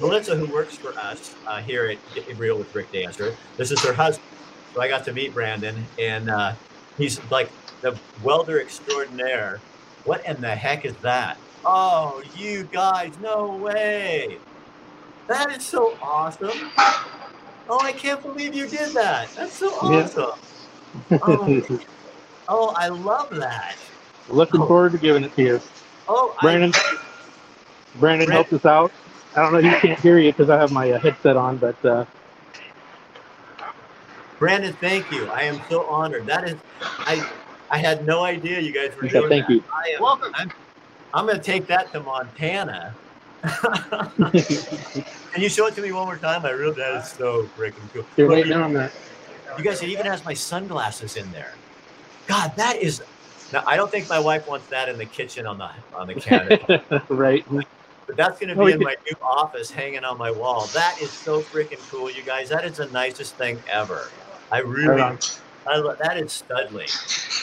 Melissa, 0.00 0.34
who 0.34 0.52
works 0.52 0.76
for 0.76 0.98
us 0.98 1.34
uh, 1.46 1.60
here 1.60 1.86
at 1.86 1.98
Get 2.14 2.38
Real 2.38 2.58
with 2.58 2.74
Rick 2.74 2.90
Dancer. 2.92 3.36
This 3.56 3.70
is 3.70 3.82
her 3.84 3.92
husband. 3.92 4.26
So 4.74 4.80
I 4.80 4.88
got 4.88 5.04
to 5.04 5.12
meet 5.12 5.32
Brandon, 5.34 5.86
and 5.98 6.30
uh, 6.30 6.54
he's 6.98 7.20
like 7.30 7.50
the 7.80 7.98
welder 8.22 8.60
extraordinaire. 8.60 9.60
What 10.04 10.24
in 10.26 10.40
the 10.40 10.54
heck 10.54 10.84
is 10.84 10.94
that? 10.96 11.38
Oh, 11.64 12.22
you 12.36 12.64
guys, 12.64 13.12
no 13.20 13.56
way! 13.56 14.38
That 15.26 15.50
is 15.56 15.64
so 15.64 15.98
awesome. 16.00 16.70
Oh, 17.68 17.80
I 17.80 17.90
can't 17.92 18.22
believe 18.22 18.54
you 18.54 18.68
did 18.68 18.94
that. 18.94 19.28
That's 19.34 19.54
so 19.54 19.90
Yeah. 19.90 20.34
Awesome. 21.22 21.64
Oh, 21.68 21.80
oh 22.48 22.74
I 22.76 22.88
love 22.88 23.30
that. 23.30 23.76
Looking 24.28 24.60
Oh. 24.62 24.66
forward 24.66 24.92
to 24.92 24.98
giving 24.98 25.24
it 25.24 25.34
to 25.36 25.42
you. 25.42 25.60
Oh, 26.08 26.34
I- 26.38 26.42
Brandon, 26.42 26.72
Brandon 27.96 28.30
helped 28.30 28.52
us 28.52 28.64
out. 28.64 28.92
I 29.34 29.42
don't 29.42 29.52
know, 29.52 29.58
if 29.58 29.64
you 29.64 29.76
can't 29.80 30.00
hear 30.00 30.18
you 30.18 30.32
because 30.32 30.48
I 30.50 30.58
have 30.58 30.72
my 30.72 30.90
uh, 30.92 30.98
headset 30.98 31.36
on, 31.36 31.58
but 31.58 31.84
uh, 31.84 32.06
Brandon, 34.38 34.72
thank 34.80 35.10
you. 35.10 35.28
I 35.30 35.42
am 35.42 35.60
so 35.68 35.86
honored. 35.86 36.26
That 36.26 36.48
is, 36.48 36.56
I, 36.80 37.26
I 37.70 37.78
had 37.78 38.06
no 38.06 38.24
idea 38.24 38.60
you 38.60 38.72
guys 38.72 38.96
were 38.96 39.02
he 39.04 39.08
doing 39.10 39.28
thank 39.28 39.46
that. 39.46 39.52
you. 39.54 39.64
I 39.72 39.90
am, 39.96 40.02
Welcome. 40.02 40.32
I'm, 40.34 40.52
I'm 41.12 41.26
going 41.26 41.38
to 41.38 41.42
take 41.42 41.66
that 41.68 41.92
to 41.92 42.00
Montana. 42.00 42.94
Can 43.44 45.42
you 45.42 45.48
show 45.48 45.66
it 45.66 45.74
to 45.74 45.82
me 45.82 45.92
one 45.92 46.06
more 46.06 46.16
time? 46.18 46.44
I 46.44 46.50
really, 46.50 46.74
that 46.76 47.02
is 47.02 47.10
so 47.10 47.44
freaking 47.56 47.92
cool. 47.92 48.04
You're 48.16 48.28
waiting 48.28 48.52
on 48.54 48.72
that. 48.74 48.92
You 49.58 49.64
guys, 49.64 49.82
it 49.82 49.88
even 49.88 50.06
has 50.06 50.24
my 50.24 50.34
sunglasses 50.34 51.16
in 51.16 51.30
there. 51.32 51.52
God, 52.26 52.52
that 52.56 52.76
is. 52.76 53.02
Now, 53.52 53.62
I 53.66 53.76
don't 53.76 53.90
think 53.90 54.08
my 54.08 54.18
wife 54.18 54.48
wants 54.48 54.66
that 54.68 54.88
in 54.88 54.98
the 54.98 55.04
kitchen 55.04 55.46
on 55.46 55.58
the 55.58 55.70
on 55.94 56.08
the 56.08 56.14
counter, 56.14 57.02
right. 57.08 57.44
but 57.48 58.16
that's 58.16 58.40
going 58.40 58.56
to 58.56 58.64
be 58.64 58.72
in 58.72 58.80
my 58.80 58.96
new 59.06 59.16
office, 59.22 59.70
hanging 59.70 60.04
on 60.04 60.18
my 60.18 60.30
wall. 60.30 60.66
That 60.74 61.00
is 61.00 61.10
so 61.10 61.40
freaking 61.40 61.78
cool, 61.90 62.10
you 62.10 62.22
guys. 62.22 62.48
That 62.48 62.64
is 62.64 62.78
the 62.78 62.86
nicest 62.86 63.36
thing 63.36 63.58
ever. 63.70 64.10
I 64.50 64.58
really, 64.58 64.88
Right. 64.88 65.40
I 65.66 65.76
love 65.78 65.98
that 65.98 66.16
is 66.16 66.42
studly. 66.48 66.86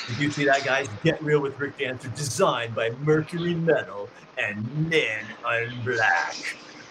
Did 0.08 0.18
you 0.18 0.32
see 0.32 0.46
that, 0.46 0.64
guys? 0.64 0.88
Get 1.04 1.22
real 1.22 1.42
with 1.42 1.60
Rick 1.60 1.78
Dancer, 1.78 2.08
designed 2.10 2.74
by 2.76 2.92
Mercury 3.02 3.56
Metal 3.56 4.10
and 4.38 4.90
Men 4.90 5.26
on 5.46 5.74
Black. 5.84 6.36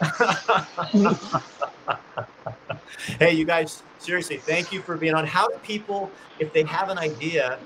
hey, 3.18 3.32
you 3.32 3.44
guys, 3.44 3.82
seriously, 4.02 4.38
thank 4.38 4.72
you 4.72 4.82
for 4.82 4.96
being 4.96 5.14
on. 5.14 5.26
How 5.26 5.46
do 5.46 5.54
people, 5.62 6.12
if 6.38 6.52
they 6.52 6.64
have 6.64 6.88
an 6.90 6.98
idea, 6.98 7.60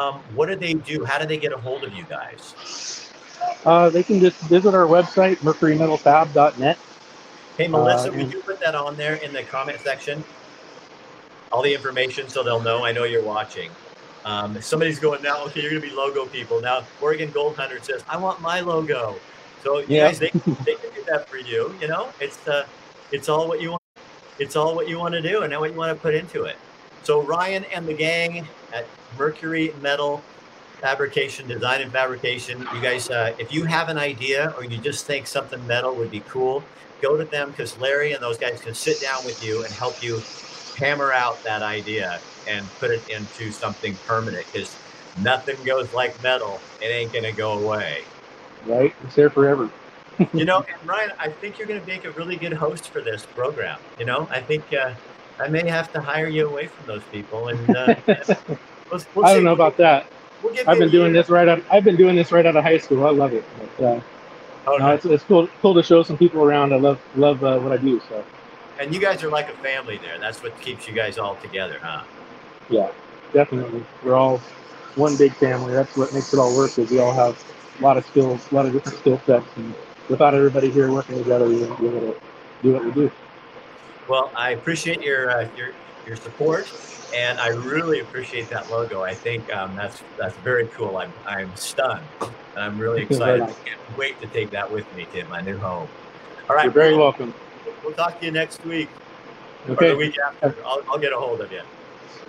um, 0.00 0.24
what 0.34 0.48
do 0.48 0.56
they 0.56 0.74
do? 0.74 1.04
How 1.04 1.18
do 1.18 1.26
they 1.26 1.36
get 1.36 1.52
a 1.52 1.58
hold 1.58 1.84
of 1.84 1.92
you 1.94 2.04
guys? 2.04 2.54
Uh, 3.64 3.90
they 3.90 4.02
can 4.02 4.20
just 4.20 4.40
visit 4.48 4.74
our 4.74 4.86
website, 4.86 5.36
mercurymetalfab.net. 5.38 6.78
Hey, 7.58 7.68
Melissa, 7.68 8.08
Uh, 8.10 8.16
would 8.16 8.32
you 8.32 8.42
put 8.42 8.58
that 8.60 8.74
on 8.74 8.96
there 8.96 9.16
in 9.16 9.32
the 9.32 9.42
comment 9.44 9.78
section? 9.80 10.24
All 11.52 11.62
the 11.62 11.72
information 11.72 12.28
so 12.28 12.42
they'll 12.42 12.62
know. 12.62 12.84
I 12.84 12.92
know 12.92 13.04
you're 13.04 13.22
watching. 13.22 13.70
Um, 14.24 14.60
somebody's 14.62 14.98
going 14.98 15.22
now, 15.22 15.44
okay, 15.46 15.60
you're 15.60 15.70
going 15.70 15.82
to 15.82 15.88
be 15.88 15.94
logo 15.94 16.26
people. 16.26 16.60
Now, 16.60 16.86
Oregon 17.00 17.30
Gold 17.30 17.56
Hunter 17.56 17.78
says, 17.82 18.04
I 18.08 18.16
want 18.16 18.40
my 18.40 18.60
logo. 18.60 19.20
So, 19.62 19.80
you 19.80 19.86
Yeah. 19.88 20.06
guys, 20.06 20.18
they, 20.18 20.30
they 20.64 20.74
can 20.76 20.90
do 20.94 21.04
that 21.08 21.28
for 21.28 21.36
you. 21.36 21.74
You 21.80 21.88
know, 21.88 22.10
it's 22.20 22.46
uh, 22.48 22.64
it's 23.10 23.28
all 23.28 23.48
what 23.48 23.60
you 23.60 23.70
want. 23.70 23.81
It's 24.42 24.56
all 24.56 24.74
what 24.74 24.88
you 24.88 24.98
want 24.98 25.14
to 25.14 25.22
do 25.22 25.42
and 25.42 25.56
what 25.60 25.70
you 25.70 25.78
want 25.78 25.96
to 25.96 26.02
put 26.02 26.14
into 26.14 26.44
it. 26.44 26.56
So, 27.04 27.22
Ryan 27.22 27.64
and 27.72 27.86
the 27.86 27.94
gang 27.94 28.46
at 28.74 28.86
Mercury 29.16 29.72
Metal 29.80 30.20
Fabrication, 30.80 31.46
Design 31.46 31.80
and 31.80 31.92
Fabrication, 31.92 32.66
you 32.74 32.80
guys, 32.80 33.08
uh, 33.08 33.34
if 33.38 33.52
you 33.52 33.64
have 33.64 33.88
an 33.88 33.98
idea 33.98 34.52
or 34.56 34.64
you 34.64 34.78
just 34.78 35.06
think 35.06 35.28
something 35.28 35.64
metal 35.68 35.94
would 35.94 36.10
be 36.10 36.20
cool, 36.28 36.64
go 37.00 37.16
to 37.16 37.24
them 37.24 37.50
because 37.50 37.78
Larry 37.78 38.12
and 38.12 38.22
those 38.22 38.36
guys 38.36 38.60
can 38.60 38.74
sit 38.74 39.00
down 39.00 39.24
with 39.24 39.44
you 39.44 39.62
and 39.64 39.72
help 39.72 40.02
you 40.02 40.20
hammer 40.76 41.12
out 41.12 41.42
that 41.44 41.62
idea 41.62 42.18
and 42.48 42.66
put 42.80 42.90
it 42.90 43.08
into 43.08 43.52
something 43.52 43.94
permanent 44.06 44.44
because 44.52 44.76
nothing 45.20 45.56
goes 45.64 45.92
like 45.94 46.20
metal. 46.20 46.60
It 46.80 46.86
ain't 46.86 47.12
going 47.12 47.24
to 47.24 47.32
go 47.32 47.60
away. 47.60 48.02
Right? 48.66 48.92
It's 49.04 49.14
there 49.14 49.30
forever. 49.30 49.70
You 50.34 50.44
know, 50.44 50.58
and 50.58 50.88
Ryan, 50.88 51.12
I 51.18 51.30
think 51.30 51.58
you're 51.58 51.68
going 51.68 51.80
to 51.80 51.86
make 51.86 52.04
a 52.04 52.10
really 52.12 52.36
good 52.36 52.52
host 52.52 52.90
for 52.90 53.00
this 53.00 53.26
program. 53.26 53.78
You 53.98 54.04
know, 54.06 54.28
I 54.30 54.40
think 54.40 54.72
uh, 54.72 54.94
I 55.38 55.48
may 55.48 55.68
have 55.68 55.92
to 55.92 56.00
hire 56.00 56.28
you 56.28 56.48
away 56.48 56.66
from 56.66 56.86
those 56.86 57.02
people. 57.12 57.48
And 57.48 57.76
uh, 57.76 57.94
let's, 58.06 59.06
we'll 59.14 59.26
I 59.26 59.34
don't 59.34 59.44
know 59.44 59.52
about 59.52 59.76
that. 59.78 60.06
We'll 60.42 60.54
I've 60.66 60.78
been 60.78 60.90
doing 60.90 61.12
this 61.12 61.28
right 61.28 61.48
out. 61.48 61.62
I've 61.70 61.84
been 61.84 61.96
doing 61.96 62.16
this 62.16 62.32
right 62.32 62.44
out 62.44 62.56
of 62.56 62.64
high 62.64 62.78
school. 62.78 63.06
I 63.06 63.10
love 63.10 63.32
it. 63.32 63.44
But, 63.78 63.84
uh, 63.84 64.00
Oh, 64.66 64.76
no, 64.76 64.86
no. 64.86 64.94
it's, 64.94 65.04
it's 65.04 65.24
cool. 65.24 65.48
Cool 65.60 65.74
to 65.74 65.82
show 65.82 66.02
some 66.02 66.16
people 66.16 66.42
around. 66.42 66.72
I 66.72 66.76
love 66.76 67.00
love 67.16 67.42
uh, 67.42 67.58
what 67.58 67.72
I 67.72 67.76
do. 67.76 68.00
So 68.08 68.24
And 68.78 68.94
you 68.94 69.00
guys 69.00 69.22
are 69.24 69.30
like 69.30 69.48
a 69.48 69.56
family 69.56 69.98
there. 69.98 70.18
That's 70.18 70.42
what 70.42 70.58
keeps 70.60 70.86
you 70.86 70.94
guys 70.94 71.18
all 71.18 71.36
together, 71.36 71.78
huh? 71.82 72.04
yeah, 72.68 72.90
definitely. 73.32 73.84
We're 74.04 74.14
all 74.14 74.38
one 74.94 75.16
big 75.16 75.34
family. 75.34 75.72
That's 75.72 75.96
what 75.96 76.12
makes 76.14 76.32
it 76.32 76.38
all 76.38 76.56
work. 76.56 76.78
Is 76.78 76.90
we 76.90 77.00
all 77.00 77.12
have 77.12 77.42
a 77.78 77.82
lot 77.82 77.96
of 77.96 78.06
skills, 78.06 78.50
a 78.52 78.54
lot 78.54 78.66
of 78.66 78.72
different 78.72 78.98
skill 78.98 79.20
sets, 79.26 79.46
and 79.56 79.74
without 80.08 80.34
everybody 80.34 80.70
here 80.70 80.90
working 80.92 81.18
together, 81.18 81.46
we 81.46 81.56
wouldn't 81.56 81.80
be 81.80 81.86
able 81.86 82.00
to 82.00 82.20
do 82.62 82.72
what 82.72 82.84
we 82.84 82.92
do. 82.92 83.10
Well, 84.08 84.32
I 84.36 84.50
appreciate 84.50 85.00
your 85.02 85.30
uh, 85.30 85.48
your 85.54 85.68
your 86.06 86.16
support, 86.16 86.66
and 87.14 87.38
I 87.38 87.48
really 87.48 88.00
appreciate 88.00 88.50
that 88.50 88.70
logo. 88.70 89.02
I 89.02 89.14
think 89.14 89.50
um, 89.52 89.74
that's 89.76 90.02
that's 90.18 90.36
very 90.38 90.68
cool. 90.68 90.98
I'm 90.98 91.12
I'm 91.26 91.54
stunned, 91.54 92.08
and 92.20 92.34
I'm 92.56 92.78
really 92.78 93.02
excited. 93.02 93.42
I 93.42 93.46
can't 93.46 93.80
wait 93.96 94.20
to 94.20 94.26
take 94.26 94.50
that 94.50 94.70
with 94.70 94.92
me 94.94 95.06
to 95.12 95.24
my 95.28 95.40
new 95.40 95.58
home. 95.58 95.88
All 96.50 96.56
right, 96.56 96.64
You're 96.64 96.72
very 96.72 96.90
we'll, 96.90 97.00
welcome. 97.00 97.32
we'll 97.84 97.94
talk 97.94 98.18
to 98.20 98.26
you 98.26 98.32
next 98.32 98.64
week 98.64 98.88
or 99.68 99.68
the 99.68 99.74
Okay. 99.74 99.94
week 99.94 100.14
after. 100.26 100.56
I'll, 100.66 100.82
I'll 100.90 100.98
get 100.98 101.12
a 101.12 101.16
hold 101.16 101.40
of 101.40 101.52
you. 101.52 101.62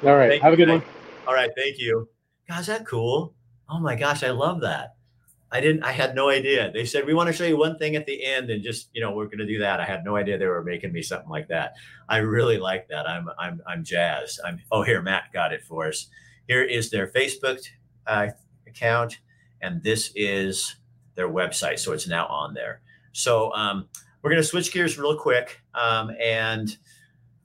All 0.05 0.15
right. 0.15 0.29
Thank 0.29 0.43
Have 0.43 0.53
a 0.53 0.57
you, 0.57 0.65
good 0.65 0.71
one. 0.71 0.83
All 1.27 1.33
right, 1.33 1.49
thank 1.57 1.79
you. 1.79 2.07
God, 2.47 2.59
is 2.61 2.67
that 2.67 2.85
cool? 2.85 3.33
Oh 3.69 3.79
my 3.79 3.95
gosh, 3.95 4.23
I 4.23 4.29
love 4.31 4.61
that. 4.61 4.95
I 5.53 5.61
didn't. 5.61 5.83
I 5.83 5.91
had 5.91 6.15
no 6.15 6.29
idea. 6.29 6.71
They 6.71 6.83
said 6.83 7.05
we 7.05 7.13
want 7.13 7.27
to 7.27 7.33
show 7.33 7.45
you 7.45 7.57
one 7.57 7.77
thing 7.77 7.95
at 7.95 8.07
the 8.07 8.25
end, 8.25 8.49
and 8.49 8.63
just 8.63 8.89
you 8.91 9.01
know 9.01 9.11
we're 9.11 9.25
going 9.25 9.37
to 9.37 9.45
do 9.45 9.59
that. 9.59 9.79
I 9.79 9.85
had 9.85 10.03
no 10.03 10.15
idea 10.15 10.37
they 10.39 10.47
were 10.47 10.63
making 10.63 10.91
me 10.91 11.03
something 11.03 11.29
like 11.29 11.47
that. 11.49 11.75
I 12.09 12.17
really 12.17 12.57
like 12.57 12.87
that. 12.87 13.07
I'm 13.07 13.29
I'm 13.37 13.61
I'm 13.67 13.83
jazzed. 13.83 14.39
I'm. 14.43 14.59
Oh, 14.71 14.81
here 14.81 15.01
Matt 15.03 15.25
got 15.31 15.53
it 15.53 15.61
for 15.63 15.87
us. 15.87 16.07
Here 16.47 16.63
is 16.63 16.89
their 16.89 17.07
Facebook 17.07 17.59
uh, 18.07 18.29
account, 18.67 19.19
and 19.61 19.83
this 19.83 20.11
is 20.15 20.75
their 21.13 21.29
website. 21.29 21.77
So 21.77 21.91
it's 21.93 22.07
now 22.07 22.25
on 22.25 22.55
there. 22.55 22.81
So 23.11 23.53
um, 23.53 23.87
we're 24.23 24.31
going 24.31 24.41
to 24.41 24.47
switch 24.47 24.73
gears 24.73 24.97
real 24.97 25.17
quick. 25.17 25.61
Um, 25.75 26.11
and 26.19 26.75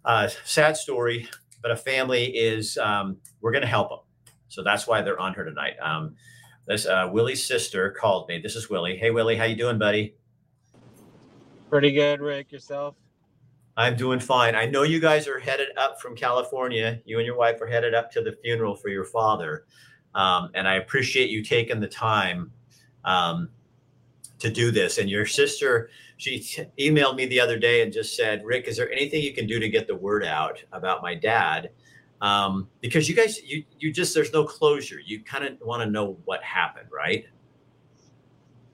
uh, 0.06 0.28
sad 0.44 0.78
story, 0.78 1.28
but 1.60 1.70
a 1.70 1.76
family 1.76 2.24
is 2.24 2.78
um, 2.78 3.18
we're 3.42 3.52
going 3.52 3.62
to 3.62 3.68
help 3.68 3.90
them. 3.90 3.98
So 4.48 4.64
that's 4.64 4.86
why 4.86 5.02
they're 5.02 5.20
on 5.20 5.34
here 5.34 5.44
tonight. 5.44 5.74
This 6.68 6.85
uh, 6.85 7.09
Willie's 7.11 7.44
sister 7.44 7.90
called 7.90 8.28
me. 8.28 8.38
This 8.38 8.54
is 8.54 8.68
Willie. 8.68 8.94
Hey 8.94 9.11
Willie, 9.11 9.36
how 9.36 9.45
you 9.45 9.57
doing, 9.57 9.78
buddy? 9.78 10.14
Pretty 11.70 11.92
good, 11.92 12.20
Rick. 12.20 12.53
Yourself? 12.53 12.95
I'm 13.78 13.97
doing 13.97 14.20
fine. 14.20 14.55
I 14.55 14.66
know 14.66 14.82
you 14.82 15.01
guys 15.01 15.26
are 15.26 15.38
headed 15.38 15.68
up 15.78 15.99
from 15.99 16.14
California. 16.14 17.01
You 17.07 17.16
and 17.18 17.24
your 17.26 17.38
wife 17.38 17.59
are 17.62 17.66
headed 17.66 17.95
up 17.95 18.11
to 18.12 18.20
the 18.20 18.36
funeral 18.42 18.76
for 18.76 18.90
your 18.90 19.07
father, 19.07 19.64
um, 20.14 20.51
and 20.55 20.68
I 20.68 20.74
appreciate 20.74 21.30
you 21.30 21.42
taking 21.42 21.80
the 21.80 21.88
time 21.88 22.53
um, 23.03 23.49
to 24.38 24.51
do 24.51 24.70
this. 24.70 24.99
And 24.99 25.09
your 25.09 25.24
sister, 25.24 25.88
she 26.18 26.40
t- 26.40 26.66
emailed 26.78 27.16
me 27.16 27.24
the 27.24 27.40
other 27.40 27.59
day 27.59 27.80
and 27.80 27.90
just 27.90 28.14
said, 28.14 28.45
"Rick, 28.45 28.68
is 28.68 28.76
there 28.76 28.92
anything 28.92 29.22
you 29.22 29.32
can 29.32 29.47
do 29.47 29.59
to 29.59 29.70
get 29.70 29.86
the 29.86 29.97
word 29.97 30.22
out 30.22 30.62
about 30.72 31.01
my 31.01 31.14
dad?" 31.14 31.70
Um, 32.20 32.68
because 32.80 33.08
you 33.08 33.14
guys, 33.14 33.40
you 33.42 33.64
you 33.78 33.92
just 33.92 34.14
there's 34.14 34.32
no 34.32 34.44
closure. 34.44 35.00
You 35.04 35.22
kind 35.22 35.44
of 35.44 35.58
want 35.60 35.82
to 35.82 35.90
know 35.90 36.18
what 36.24 36.42
happened, 36.42 36.88
right? 36.92 37.26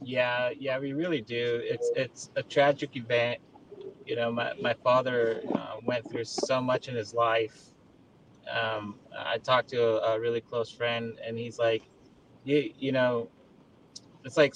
Yeah, 0.03 0.51
yeah, 0.59 0.79
we 0.79 0.93
really 0.93 1.21
do. 1.21 1.61
It's 1.63 1.91
it's 1.95 2.31
a 2.37 2.43
tragic 2.43 2.97
event. 2.97 3.41
You 4.07 4.17
know, 4.17 4.33
my 4.33 4.55
my 4.61 4.75
father 4.75 5.43
uh, 5.55 5.77
went 5.85 6.11
through 6.11 6.25
so 6.25 6.61
much 6.61 6.89
in 6.89 6.95
his 6.95 7.13
life. 7.15 7.71
Um, 8.51 8.97
I 9.19 9.39
talked 9.39 9.69
to 9.71 9.83
a, 9.83 10.15
a 10.15 10.21
really 10.21 10.41
close 10.41 10.71
friend, 10.71 11.19
and 11.25 11.39
he's 11.39 11.59
like, 11.59 11.83
you 12.45 12.73
you 12.79 12.93
know, 12.93 13.29
it's 14.25 14.37
like 14.37 14.55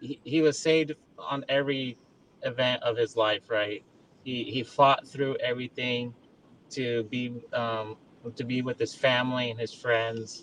he, 0.00 0.20
he 0.22 0.42
was 0.42 0.58
saved 0.58 0.92
on 1.18 1.44
every 1.48 1.98
event 2.42 2.82
of 2.82 2.96
his 2.96 3.16
life, 3.16 3.50
right? 3.50 3.84
He 4.24 4.44
he 4.44 4.62
fought 4.62 5.06
through 5.06 5.36
everything 5.36 6.14
to 6.70 7.04
be 7.04 7.42
um, 7.52 7.96
to 8.34 8.44
be 8.44 8.62
with 8.62 8.78
his 8.78 8.94
family 8.94 9.50
and 9.50 9.60
his 9.60 9.72
friends 9.72 10.42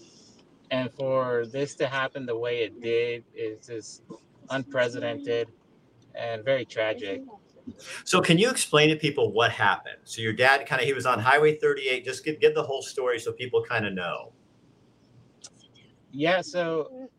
and 0.71 0.91
for 0.93 1.45
this 1.45 1.75
to 1.75 1.87
happen 1.87 2.25
the 2.25 2.37
way 2.37 2.63
it 2.63 2.81
did 2.81 3.23
is 3.35 3.67
just 3.67 4.03
unprecedented 4.49 5.49
and 6.15 6.43
very 6.43 6.65
tragic. 6.65 7.21
So 8.03 8.21
can 8.21 8.37
you 8.37 8.49
explain 8.49 8.89
to 8.89 8.95
people 8.95 9.31
what 9.31 9.51
happened? 9.51 9.97
So 10.03 10.21
your 10.21 10.33
dad 10.33 10.65
kind 10.65 10.81
of 10.81 10.87
he 10.87 10.93
was 10.93 11.05
on 11.05 11.19
Highway 11.19 11.57
38. 11.57 12.03
Just 12.03 12.25
give, 12.25 12.39
give 12.39 12.55
the 12.55 12.63
whole 12.63 12.81
story 12.81 13.19
so 13.19 13.31
people 13.31 13.63
kind 13.63 13.85
of 13.85 13.93
know. 13.93 14.33
Yeah, 16.11 16.41
so 16.41 17.09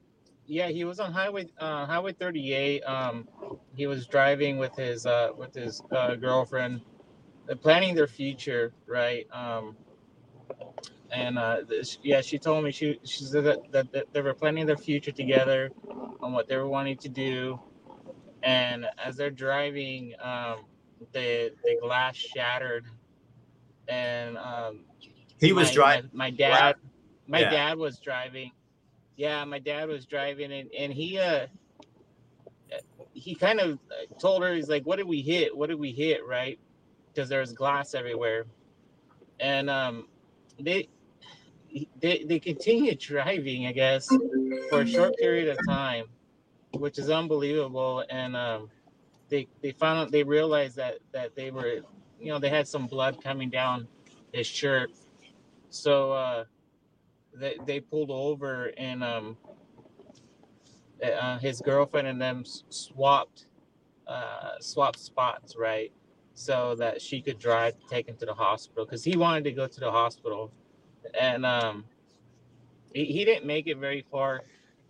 yeah, 0.47 0.69
he 0.69 0.85
was 0.85 1.01
on 1.01 1.13
highway 1.13 1.49
uh, 1.59 1.87
Highway 1.87 2.13
38. 2.13 2.83
Um, 2.83 3.29
he 3.75 3.87
was 3.87 4.07
driving 4.07 4.59
with 4.59 4.75
his 4.77 5.07
uh, 5.07 5.31
with 5.37 5.55
his 5.55 5.83
uh, 5.91 6.15
girlfriend, 6.15 6.83
uh, 7.51 7.55
planning 7.57 7.95
their 7.95 8.07
future, 8.07 8.73
right? 8.87 9.27
Um, 9.33 9.77
and 11.11 11.39
uh, 11.39 11.59
this, 11.69 11.99
yeah, 12.03 12.21
she 12.21 12.39
told 12.39 12.65
me 12.65 12.73
she 12.73 12.99
she 13.05 13.25
said 13.25 13.45
that, 13.45 13.73
that, 13.73 13.93
that 13.93 14.13
they 14.13 14.21
were 14.23 14.35
planning 14.35 14.67
their 14.67 14.77
future 14.77 15.13
together, 15.13 15.71
on 16.21 16.33
what 16.33 16.49
they 16.49 16.57
were 16.57 16.69
wanting 16.69 16.97
to 16.99 17.09
do, 17.09 17.59
and 18.43 18.87
as 19.03 19.17
they're 19.17 19.31
driving, 19.31 20.15
um, 20.23 20.65
the 21.13 21.53
the 21.63 21.77
glass 21.81 22.17
shattered, 22.17 22.87
and 23.89 24.37
um, 24.39 24.81
He 25.41 25.53
was 25.53 25.69
my- 25.69 25.75
driving. 25.75 26.11
My, 26.13 26.31
my 26.31 26.37
dad, 26.37 26.77
my 27.29 27.41
Yeah. 27.41 27.51
dad 27.51 27.79
was 27.79 27.99
driving. 27.99 28.51
Yeah, 29.17 29.45
my 29.45 29.61
dad 29.61 29.89
was 29.89 30.07
driving, 30.07 30.53
and 30.53 30.69
and 30.77 30.93
he 30.93 31.19
uh, 31.19 31.47
he 33.13 33.35
kind 33.37 33.61
of 33.61 33.79
told 34.19 34.43
her 34.43 34.53
he's 34.55 34.69
like, 34.69 34.85
"What 34.85 34.97
did 34.97 35.07
we 35.07 35.23
hit? 35.23 35.57
What 35.57 35.69
did 35.69 35.79
we 35.79 35.93
hit?" 35.93 36.27
Right? 36.27 36.59
Because 37.15 37.29
there's 37.29 37.53
glass 37.53 37.95
everywhere, 37.95 38.47
and 39.41 39.71
um, 39.71 40.09
they 40.59 40.89
they 42.01 42.25
they 42.25 42.41
continued 42.41 42.99
driving, 42.99 43.67
I 43.67 43.73
guess, 43.73 44.09
for 44.71 44.81
a 44.83 44.87
short 44.87 45.17
period 45.17 45.49
of 45.49 45.65
time, 45.67 46.07
which 46.73 46.99
is 46.99 47.11
unbelievable, 47.11 48.05
and 48.11 48.37
um, 48.37 48.71
they 49.29 49.49
they 49.63 49.73
found 49.73 49.99
out 49.99 50.13
they 50.13 50.23
realized 50.23 50.77
that 50.77 50.99
that 51.13 51.35
they 51.35 51.51
were 51.51 51.81
you 52.21 52.33
know 52.33 52.39
they 52.39 52.49
had 52.49 52.69
some 52.69 52.87
blood 52.87 53.23
coming 53.23 53.51
down 53.51 53.89
his 54.33 54.47
shirt. 54.47 54.91
So 55.71 56.13
uh 56.13 56.45
they, 57.35 57.59
they 57.67 57.81
pulled 57.81 58.11
over 58.11 58.73
and 58.77 59.03
um 59.03 59.37
uh, 61.03 61.39
his 61.39 61.61
girlfriend 61.61 62.07
and 62.07 62.21
them 62.21 62.45
swapped 62.45 63.47
uh 64.07 64.53
swapped 64.61 64.99
spots 64.99 65.57
right 65.57 65.93
so 66.35 66.75
that 66.77 67.01
she 67.01 67.23
could 67.23 67.39
drive 67.39 67.79
to 67.81 67.87
take 67.89 68.09
him 68.09 68.17
to 68.17 68.27
the 68.27 68.35
hospital 68.35 68.85
because 68.85 69.05
he 69.05 69.17
wanted 69.17 69.45
to 69.45 69.53
go 69.53 69.67
to 69.67 69.81
the 69.81 69.91
hospital. 69.91 70.53
And 71.19 71.47
um 71.47 71.85
he, 72.93 73.05
he 73.07 73.25
didn't 73.25 73.47
make 73.47 73.67
it 73.67 73.79
very 73.79 74.05
far. 74.11 74.43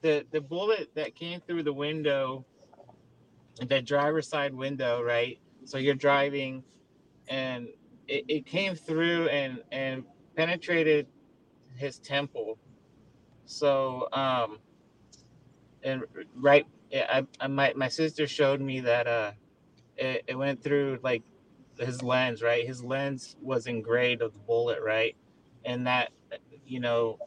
The 0.02 0.26
the 0.32 0.40
bullet 0.40 0.90
that 0.94 1.14
came 1.14 1.40
through 1.40 1.62
the 1.64 1.72
window 1.72 2.44
the 3.68 3.80
driver's 3.80 4.28
side 4.28 4.54
window 4.54 5.02
right? 5.02 5.38
So 5.64 5.78
you're 5.78 5.94
driving 5.94 6.64
and 7.28 7.68
it, 8.08 8.24
it 8.28 8.46
came 8.46 8.74
through 8.74 9.28
and 9.28 9.62
and 9.70 10.04
penetrated 10.36 11.06
his 11.76 11.98
temple. 11.98 12.58
So 13.46 14.08
um 14.12 14.58
and 15.82 16.04
right 16.36 16.66
I, 16.94 17.26
I 17.40 17.48
my, 17.48 17.72
my 17.76 17.88
sister 17.88 18.26
showed 18.26 18.60
me 18.60 18.80
that 18.80 19.06
uh 19.06 19.32
it, 19.96 20.24
it 20.28 20.34
went 20.36 20.62
through 20.62 20.98
like 21.02 21.22
his 21.78 22.02
lens 22.02 22.42
right? 22.42 22.66
His 22.66 22.82
lens 22.82 23.36
was 23.40 23.66
engraved 23.66 24.22
of 24.22 24.32
the 24.32 24.38
bullet 24.40 24.80
right? 24.82 25.16
And 25.64 25.86
that 25.86 26.12
you 26.66 26.80
know 26.80 27.18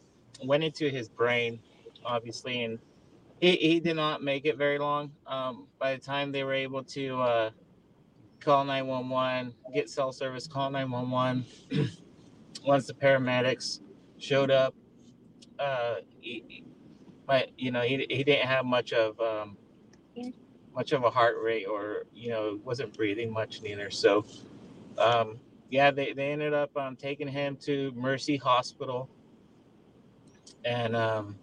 went 0.43 0.63
into 0.63 0.89
his 0.89 1.09
brain 1.09 1.59
obviously 2.05 2.63
and 2.63 2.79
he, 3.41 3.55
he 3.55 3.79
did 3.79 3.95
not 3.95 4.23
make 4.23 4.45
it 4.45 4.57
very 4.57 4.79
long. 4.79 5.11
Um 5.25 5.67
by 5.79 5.95
the 5.95 6.01
time 6.01 6.31
they 6.31 6.43
were 6.43 6.53
able 6.53 6.83
to 6.83 7.19
uh 7.21 7.49
call 8.39 8.63
911 8.63 9.53
get 9.73 9.89
cell 9.89 10.11
service 10.11 10.47
call 10.47 10.69
911 10.69 11.45
once 12.65 12.87
the 12.87 12.93
paramedics 12.93 13.81
showed 14.19 14.51
up 14.51 14.73
uh 15.59 15.95
he, 16.21 16.63
but 17.25 17.49
you 17.57 17.71
know 17.71 17.81
he, 17.81 18.05
he 18.09 18.23
didn't 18.23 18.47
have 18.47 18.65
much 18.65 18.93
of 18.93 19.19
um 19.19 19.57
much 20.77 20.93
of 20.93 21.03
a 21.03 21.09
heart 21.09 21.35
rate 21.41 21.65
or 21.65 22.05
you 22.13 22.29
know 22.29 22.59
wasn't 22.63 22.95
breathing 22.95 23.31
much 23.31 23.61
neither 23.61 23.89
so 23.89 24.25
um 24.97 25.39
yeah 25.69 25.91
they, 25.91 26.13
they 26.13 26.31
ended 26.31 26.53
up 26.53 26.75
um 26.77 26.95
taking 26.95 27.27
him 27.27 27.57
to 27.57 27.91
mercy 27.95 28.37
hospital 28.37 29.09
and 30.63 30.95
um 30.95 31.35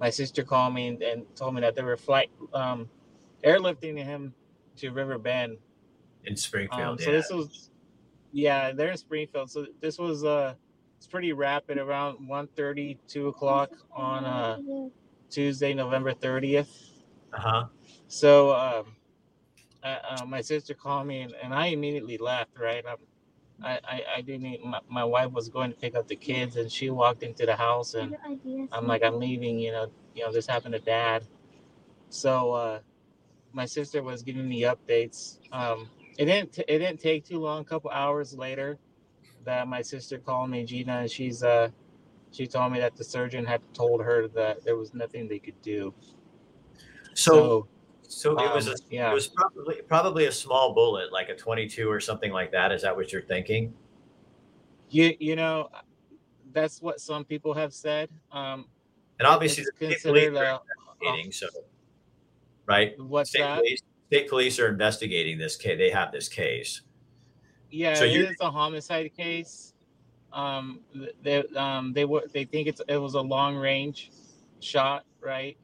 my 0.00 0.08
sister 0.08 0.42
called 0.42 0.72
me 0.72 0.88
and, 0.88 1.02
and 1.02 1.36
told 1.36 1.54
me 1.54 1.60
that 1.60 1.74
they 1.74 1.82
were 1.82 1.96
flight 1.96 2.30
um 2.54 2.88
airlifting 3.44 4.02
him 4.02 4.32
to 4.76 4.90
RiverBend 4.90 5.58
in 6.24 6.36
Springfield. 6.36 6.82
um, 6.82 6.98
so 6.98 7.10
yeah. 7.10 7.16
this 7.16 7.30
was, 7.30 7.70
yeah, 8.32 8.72
they're 8.72 8.90
in 8.90 8.96
Springfield. 8.96 9.50
So 9.50 9.66
this 9.80 9.98
was 9.98 10.24
uh, 10.24 10.54
it's 10.98 11.06
pretty 11.06 11.32
rapid. 11.32 11.78
Around 11.78 12.18
1.30, 12.28 12.98
2 13.08 13.28
o'clock 13.28 13.70
on 13.92 14.24
uh, 14.24 14.58
Tuesday, 15.30 15.74
November 15.74 16.12
thirtieth. 16.12 16.70
uh-huh. 17.32 17.64
So 18.12 18.54
um, 18.54 18.96
uh, 19.82 19.98
uh, 20.20 20.26
my 20.26 20.42
sister 20.42 20.74
called 20.74 21.06
me, 21.06 21.22
and, 21.22 21.34
and 21.42 21.54
I 21.54 21.68
immediately 21.68 22.18
left. 22.18 22.50
Right, 22.58 22.84
um, 22.84 22.98
I, 23.62 23.80
I 23.84 24.02
I 24.16 24.20
didn't. 24.20 24.46
even- 24.46 24.70
My, 24.70 24.80
my 24.88 25.04
wife 25.04 25.32
was 25.32 25.48
going 25.48 25.72
to 25.72 25.78
pick 25.78 25.94
up 25.94 26.08
the 26.08 26.16
kids, 26.16 26.56
and 26.56 26.70
she 26.70 26.90
walked 26.90 27.22
into 27.22 27.46
the 27.46 27.56
house, 27.56 27.94
and 27.94 28.14
I'm 28.70 28.86
like, 28.86 29.02
I'm 29.02 29.18
leaving. 29.18 29.58
You 29.58 29.72
know, 29.72 29.86
you 30.14 30.24
know, 30.24 30.32
this 30.32 30.46
happened 30.46 30.74
to 30.74 30.78
Dad. 30.80 31.24
So 32.10 32.52
uh, 32.52 32.80
my 33.52 33.64
sister 33.64 34.02
was 34.02 34.22
giving 34.22 34.46
me 34.46 34.62
updates. 34.62 35.38
Um, 35.52 35.88
it 36.18 36.26
didn't. 36.26 36.58
It 36.58 36.78
didn't 36.80 37.00
take 37.00 37.24
too 37.24 37.38
long. 37.40 37.62
A 37.62 37.64
couple 37.64 37.90
hours 37.90 38.34
later, 38.36 38.78
that 39.44 39.68
my 39.68 39.80
sister 39.82 40.18
called 40.18 40.50
me, 40.50 40.64
Gina, 40.64 40.98
and 40.98 41.10
she's 41.10 41.42
uh, 41.42 41.70
she 42.30 42.46
told 42.46 42.72
me 42.72 42.80
that 42.80 42.96
the 42.96 43.04
surgeon 43.04 43.46
had 43.46 43.62
told 43.74 44.02
her 44.02 44.28
that 44.28 44.64
there 44.64 44.76
was 44.76 44.92
nothing 44.92 45.28
they 45.28 45.38
could 45.38 45.60
do. 45.62 45.94
So, 47.14 47.34
so 47.34 47.68
it 48.16 48.54
was 48.54 48.68
um, 48.68 48.74
a, 48.74 48.76
yeah. 48.94 49.10
it 49.10 49.14
was 49.14 49.28
probably 49.28 49.76
probably 49.88 50.26
a 50.26 50.32
small 50.32 50.74
bullet, 50.74 51.12
like 51.12 51.28
a 51.28 51.36
22 51.36 51.90
or 51.90 52.00
something 52.00 52.32
like 52.32 52.52
that. 52.52 52.72
Is 52.72 52.82
that 52.82 52.94
what 52.94 53.12
you're 53.12 53.22
thinking? 53.22 53.72
You 54.90 55.14
you 55.18 55.36
know, 55.36 55.68
that's 56.52 56.82
what 56.82 57.00
some 57.00 57.24
people 57.24 57.54
have 57.54 57.72
said. 57.72 58.08
Um, 58.30 58.66
And 59.18 59.26
obviously, 59.26 59.64
the 59.64 59.72
police 59.72 60.04
are 60.06 60.14
a, 60.44 60.60
investigating. 61.00 61.32
So, 61.32 61.46
right? 62.66 62.94
what's 63.00 63.30
State 63.30 63.40
that? 63.40 63.58
police, 63.58 63.82
state 64.08 64.28
police 64.28 64.58
are 64.58 64.68
investigating 64.68 65.38
this 65.38 65.56
case. 65.56 65.78
They 65.78 65.90
have 65.90 66.12
this 66.12 66.28
case. 66.28 66.82
Yeah, 67.70 67.94
So 67.94 68.04
it 68.04 68.12
you- 68.12 68.26
is 68.26 68.36
a 68.40 68.50
homicide 68.50 69.14
case. 69.16 69.74
Um, 70.32 70.80
they 71.22 71.44
um 71.56 71.92
they 71.92 72.04
were 72.06 72.22
they 72.32 72.44
think 72.44 72.66
it's 72.66 72.80
it 72.88 72.96
was 72.96 73.14
a 73.14 73.20
long 73.20 73.56
range 73.56 74.10
shot, 74.60 75.04
right? 75.20 75.56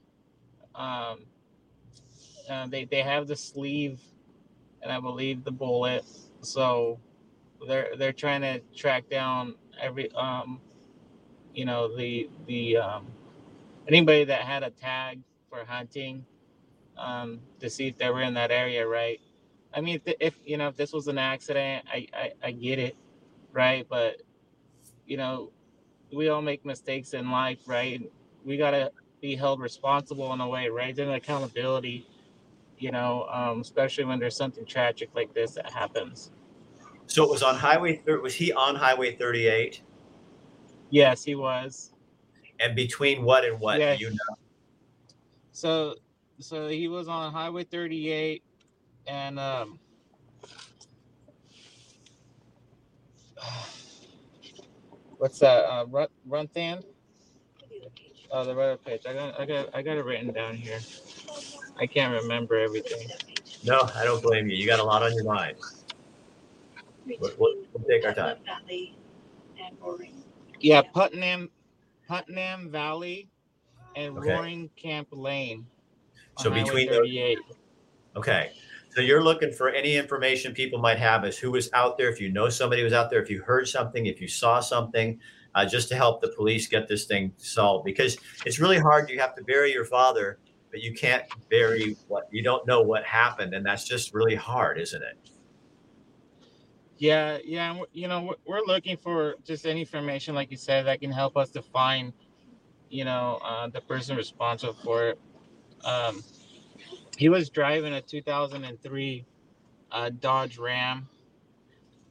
Um, 0.75 1.25
uh, 2.51 2.67
they 2.69 2.85
they 2.85 3.03
have 3.03 3.29
the 3.29 3.37
sleeve, 3.37 4.01
and 4.83 4.93
I 4.93 5.01
believe 5.01 5.45
the 5.45 5.53
bullet. 5.53 6.05
So 6.43 7.01
they're 7.67 7.91
they're 7.99 8.13
trying 8.13 8.43
to 8.43 8.61
track 8.77 9.11
down 9.11 9.57
every 9.81 10.13
um, 10.13 10.61
you 11.55 11.67
know 11.67 11.97
the 11.97 12.31
the 12.47 12.79
um, 12.79 13.09
anybody 13.89 14.25
that 14.25 14.43
had 14.43 14.65
a 14.65 14.71
tag 14.71 15.21
for 15.51 15.65
hunting, 15.67 16.25
um, 16.99 17.41
to 17.61 17.71
see 17.71 17.89
if 17.89 17.99
they 17.99 18.11
were 18.11 18.23
in 18.23 18.35
that 18.35 18.51
area, 18.53 18.87
right? 18.87 19.21
I 19.75 19.83
mean, 19.83 20.01
if, 20.07 20.17
if 20.21 20.35
you 20.45 20.59
know, 20.59 20.69
if 20.69 20.77
this 20.77 20.93
was 20.93 21.09
an 21.09 21.19
accident, 21.19 21.87
I, 21.93 22.09
I 22.15 22.33
I 22.45 22.53
get 22.53 22.81
it, 22.81 22.97
right? 23.53 23.87
But 23.89 24.23
you 25.07 25.19
know, 25.19 25.53
we 26.15 26.31
all 26.31 26.43
make 26.43 26.67
mistakes 26.67 27.15
in 27.15 27.31
life, 27.33 27.61
right? 27.69 28.03
We 28.45 28.59
gotta 28.59 28.93
be 29.23 29.37
held 29.37 29.61
responsible 29.61 30.33
in 30.35 30.43
a 30.43 30.49
way, 30.49 30.71
right? 30.71 30.97
There's 30.97 31.11
accountability, 31.11 32.08
you 32.79 32.91
know, 32.91 33.27
um, 33.33 33.61
especially 33.61 34.05
when 34.05 34.19
there's 34.19 34.37
something 34.37 34.65
tragic 34.65 35.11
like 35.15 35.33
this 35.35 35.53
that 35.53 35.71
happens. 35.73 36.31
So 37.07 37.25
it 37.25 37.31
was 37.31 37.43
on 37.43 37.55
Highway. 37.57 37.97
thir- 37.97 38.21
Was 38.21 38.35
he 38.35 38.53
on 38.53 38.75
Highway 38.75 39.15
38? 39.17 39.83
Yes, 40.91 41.25
he 41.25 41.35
was. 41.35 41.93
And 42.61 42.75
between 42.75 43.23
what 43.23 43.45
and 43.45 43.59
what? 43.61 43.79
Yeah. 43.79 43.95
Do 43.97 44.05
you 44.05 44.11
know? 44.11 44.37
So, 45.53 45.95
so 46.39 46.69
he 46.69 46.89
was 46.89 47.09
on 47.09 47.33
Highway 47.33 47.65
38, 47.65 48.43
and 49.07 49.39
um, 49.41 49.79
what's 55.19 55.39
that? 55.41 55.65
Uh, 55.65 55.87
Run 55.89 56.09
Runthan? 56.29 56.85
Oh, 58.31 58.45
the 58.45 58.55
right 58.55 58.85
page. 58.85 59.03
I 59.09 59.15
got, 59.15 59.41
I 59.41 59.47
got, 59.47 59.75
I 59.75 59.83
got 59.83 59.97
it 59.97 60.05
written 60.05 60.33
down 60.33 60.55
here. 60.55 60.79
I 61.79 61.87
can't 61.87 62.21
remember 62.23 62.59
everything. 62.59 63.09
No, 63.65 63.89
I 63.95 64.05
don't 64.05 64.23
blame 64.23 64.49
you. 64.49 64.57
You 64.57 64.67
got 64.67 64.81
a 64.81 64.85
lot 64.85 65.03
on 65.03 65.15
your 65.15 65.25
mind. 65.25 65.57
We'll, 67.07 67.33
we'll, 67.39 67.55
we'll 67.73 67.89
take 67.89 68.05
our 68.05 68.15
time. 68.15 68.37
Yeah, 70.61 70.83
Putnam, 70.83 71.51
Putnam 72.07 72.71
Valley, 72.71 73.29
and 73.97 74.17
Okay. 74.19 74.33
Roaring 74.33 74.71
Camp 74.77 75.09
Lane. 75.11 75.67
So 76.39 76.51
between 76.51 76.89
those- 76.89 76.99
38. 76.99 77.39
Okay. 78.17 78.53
So 78.91 79.01
you're 79.03 79.23
looking 79.23 79.53
for 79.53 79.69
any 79.69 79.97
information 79.97 80.53
people 80.53 80.79
might 80.81 80.99
have 80.99 81.25
as 81.25 81.39
who 81.39 81.53
was 81.53 81.71
out 81.73 81.97
there. 81.99 82.09
If 82.09 82.21
you 82.21 82.31
know 82.31 82.49
somebody 82.49 82.83
was 82.83 82.93
out 82.93 83.11
there, 83.11 83.23
if 83.23 83.31
you 83.31 83.43
heard 83.43 83.69
something, 83.69 84.07
if 84.07 84.21
you 84.21 84.27
saw 84.27 84.61
something, 84.61 85.21
uh, 85.55 85.65
just 85.65 85.89
to 85.91 85.95
help 85.95 86.21
the 86.21 86.29
police 86.29 86.67
get 86.67 86.89
this 86.89 87.05
thing 87.05 87.33
solved 87.37 87.85
because 87.85 88.17
it's 88.45 88.59
really 88.59 88.79
hard. 88.79 89.09
You 89.11 89.19
have 89.21 89.35
to 89.37 89.45
bury 89.45 89.73
your 89.73 89.85
father, 89.85 90.39
but 90.71 90.81
you 90.81 90.93
can't 90.95 91.25
bury 91.51 91.97
what 92.09 92.29
you 92.31 92.43
don't 92.43 92.67
know 92.67 92.83
what 92.83 93.05
happened, 93.05 93.55
and 93.55 93.65
that's 93.65 93.85
just 93.85 94.15
really 94.15 94.35
hard, 94.35 94.79
isn't 94.79 95.03
it? 95.03 95.19
Yeah, 96.99 97.39
yeah. 97.45 97.79
You 97.93 98.09
know, 98.09 98.35
we're- 98.45 98.63
looking 98.67 98.97
for 98.97 99.37
just 99.45 99.67
any 99.67 99.81
information, 99.81 100.35
like 100.35 100.51
you 100.51 100.57
said, 100.57 100.87
that 100.87 101.01
can 101.01 101.13
help 101.13 101.37
us 101.37 101.51
to 101.51 101.63
find, 101.63 102.13
you 102.91 103.05
know, 103.05 103.39
uh, 103.43 103.69
the 103.69 103.81
person 103.81 104.17
responsible 104.17 104.75
for 104.75 105.09
it. 105.11 105.21
Um, 105.85 106.23
he 107.17 107.29
was 107.29 107.51
driving 107.51 107.95
a 107.95 108.03
2003 108.03 109.25
uh, 109.91 110.11
Dodge 110.11 110.59
Ram. 110.59 111.09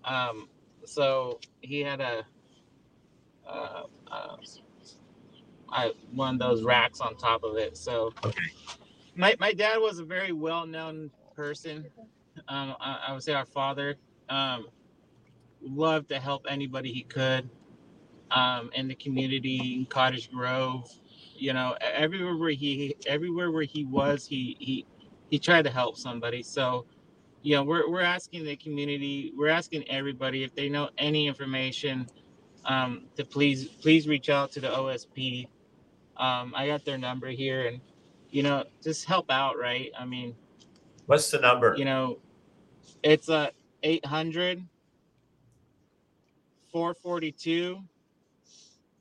Um, 0.03 0.49
so 0.85 1.39
he 1.61 1.81
had 1.81 2.01
a, 2.01 2.25
uh, 3.45 3.83
uh, 4.07 4.37
I, 5.71 5.93
one 6.13 6.35
of 6.35 6.39
those 6.41 6.63
racks 6.63 7.01
on 7.01 7.17
top 7.17 7.43
of 7.43 7.57
it. 7.57 7.77
So 7.77 8.13
Okay. 8.25 8.41
my, 9.15 9.35
my 9.39 9.53
dad 9.53 9.77
was 9.79 9.99
a 9.99 10.05
very 10.05 10.31
well-known 10.33 11.11
person. 11.35 11.85
Um, 12.47 12.75
I, 12.79 13.05
I 13.09 13.13
would 13.13 13.23
say 13.23 13.33
our 13.33 13.45
father 13.45 13.95
um, 14.29 14.67
loved 15.61 16.09
to 16.09 16.19
help 16.19 16.45
anybody 16.49 16.91
he 16.93 17.03
could 17.03 17.49
um, 18.31 18.69
in 18.73 18.87
the 18.87 18.95
community, 18.95 19.75
in 19.75 19.85
Cottage 19.85 20.31
Grove. 20.31 20.89
You 21.35 21.53
know, 21.53 21.75
everywhere 21.81 22.35
where 22.37 22.51
he 22.51 22.95
everywhere 23.05 23.51
where 23.51 23.63
he 23.63 23.85
was, 23.85 24.25
he 24.27 24.57
he 24.59 24.85
he 25.29 25.39
tried 25.39 25.63
to 25.63 25.69
help 25.69 25.97
somebody. 25.97 26.43
So, 26.43 26.85
you 27.43 27.55
know, 27.55 27.63
we're 27.63 27.89
we're 27.89 28.01
asking 28.01 28.45
the 28.45 28.57
community, 28.57 29.33
we're 29.37 29.49
asking 29.49 29.89
everybody 29.89 30.43
if 30.43 30.55
they 30.55 30.69
know 30.69 30.89
any 30.97 31.27
information, 31.27 32.07
um, 32.65 33.05
to 33.17 33.25
please 33.25 33.67
please 33.67 34.07
reach 34.07 34.29
out 34.29 34.51
to 34.53 34.61
the 34.61 34.69
OSP. 34.69 35.47
Um, 36.17 36.53
I 36.55 36.67
got 36.67 36.83
their 36.85 36.97
number 36.97 37.27
here, 37.29 37.67
and 37.67 37.79
you 38.31 38.43
know, 38.43 38.63
just 38.83 39.05
help 39.05 39.29
out, 39.31 39.57
right? 39.57 39.91
I 39.97 40.05
mean, 40.05 40.35
What's 41.05 41.29
the 41.31 41.39
number? 41.39 41.75
you 41.77 41.85
know, 41.85 42.19
it's 43.03 43.29
a 43.29 43.51
800 43.83 44.63
442 46.71 47.81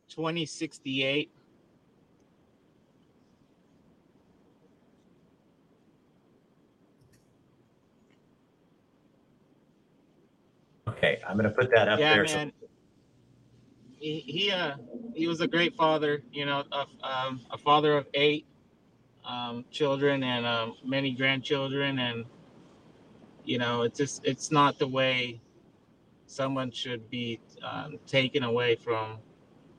2068. 0.08 1.30
Okay, 10.88 11.20
I'm 11.28 11.36
going 11.36 11.48
to 11.48 11.54
put 11.54 11.70
that 11.70 11.88
up 11.88 11.98
Yeah, 11.98 12.14
there. 12.14 12.26
so- 12.26 12.36
man. 12.36 12.52
He, 14.06 14.20
he 14.20 14.52
uh 14.52 14.76
he 15.16 15.26
was 15.26 15.40
a 15.40 15.48
great 15.48 15.74
father, 15.74 16.22
you 16.30 16.46
know, 16.46 16.62
a, 16.70 16.86
um, 17.04 17.40
a 17.50 17.58
father 17.58 17.96
of 17.96 18.06
eight 18.14 18.46
um, 19.24 19.64
children 19.72 20.22
and 20.22 20.46
um, 20.46 20.74
many 20.84 21.10
grandchildren, 21.10 21.98
and 21.98 22.24
you 23.44 23.58
know, 23.58 23.82
it's 23.82 23.98
just 23.98 24.24
it's 24.24 24.52
not 24.52 24.78
the 24.78 24.86
way 24.86 25.40
someone 26.26 26.70
should 26.70 27.10
be 27.10 27.40
um, 27.64 27.98
taken 28.06 28.44
away 28.44 28.76
from 28.76 29.18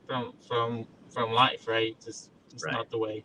from 0.06 0.34
from 0.46 0.86
from 1.10 1.32
life, 1.32 1.66
right? 1.66 1.96
Just 2.04 2.30
it's 2.52 2.64
Right. 2.64 2.72
not 2.74 2.90
the 2.90 2.98
way. 2.98 3.24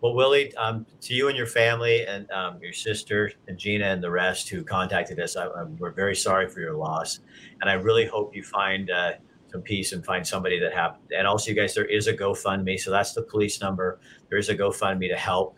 Well, 0.00 0.14
Willie, 0.14 0.54
um, 0.56 0.84
to 1.02 1.14
you 1.14 1.28
and 1.28 1.36
your 1.36 1.46
family 1.46 2.06
and 2.06 2.30
um, 2.32 2.58
your 2.60 2.72
sister 2.72 3.30
and 3.46 3.56
Gina 3.56 3.86
and 3.86 4.02
the 4.02 4.10
rest 4.10 4.48
who 4.48 4.64
contacted 4.64 5.20
us, 5.20 5.36
I, 5.36 5.46
I, 5.46 5.62
we're 5.64 5.92
very 5.92 6.16
sorry 6.16 6.48
for 6.48 6.60
your 6.60 6.74
loss, 6.74 7.20
and 7.60 7.70
I 7.70 7.74
really 7.74 8.06
hope 8.06 8.34
you 8.34 8.42
find 8.42 8.90
uh, 8.90 9.12
some 9.56 9.62
peace 9.62 9.92
and 9.92 10.04
find 10.04 10.26
somebody 10.26 10.60
that 10.60 10.72
have. 10.74 10.98
And 11.16 11.26
also, 11.26 11.50
you 11.50 11.56
guys, 11.56 11.74
there 11.74 11.86
is 11.86 12.06
a 12.08 12.12
GoFundMe, 12.14 12.78
so 12.78 12.90
that's 12.90 13.12
the 13.14 13.22
police 13.22 13.60
number. 13.60 13.98
There 14.28 14.38
is 14.38 14.48
a 14.50 14.56
GoFundMe 14.56 15.08
to 15.08 15.16
help 15.16 15.56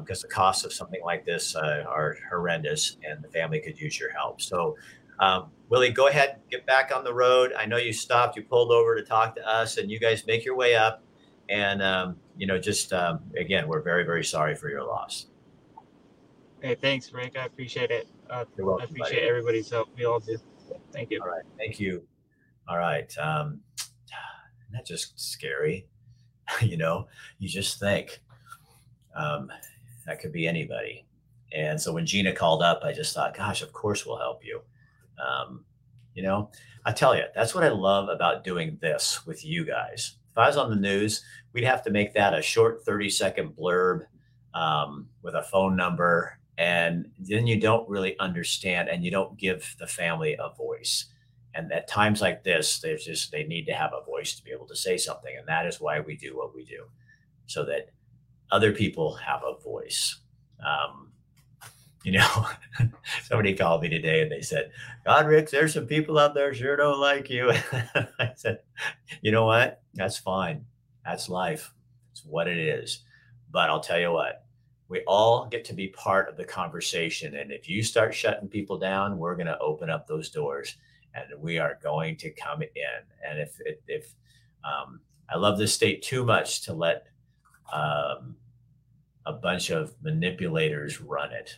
because 0.00 0.22
the 0.22 0.28
costs 0.28 0.64
of 0.64 0.72
something 0.72 1.02
like 1.04 1.26
this 1.26 1.54
uh, 1.54 1.84
are 1.86 2.16
horrendous, 2.30 2.96
and 3.08 3.22
the 3.22 3.28
family 3.28 3.60
could 3.60 3.78
use 3.78 3.98
your 4.00 4.10
help. 4.12 4.40
So. 4.40 4.76
Um, 5.20 5.50
Willie, 5.68 5.90
go 5.90 6.06
ahead, 6.06 6.36
get 6.48 6.64
back 6.64 6.92
on 6.94 7.02
the 7.02 7.12
road. 7.12 7.52
I 7.58 7.66
know 7.66 7.76
you 7.76 7.92
stopped, 7.92 8.36
you 8.36 8.44
pulled 8.44 8.70
over 8.70 8.94
to 8.94 9.02
talk 9.02 9.34
to 9.34 9.44
us, 9.44 9.76
and 9.76 9.90
you 9.90 9.98
guys 9.98 10.24
make 10.28 10.44
your 10.44 10.54
way 10.54 10.76
up. 10.76 11.02
And 11.48 11.82
um, 11.82 12.16
you 12.36 12.46
know, 12.46 12.56
just 12.56 12.92
um, 12.92 13.18
again, 13.36 13.66
we're 13.66 13.82
very, 13.82 14.04
very 14.04 14.24
sorry 14.24 14.54
for 14.54 14.70
your 14.70 14.84
loss. 14.84 15.26
Hey, 16.62 16.76
thanks, 16.80 17.12
Rick. 17.12 17.36
I 17.36 17.46
appreciate 17.46 17.90
it. 17.90 18.06
Uh, 18.30 18.44
You're 18.56 18.80
I 18.80 18.84
appreciate 18.84 19.16
buddy. 19.16 19.28
everybody's 19.28 19.68
help. 19.68 19.88
We 19.96 20.04
all 20.04 20.20
do. 20.20 20.38
Thank 20.92 21.10
you. 21.10 21.20
All 21.20 21.28
right, 21.28 21.42
thank 21.58 21.80
you. 21.80 22.06
All 22.68 22.78
right, 22.78 23.16
um, 23.18 23.60
isn't 24.72 24.86
just 24.86 25.18
scary? 25.18 25.86
you 26.62 26.76
know, 26.76 27.08
you 27.38 27.48
just 27.48 27.80
think 27.80 28.20
um, 29.14 29.50
that 30.06 30.20
could 30.20 30.32
be 30.32 30.46
anybody. 30.46 31.06
And 31.52 31.80
so 31.80 31.92
when 31.92 32.06
Gina 32.06 32.32
called 32.32 32.62
up, 32.62 32.80
I 32.84 32.92
just 32.92 33.14
thought, 33.14 33.36
gosh, 33.36 33.62
of 33.62 33.72
course 33.72 34.04
we'll 34.04 34.18
help 34.18 34.44
you. 34.44 34.60
Um, 35.18 35.64
you 36.14 36.22
know, 36.22 36.50
I 36.84 36.92
tell 36.92 37.16
you, 37.16 37.24
that's 37.34 37.54
what 37.54 37.64
I 37.64 37.68
love 37.68 38.08
about 38.08 38.44
doing 38.44 38.78
this 38.80 39.24
with 39.26 39.44
you 39.44 39.64
guys. 39.64 40.16
If 40.30 40.38
I 40.38 40.46
was 40.46 40.56
on 40.56 40.70
the 40.70 40.76
news, 40.76 41.24
we'd 41.52 41.64
have 41.64 41.82
to 41.84 41.90
make 41.90 42.12
that 42.14 42.34
a 42.34 42.42
short 42.42 42.84
30 42.84 43.10
second 43.10 43.56
blurb 43.56 44.02
um, 44.54 45.08
with 45.22 45.34
a 45.34 45.42
phone 45.42 45.76
number. 45.76 46.38
And 46.58 47.08
then 47.18 47.46
you 47.46 47.60
don't 47.60 47.88
really 47.88 48.18
understand 48.18 48.88
and 48.88 49.04
you 49.04 49.10
don't 49.10 49.38
give 49.38 49.74
the 49.78 49.86
family 49.86 50.36
a 50.38 50.54
voice. 50.54 51.06
And 51.58 51.72
at 51.72 51.88
times 51.88 52.20
like 52.20 52.44
this, 52.44 52.78
there's 52.78 53.04
just, 53.04 53.32
they 53.32 53.42
need 53.42 53.66
to 53.66 53.72
have 53.72 53.90
a 53.92 54.04
voice 54.04 54.36
to 54.36 54.44
be 54.44 54.52
able 54.52 54.68
to 54.68 54.76
say 54.76 54.96
something. 54.96 55.36
And 55.36 55.48
that 55.48 55.66
is 55.66 55.80
why 55.80 55.98
we 55.98 56.16
do 56.16 56.36
what 56.36 56.54
we 56.54 56.64
do 56.64 56.84
so 57.46 57.64
that 57.64 57.90
other 58.52 58.70
people 58.70 59.14
have 59.16 59.42
a 59.42 59.60
voice. 59.60 60.20
Um, 60.64 61.10
you 62.04 62.12
know, 62.12 62.46
somebody 63.24 63.54
called 63.54 63.82
me 63.82 63.88
today 63.88 64.22
and 64.22 64.30
they 64.30 64.40
said, 64.40 64.70
God, 65.04 65.26
Rick, 65.26 65.50
there's 65.50 65.74
some 65.74 65.86
people 65.86 66.16
out 66.16 66.32
there 66.32 66.54
sure 66.54 66.76
don't 66.76 67.00
like 67.00 67.28
you. 67.28 67.50
I 68.20 68.30
said, 68.36 68.60
you 69.20 69.32
know 69.32 69.44
what? 69.44 69.82
That's 69.94 70.16
fine. 70.16 70.64
That's 71.04 71.28
life. 71.28 71.74
It's 72.12 72.24
what 72.24 72.46
it 72.46 72.58
is. 72.58 73.00
But 73.50 73.68
I'll 73.68 73.80
tell 73.80 73.98
you 73.98 74.12
what, 74.12 74.44
we 74.88 75.00
all 75.08 75.48
get 75.48 75.64
to 75.64 75.74
be 75.74 75.88
part 75.88 76.28
of 76.28 76.36
the 76.36 76.44
conversation. 76.44 77.34
And 77.34 77.50
if 77.50 77.68
you 77.68 77.82
start 77.82 78.14
shutting 78.14 78.48
people 78.48 78.78
down, 78.78 79.18
we're 79.18 79.34
going 79.34 79.46
to 79.48 79.58
open 79.58 79.90
up 79.90 80.06
those 80.06 80.30
doors 80.30 80.76
and 81.30 81.42
we 81.42 81.58
are 81.58 81.78
going 81.82 82.16
to 82.18 82.30
come 82.30 82.62
in. 82.62 83.02
And 83.28 83.38
if, 83.40 83.58
if, 83.86 84.14
um, 84.64 85.00
I 85.28 85.36
love 85.36 85.58
this 85.58 85.74
state 85.74 86.02
too 86.02 86.24
much 86.24 86.62
to 86.62 86.72
let 86.72 87.06
um, 87.72 88.36
a 89.26 89.32
bunch 89.32 89.70
of 89.70 89.94
manipulators 90.02 91.00
run 91.00 91.32
it. 91.32 91.56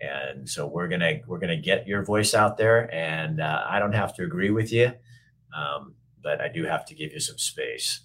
And 0.00 0.48
so 0.48 0.66
we're 0.66 0.86
gonna 0.86 1.20
we're 1.26 1.40
gonna 1.40 1.56
get 1.56 1.88
your 1.88 2.04
voice 2.04 2.32
out 2.32 2.56
there 2.56 2.92
and 2.94 3.40
uh, 3.40 3.64
i 3.68 3.80
don't 3.80 3.94
have 3.94 4.14
to 4.14 4.22
agree 4.22 4.50
with 4.50 4.72
you 4.72 4.92
um, 5.56 5.94
but 6.22 6.40
i 6.40 6.46
do 6.46 6.64
have 6.64 6.86
to 6.86 6.94
give 6.94 7.12
you 7.12 7.20
some 7.20 7.38
space. 7.38 8.00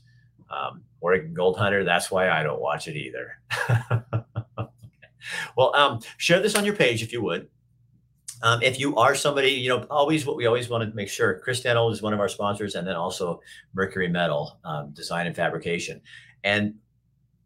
Um, 0.50 0.84
oregon 1.02 1.34
gold 1.34 1.58
hunter 1.58 1.84
that's 1.84 2.10
why 2.10 2.30
i 2.30 2.44
don't 2.44 2.62
watch 2.62 2.88
it 2.88 2.96
either. 2.96 3.38
Well 5.56 5.74
um, 5.74 6.02
share 6.18 6.42
this 6.42 6.56
on 6.56 6.66
your 6.66 6.76
page 6.76 7.02
if 7.02 7.14
you 7.14 7.22
would 7.24 7.48
um, 8.44 8.62
if 8.62 8.80
you 8.80 8.96
are 8.96 9.16
somebody 9.16 9.50
you 9.50 9.70
know 9.70 9.84
always 9.90 10.26
what 10.26 10.36
we 10.36 10.46
always 10.46 10.70
want 10.70 10.88
to 10.88 10.96
make 10.96 11.10
sure 11.10 11.40
chris 11.40 11.62
Daniel 11.62 11.90
is 11.90 12.02
one 12.02 12.14
of 12.14 12.20
our 12.20 12.30
sponsors 12.30 12.76
and 12.76 12.88
then 12.88 12.96
also 12.96 13.42
mercury 13.74 14.08
metal 14.08 14.60
um, 14.64 14.92
design 14.92 15.26
and 15.26 15.36
fabrication 15.36 16.00
and 16.44 16.76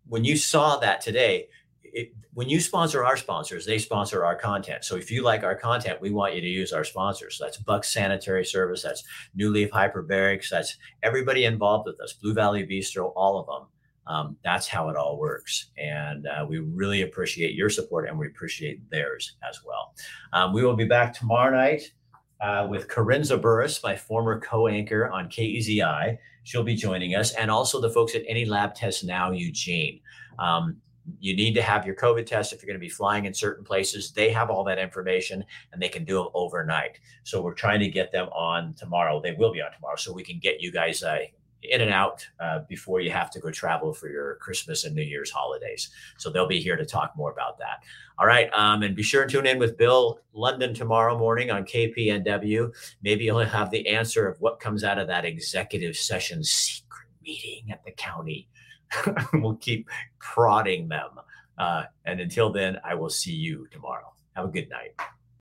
when 0.09 0.25
you 0.25 0.35
saw 0.35 0.77
that 0.77 0.99
today 0.99 1.47
it, 1.83 2.13
when 2.33 2.49
you 2.49 2.59
sponsor 2.59 3.03
our 3.03 3.17
sponsors, 3.17 3.65
they 3.65 3.79
sponsor 3.79 4.23
our 4.23 4.35
content. 4.35 4.83
So 4.83 4.95
if 4.95 5.09
you 5.09 5.23
like 5.23 5.43
our 5.43 5.55
content, 5.55 5.99
we 5.99 6.11
want 6.11 6.35
you 6.35 6.41
to 6.41 6.47
use 6.47 6.71
our 6.71 6.83
sponsors. 6.83 7.37
So 7.37 7.45
that's 7.45 7.57
Buck 7.57 7.83
Sanitary 7.83 8.45
Service, 8.45 8.83
that's 8.83 9.03
New 9.33 9.49
Leaf 9.49 9.71
Hyperbarics, 9.71 10.49
that's 10.49 10.77
everybody 11.01 11.45
involved 11.45 11.87
with 11.87 11.99
us, 11.99 12.13
Blue 12.13 12.35
Valley 12.35 12.63
Bistro, 12.63 13.11
all 13.15 13.39
of 13.39 13.47
them. 13.47 13.67
Um, 14.07 14.37
that's 14.43 14.67
how 14.67 14.89
it 14.89 14.95
all 14.95 15.17
works. 15.17 15.71
And 15.77 16.27
uh, 16.27 16.45
we 16.47 16.59
really 16.59 17.01
appreciate 17.01 17.55
your 17.55 17.69
support 17.69 18.07
and 18.07 18.17
we 18.17 18.27
appreciate 18.27 18.89
theirs 18.89 19.35
as 19.47 19.59
well. 19.65 19.93
Um, 20.33 20.53
we 20.53 20.63
will 20.63 20.75
be 20.75 20.85
back 20.85 21.13
tomorrow 21.13 21.55
night 21.55 21.91
uh, 22.41 22.67
with 22.69 22.87
Corinne 22.87 23.23
Burris, 23.41 23.83
my 23.83 23.95
former 23.95 24.39
co 24.39 24.67
anchor 24.67 25.09
on 25.09 25.27
KEZI. 25.29 26.17
She'll 26.43 26.63
be 26.63 26.75
joining 26.75 27.15
us, 27.15 27.33
and 27.33 27.51
also 27.51 27.81
the 27.81 27.89
folks 27.89 28.15
at 28.15 28.23
Any 28.27 28.45
Lab 28.45 28.73
Test 28.73 29.03
Now 29.03 29.31
Eugene. 29.31 29.99
Um, 30.39 30.77
you 31.19 31.35
need 31.35 31.53
to 31.53 31.61
have 31.61 31.85
your 31.85 31.95
COVID 31.95 32.25
test 32.25 32.51
if 32.51 32.61
you're 32.61 32.67
going 32.67 32.79
to 32.79 32.85
be 32.85 32.89
flying 32.89 33.25
in 33.25 33.33
certain 33.33 33.63
places. 33.63 34.11
They 34.11 34.29
have 34.31 34.49
all 34.49 34.63
that 34.65 34.77
information 34.77 35.43
and 35.71 35.81
they 35.81 35.87
can 35.89 36.03
do 36.03 36.15
them 36.15 36.27
overnight. 36.33 36.99
So 37.23 37.41
we're 37.41 37.53
trying 37.53 37.79
to 37.79 37.87
get 37.87 38.11
them 38.11 38.27
on 38.29 38.73
tomorrow. 38.73 39.21
They 39.21 39.31
will 39.31 39.53
be 39.53 39.61
on 39.61 39.71
tomorrow, 39.71 39.95
so 39.95 40.13
we 40.13 40.23
can 40.23 40.39
get 40.39 40.61
you 40.61 40.71
guys 40.71 41.03
uh, 41.03 41.19
in 41.63 41.81
and 41.81 41.91
out 41.91 42.27
uh, 42.39 42.59
before 42.67 43.01
you 43.01 43.11
have 43.11 43.29
to 43.31 43.39
go 43.39 43.51
travel 43.51 43.93
for 43.93 44.09
your 44.09 44.35
Christmas 44.35 44.85
and 44.85 44.95
New 44.95 45.01
Year's 45.01 45.31
holidays. 45.31 45.89
So 46.17 46.29
they'll 46.29 46.47
be 46.47 46.59
here 46.59 46.75
to 46.75 46.85
talk 46.85 47.13
more 47.15 47.31
about 47.31 47.57
that. 47.59 47.83
All 48.19 48.25
right. 48.25 48.51
Um, 48.53 48.83
and 48.83 48.95
be 48.95 49.03
sure 49.03 49.25
to 49.25 49.31
tune 49.31 49.45
in 49.45 49.59
with 49.59 49.77
Bill 49.77 50.19
London 50.33 50.73
tomorrow 50.73 51.17
morning 51.17 51.51
on 51.51 51.65
KPNW. 51.65 52.73
Maybe 53.01 53.25
he'll 53.25 53.39
have 53.39 53.69
the 53.71 53.87
answer 53.87 54.27
of 54.27 54.39
what 54.39 54.59
comes 54.59 54.83
out 54.83 54.97
of 54.97 55.07
that 55.07 55.25
executive 55.25 55.95
session 55.95 56.43
secret 56.43 57.09
meeting 57.21 57.71
at 57.71 57.83
the 57.83 57.91
county. 57.91 58.47
we'll 59.33 59.55
keep 59.55 59.89
prodding 60.19 60.87
them. 60.87 61.09
Uh, 61.57 61.83
and 62.05 62.19
until 62.19 62.51
then, 62.51 62.77
I 62.83 62.95
will 62.95 63.09
see 63.09 63.33
you 63.33 63.67
tomorrow. 63.71 64.13
Have 64.35 64.45
a 64.45 64.49
good 64.49 64.69
night. 64.69 64.91